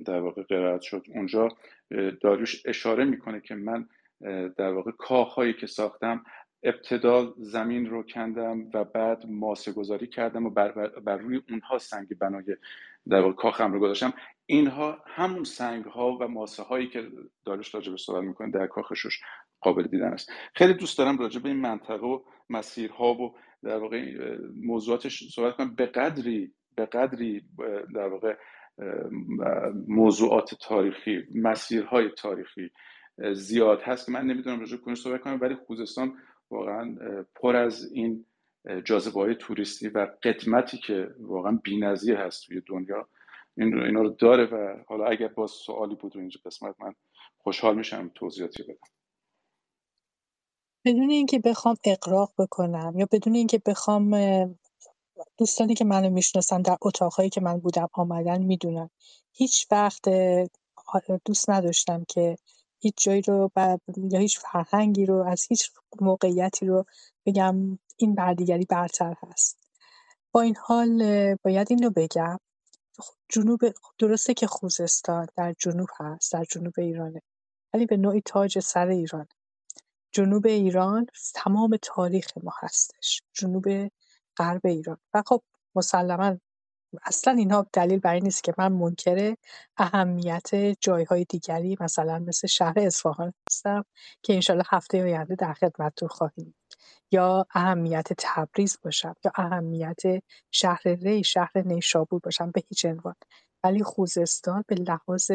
[0.05, 1.07] در واقع قرائت شد.
[1.15, 1.49] اونجا
[2.21, 3.89] داریوش اشاره می‌کنه که من
[4.57, 6.25] در واقع کاخهایی که ساختم
[6.63, 12.19] ابتدا زمین رو کندم و بعد ماسه گذاری کردم و بر, بر, روی اونها سنگ
[12.19, 12.57] بنای
[13.09, 14.13] در واقع کاخم رو گذاشتم.
[14.47, 17.09] اینها همون سنگ ها و ماسه هایی که
[17.45, 19.21] داریوش راجع به صحبت می‌کنه در کاخشوش
[19.63, 20.33] قابل دیدن است.
[20.55, 22.21] خیلی دوست دارم راجع به این منطقه و
[22.51, 24.29] مسیرها و در واقع
[24.63, 25.75] موضوعاتش صحبت کنم.
[25.75, 27.45] به قدری به قدری
[27.95, 28.35] در واقع
[29.89, 32.71] موضوعات تاریخی مسیرهای تاریخی
[33.33, 36.15] زیاد هست که من نمی‌دونم راجع کنش صحبت کنم ولی خوزستان
[36.51, 36.97] واقعا
[37.35, 38.25] پر از این
[38.85, 43.09] جاذبه های توریستی و قدمتی که واقعا بی‌نظیر هست توی دنیا
[43.57, 46.95] این اینا رو داره و حالا اگر باز سوالی بود رو اینجا قسمت من
[47.39, 49.02] خوشحال میشم توضیحاتی بدم.
[50.85, 54.17] بدون اینکه بخوام اقراق بکنم یا بدون اینکه بخوام
[55.39, 58.91] دوستانی که منو می‌شناسن در اتاقهایی که من بودم آمدن می‌دونن.
[59.33, 60.09] هیچ وقت
[61.25, 62.37] دوست نداشتم که
[62.79, 63.51] هیچ جایی رو
[63.97, 66.85] یا هیچ فرهنگی رو از هیچ موقعیتی رو
[67.27, 69.59] بگم این بردیگری برتر هست.
[70.33, 70.99] با این حال
[71.45, 72.39] باید این رو بگم
[73.29, 73.61] جنوب
[73.99, 77.23] درسته که خوزستان در جنوب هست در جنوب ایرانه.
[77.75, 79.27] ولی به نوعی تاج سر ایران
[80.13, 83.23] جنوب ایران تمام تاریخ ما هستش.
[83.33, 83.65] جنوب
[84.37, 84.99] غرب ایران.
[85.15, 85.43] و خب
[85.75, 86.39] مسلما
[87.03, 89.35] اصلا اینها دلیل بر این نیست که من منکر
[89.77, 93.85] اهمیت جایهای دیگری مثلا مثل شهر اصفهان هستم
[94.23, 96.55] که انشالله هفته آینده در خدمتتون خواهیم
[97.13, 100.03] یا اهمیت تبریز باشم یا اهمیت
[100.51, 103.15] شهر ری شهر نیشابور باشم به هیچ عنوان.
[103.65, 105.31] ولی خوزستان به لحاظ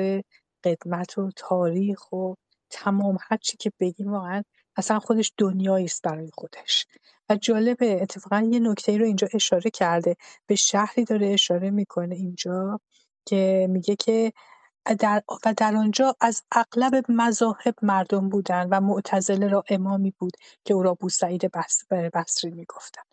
[0.64, 2.34] قدمت و تاریخ و
[2.70, 4.44] تمام هر چی که بگیم واقعا
[4.78, 6.86] اصلا خودش دنیایی است برای خودش.
[7.30, 10.16] و جالبه اتفاقا یه نکته رو اینجا اشاره کرده.
[10.48, 12.80] به شهری داره اشاره می‌کنه اینجا
[13.26, 14.34] که میگه که
[15.00, 20.34] در و در آنجا از اغلب مذاهب مردم بودند و معتزله را امامی بود
[20.66, 21.52] که او را بوسعید
[22.14, 23.06] بصری می‌گفتند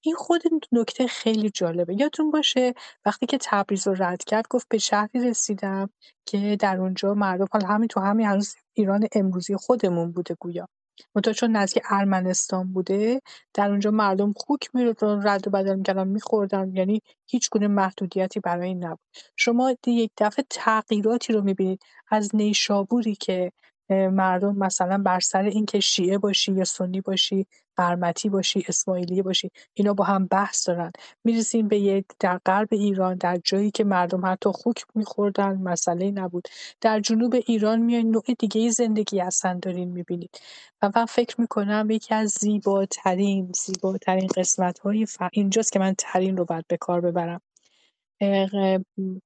[0.00, 0.42] این خود
[0.72, 1.94] نکته خیلی جالبه.
[2.00, 2.74] یادتون باشه
[3.06, 5.90] وقتی که تبریز رو رد کرد گفت به شهری رسیدم
[6.26, 10.68] که در اونجا مردم حالا همین تو همین هنوز ایران امروزی خودمون بوده گویا.
[11.14, 13.20] منتها چون نزدیک ارمنستان بوده
[13.54, 16.76] در اونجا مردم خوک می‌ردن رد و بدل می‌کردن می‌خوردن.
[16.76, 19.00] یعنی هیچ گونه محدودیتی برای این نبود.
[19.36, 21.80] شما یک دفعه تغییراتی رو می‌بینید
[22.10, 23.52] از نیشابوری که
[23.90, 27.46] مردم مثلا بر سر اینکه شیعه باشی یا سنی باشی
[27.76, 30.92] قرمتی باشی اسماعیلی باشی اینا با هم بحث دارن.
[31.24, 36.48] می‌رسیم به یک در غرب ایران در جایی که مردم حتی خوک میخوردن مسئله نبود.
[36.80, 40.40] در جنوب ایران میاین نوع دیگه زندگی هستن دارین می‌بینید.
[40.82, 46.44] و من فکر می‌کنم یکی از زیباترین زیباترین قسمت های اینجاست که من ترین رو
[46.44, 47.40] باید به کار ببرم.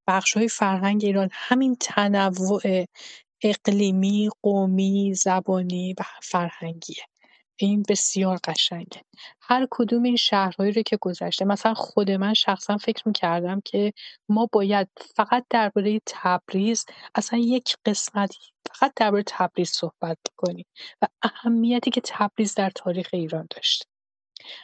[0.06, 2.84] بخش های فرهنگ ایران همین تنوع
[3.42, 7.04] اقلیمی، قومی، زبانی و فرهنگیه.
[7.56, 9.02] این بسیار قشنگه.
[9.40, 13.92] هر کدوم این شهرهایی رو که گذشته مثلا خود من شخصا فکر می‌کردم که
[14.28, 18.34] ما باید فقط درباره تبریز اصلا یک قسمت
[18.74, 20.66] فقط درباره تبریز صحبت کنیم
[21.02, 23.91] و اهمیتی که تبریز در تاریخ ایران داشته.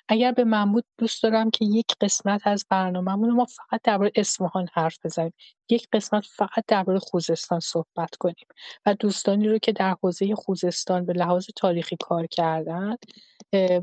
[0.09, 4.69] اگر به من بود دوست دارم که یک قسمت از برنامه‌مون ما فقط درباره اصفهان
[4.73, 5.33] حرف بزنیم.
[5.69, 8.47] یک قسمت فقط درباره خوزستان صحبت کنیم.
[8.87, 12.97] و دوستانی رو که در حوزه خوزستان به لحاظ تاریخی کار کردن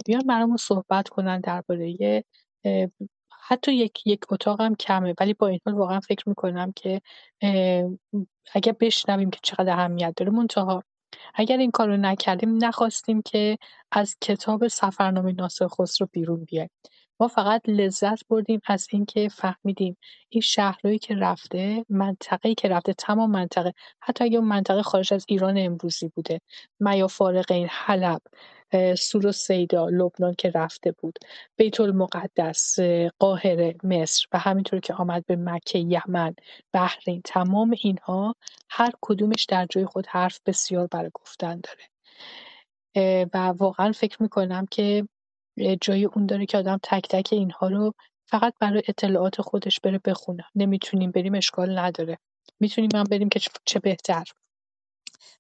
[0.06, 2.24] بیان برامون صحبت کنن درباره
[3.48, 5.14] حتی یک یک اتاق هم کمه.
[5.20, 7.02] ولی با این حال واقعا فکر می‌کنم که
[8.54, 10.84] اگر بشنویم که چقدر اهمیت داره منتها
[11.36, 13.58] اگر این کار رو نکردیم نخواستیم که
[13.92, 16.70] از کتاب سفرنامه ناصر خسرو بیرون بیایم.
[17.20, 19.98] ما فقط لذت بردیم از اینکه فهمیدیم
[20.30, 25.26] این شهرهایی که رفته منطقه‌ای که رفته تمام منطقه حتی اگه اون منطقه خارج از
[25.28, 26.42] ایران امروزی بوده
[27.52, 28.22] این حلب
[28.98, 31.20] سور و سیدا لبنان که رفته بود.
[31.58, 32.80] بیت المقدس
[33.20, 36.36] قاهره مصر و همینطور که آمد به مکه یمن
[36.74, 38.36] بحرین تمام اینها
[38.70, 41.84] هر کدومش در جای خود حرف بسیار برای گفتن داره.
[43.34, 45.08] و واقعا فکر می‌کنم که
[45.82, 47.94] جای اون داره که آدم تک تک اینها رو
[48.28, 50.44] فقط برای اطلاعات خودش بره بخونه.
[50.56, 52.18] نمی‌تونیم بریم اشکال نداره.
[52.60, 54.24] می‌تونیم هم بریم که چه بهتر.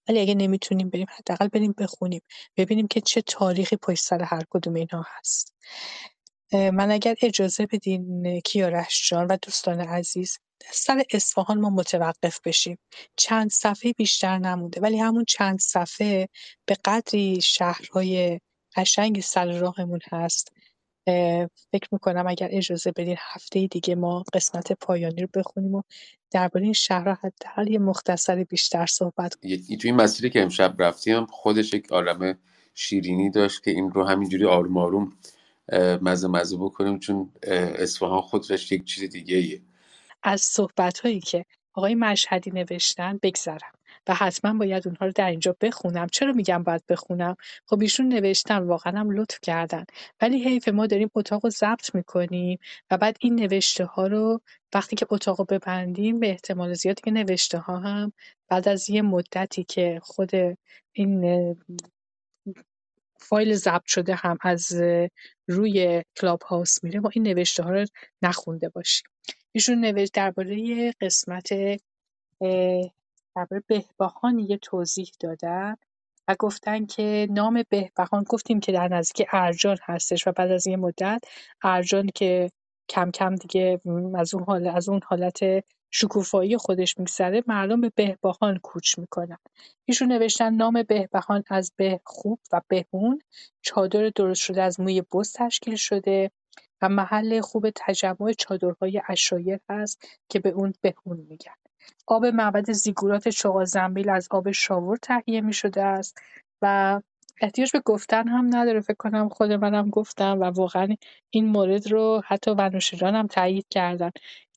[0.07, 2.21] ولی اگه نمی‌تونیم بریم حداقل بریم بخونیم
[2.57, 5.55] ببینیم که چه تاریخی پشت سر هر کدوم اینها هست.
[6.53, 10.37] من اگر اجازه بدین کیارش جان و دوستان عزیز
[10.71, 12.77] سر اصفهان ما متوقف بشیم.
[13.15, 16.29] چند صفحه بیشتر نمونده ولی همون چند صفحه
[16.65, 18.39] به قدری شهرهای
[18.75, 20.51] قشنگ سر راهمون هست.
[21.71, 25.81] فکر می‌کنم اگر اجازه بدین هفته دیگه ما قسمت پایانی رو بخونیم و
[26.31, 31.25] درباره این شهرها حداقل یه مختصر بیشتر صحبت کنیم توی این مسیری که امشب رفتیم
[31.25, 32.37] خودش یک عالم
[32.73, 35.13] شیرینی داشت که این رو همینجوری آروم آروم
[36.01, 39.61] مزه مزه بکنیم چون اصفهان خودش یک چیز دیگه ایه.
[40.23, 43.71] از صحبت هایی که آقای مشهدی نوشتن بگذرم
[44.07, 46.07] و حتما باید اونها رو در اینجا بخونم.
[46.07, 49.85] چرا میگم باید بخونم؟ خب ایشون نوشتن واقعا هم لطف کردن.
[50.21, 52.59] ولی حیف ما داریم اتاق رو ضبط می‌کنیم
[52.91, 54.41] و بعد این نوشته ها رو
[54.73, 58.13] وقتی که اتاق رو ببندیم به احتمال زیاد که نوشته ها هم
[58.49, 60.31] بعد از یه مدتی که خود
[60.93, 61.55] این
[63.19, 64.81] فایل ضبط شده هم از
[65.47, 67.85] روی کلاب هاوس میره ما این نوشته ها رو
[68.21, 69.07] نخونده باشیم.
[69.51, 71.49] ایشون نوشت درباره قسمت
[73.35, 75.75] درباره بهبهان یه توضیح دادن
[76.27, 80.77] و گفتن که نام بهبهان گفتیم که در نزدیک ارجان هستش و بعد از یه
[80.77, 81.23] مدت
[81.63, 82.49] ارجان که
[82.89, 83.81] کم کم دیگه
[84.17, 85.39] از اون حال از اون حالت
[85.91, 89.37] شکوفایی خودش میگذره مردم به بهبهان کوچ می‌کنن.
[89.85, 93.21] ایشون نوشتن نام بهبهان از به خوب و بهون
[93.61, 96.31] چادر درست شده از موی بز تشکیل شده
[96.81, 101.64] و محل خوب تجمع چادرهای اشایر هست که به اون بهون میگن.
[102.07, 103.29] آب معبد زیگورات
[103.65, 106.17] زنبیل از آب شاور تهیه می‌شده است
[106.61, 107.01] و
[107.41, 110.95] احتیاج به گفتن هم نداره فکر کنم خود منم گفتم و واقعا
[111.29, 114.11] این مورد رو حتی ونوشیران هم تایید کردن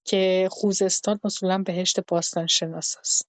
[0.05, 3.29] که خوزستان اصولا بهشت باستان شناس است.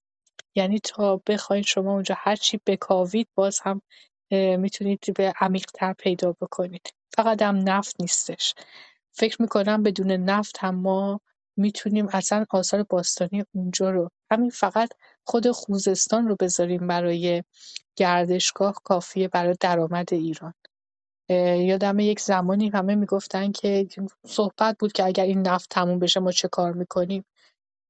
[0.55, 3.81] یعنی تا بخواید شما اونجا هرچی بکاوید باز هم
[4.31, 6.93] می‌تونید به عمیقتر پیدا بکنید.
[7.15, 8.55] فقط هم نفت نیستش.
[9.11, 11.21] فکر می‌کنم بدون نفت هم ما
[11.59, 14.89] می‌تونیم اصلا آثار باستانی اونجا رو همین فقط
[15.27, 17.43] خود خوزستان رو بذاریم برای
[17.95, 20.53] گردشگاه کافیه برای درآمد ایران.
[21.69, 23.87] یادم یک زمانی همه می‌گفتن که
[24.25, 27.25] صحبت بود که اگر این نفت تموم بشه ما چه کار می‌کنیم.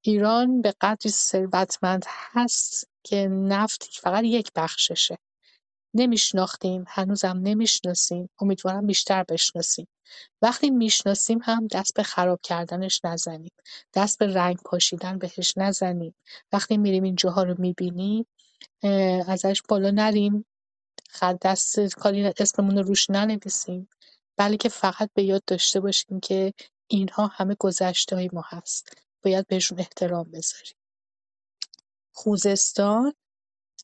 [0.05, 5.17] ایران به قدری ثروتمند هست که نفت فقط یک بخششه.
[5.93, 8.29] نمیشناختیم هنوزم نمی‌شناسیم.
[8.39, 9.87] امیدوارم بیشتر بشناسیم.
[10.41, 13.51] وقتی می‌شناسیم هم دست به خراب کردنش نزنیم.
[13.93, 16.15] دست به رنگ پاشیدن بهش نزنیم.
[16.51, 18.25] وقتی میریم این جاها رو می‌بینیم
[19.27, 20.45] ازش بالا نریم.
[21.09, 23.89] خط دست کاری اسممون رو روش ننویسیم.
[24.37, 26.53] بلکه فقط به یاد داشته باشیم که
[26.87, 28.93] اینها همه گذشته های ما هست.
[29.23, 30.75] باید بهشون احترام بذاریم.
[32.13, 33.13] خوزستان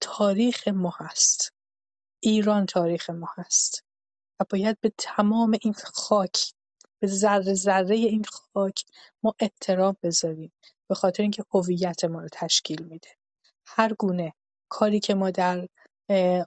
[0.02, 1.55] تاریخ ما هست.
[2.26, 3.84] ایران تاریخ ما هست
[4.40, 6.54] و باید به تمام این خاک
[7.00, 8.86] به ذره ذره این خاک
[9.24, 10.52] ما احترام بذاریم
[10.90, 13.08] به خاطر اینکه هویت ما رو تشکیل میده.
[13.66, 14.34] هر گونه
[14.70, 15.68] کاری که ما در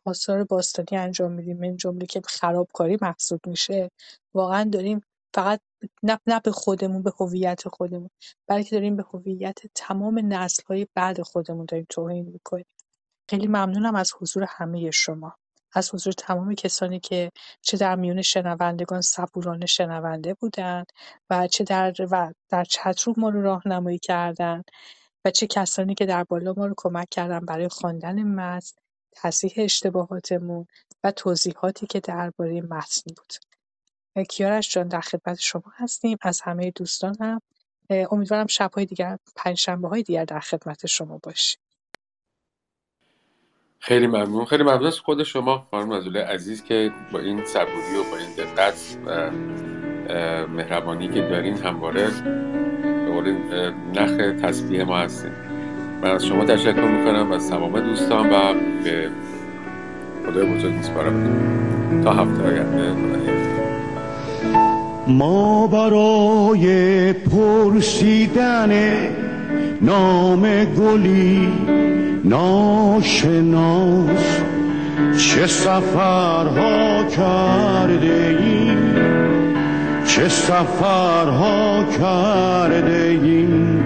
[0.04, 3.90] آثار باستانی انجام میدیم این جمله که خرابکاری محسوب میشه
[4.34, 5.00] واقعا داریم
[5.34, 5.60] فقط
[6.02, 8.10] نه, نه به خودمون به هویت خودمون
[8.46, 12.66] بلکه داریم به هویت تمام نسل های بعد خودمون داریم توهین می‌کنیم.
[13.30, 15.36] خیلی ممنونم از حضور همه شما.
[15.72, 17.30] از حضور تمام کسانی که
[17.62, 20.86] چه در میون شنوندگان صبورانه شنونده بودند
[21.30, 24.64] و چه در و در چتروم ما رو راهنمایی کردند
[25.24, 28.76] و چه کسانی که در بالا ما رو کمک کردن برای خواندن متن
[29.12, 30.66] تصحیح اشتباهاتمون
[31.04, 33.34] و توضیحاتی که درباره متن بود.
[34.24, 36.16] کیارش جان در خدمت شما هستیم.
[36.22, 37.40] از همه دوستان هم
[37.90, 41.60] امیدوارم شبهای دیگر پنجشنبه های دیگر در خدمت شما باشیم.
[43.80, 44.44] خیلی ممنون.
[44.44, 48.28] خیلی ممنون از خود شما خانم نزوله عزیز که با این صبوری و با این
[48.38, 49.30] دقت و
[50.46, 52.08] مهربانی که دارین همواره
[52.82, 53.34] به قول
[53.94, 54.10] نخ
[54.42, 55.30] تسبیح ما هستین.
[56.02, 59.10] من از شما تشکر می‌کنم از تمام دوستان و به
[60.26, 62.02] خدای بزرگ میسپارم.
[62.04, 62.92] تا هفته آینده.
[65.08, 68.70] ما برای پرسیدن
[69.80, 71.48] نام گلی
[72.24, 74.08] ناشناس
[75.18, 78.94] چه سفرها کرده ایم
[80.06, 83.84] چه سفرها کرده ایم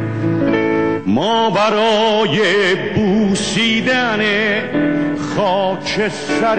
[1.06, 2.40] ما برای
[2.94, 4.20] بوسیدن
[5.36, 6.59] خاک سر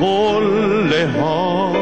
[0.00, 1.72] قله ها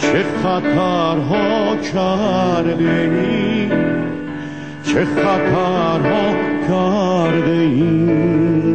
[0.00, 4.03] چه خطرها کرده ایم
[4.94, 6.32] چه خطرها
[6.68, 8.73] کرده ایم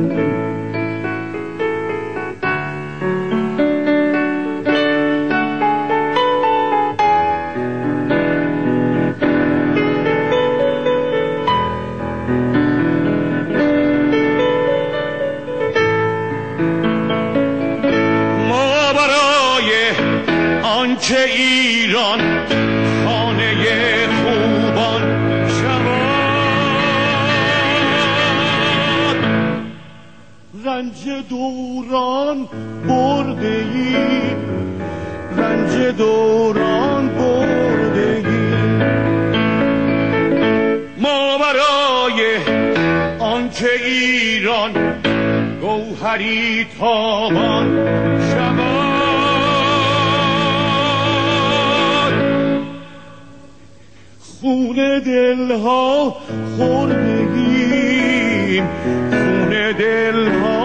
[30.89, 32.47] رنج دوران
[32.87, 33.95] برده ای
[35.37, 38.33] رنج دوران برده ای
[40.97, 42.19] ما برای
[43.19, 44.71] آنکه ایران
[45.61, 47.67] گوهری تابان
[48.31, 48.99] شود
[54.19, 56.15] خون دلها
[56.57, 57.89] خوردگیم
[59.09, 60.58] خون دلها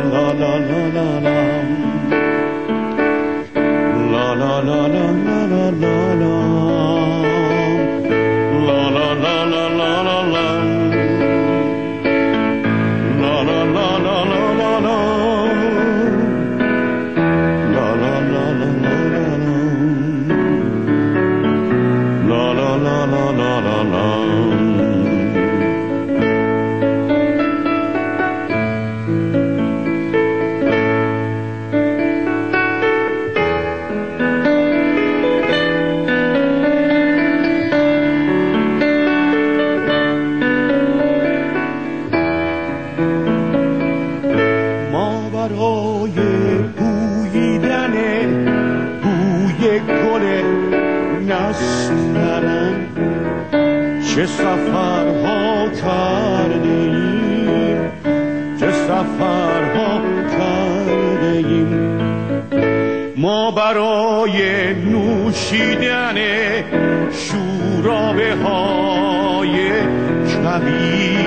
[0.00, 1.31] la la la la la
[54.14, 57.12] چه سفرها کردیم
[58.60, 60.00] چه سفرها
[60.38, 61.68] کردیم.
[63.16, 66.14] ما برای نوشیدن
[67.12, 69.70] شورابه های
[70.28, 71.18] کبی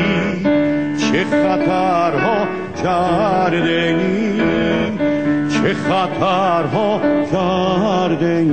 [0.98, 2.48] چه خطرها
[2.84, 3.96] کرده
[5.50, 7.02] چه خطرها
[7.32, 8.46] کرده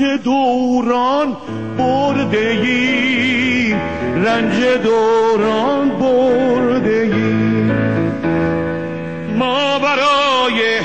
[0.00, 1.36] رنج دوران
[1.78, 3.74] برده ای
[4.24, 7.32] رنج دوران برده ای
[9.38, 10.80] ما برای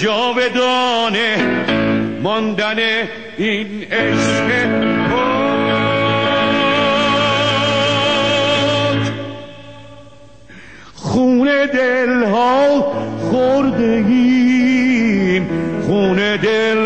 [0.00, 1.36] جاودانه
[2.22, 2.76] ماندن
[3.38, 4.66] این عشق
[10.94, 12.92] خون دلها
[13.30, 15.48] خورده ایم
[15.86, 16.85] خون دلها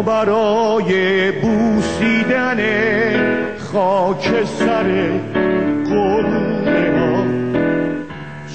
[0.00, 2.58] ما برای بوسیدن
[3.58, 4.84] خاک سر
[5.84, 7.24] قله ها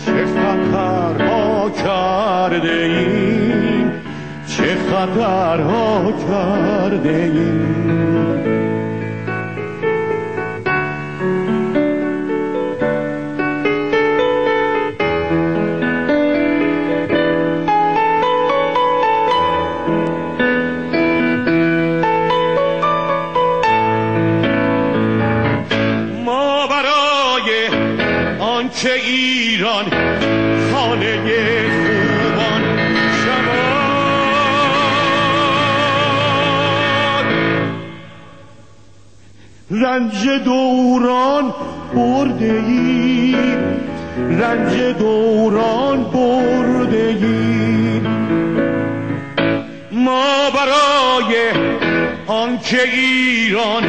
[0.06, 3.92] چه خطرها کرده ایم
[4.48, 8.25] چه خطرها کرده ایم
[39.96, 41.54] رنج دوران
[41.96, 43.58] برده ایم
[44.40, 48.08] رنج دوران برده ایم
[49.92, 51.52] ما برای
[52.28, 53.84] آنکه ایران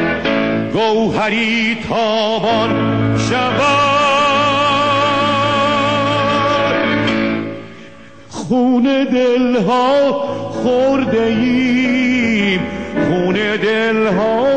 [0.73, 2.69] گوهری تابان
[3.29, 3.97] شود.
[8.29, 10.11] خون دلها
[10.51, 12.61] خورده ایم
[13.07, 14.56] خون دلها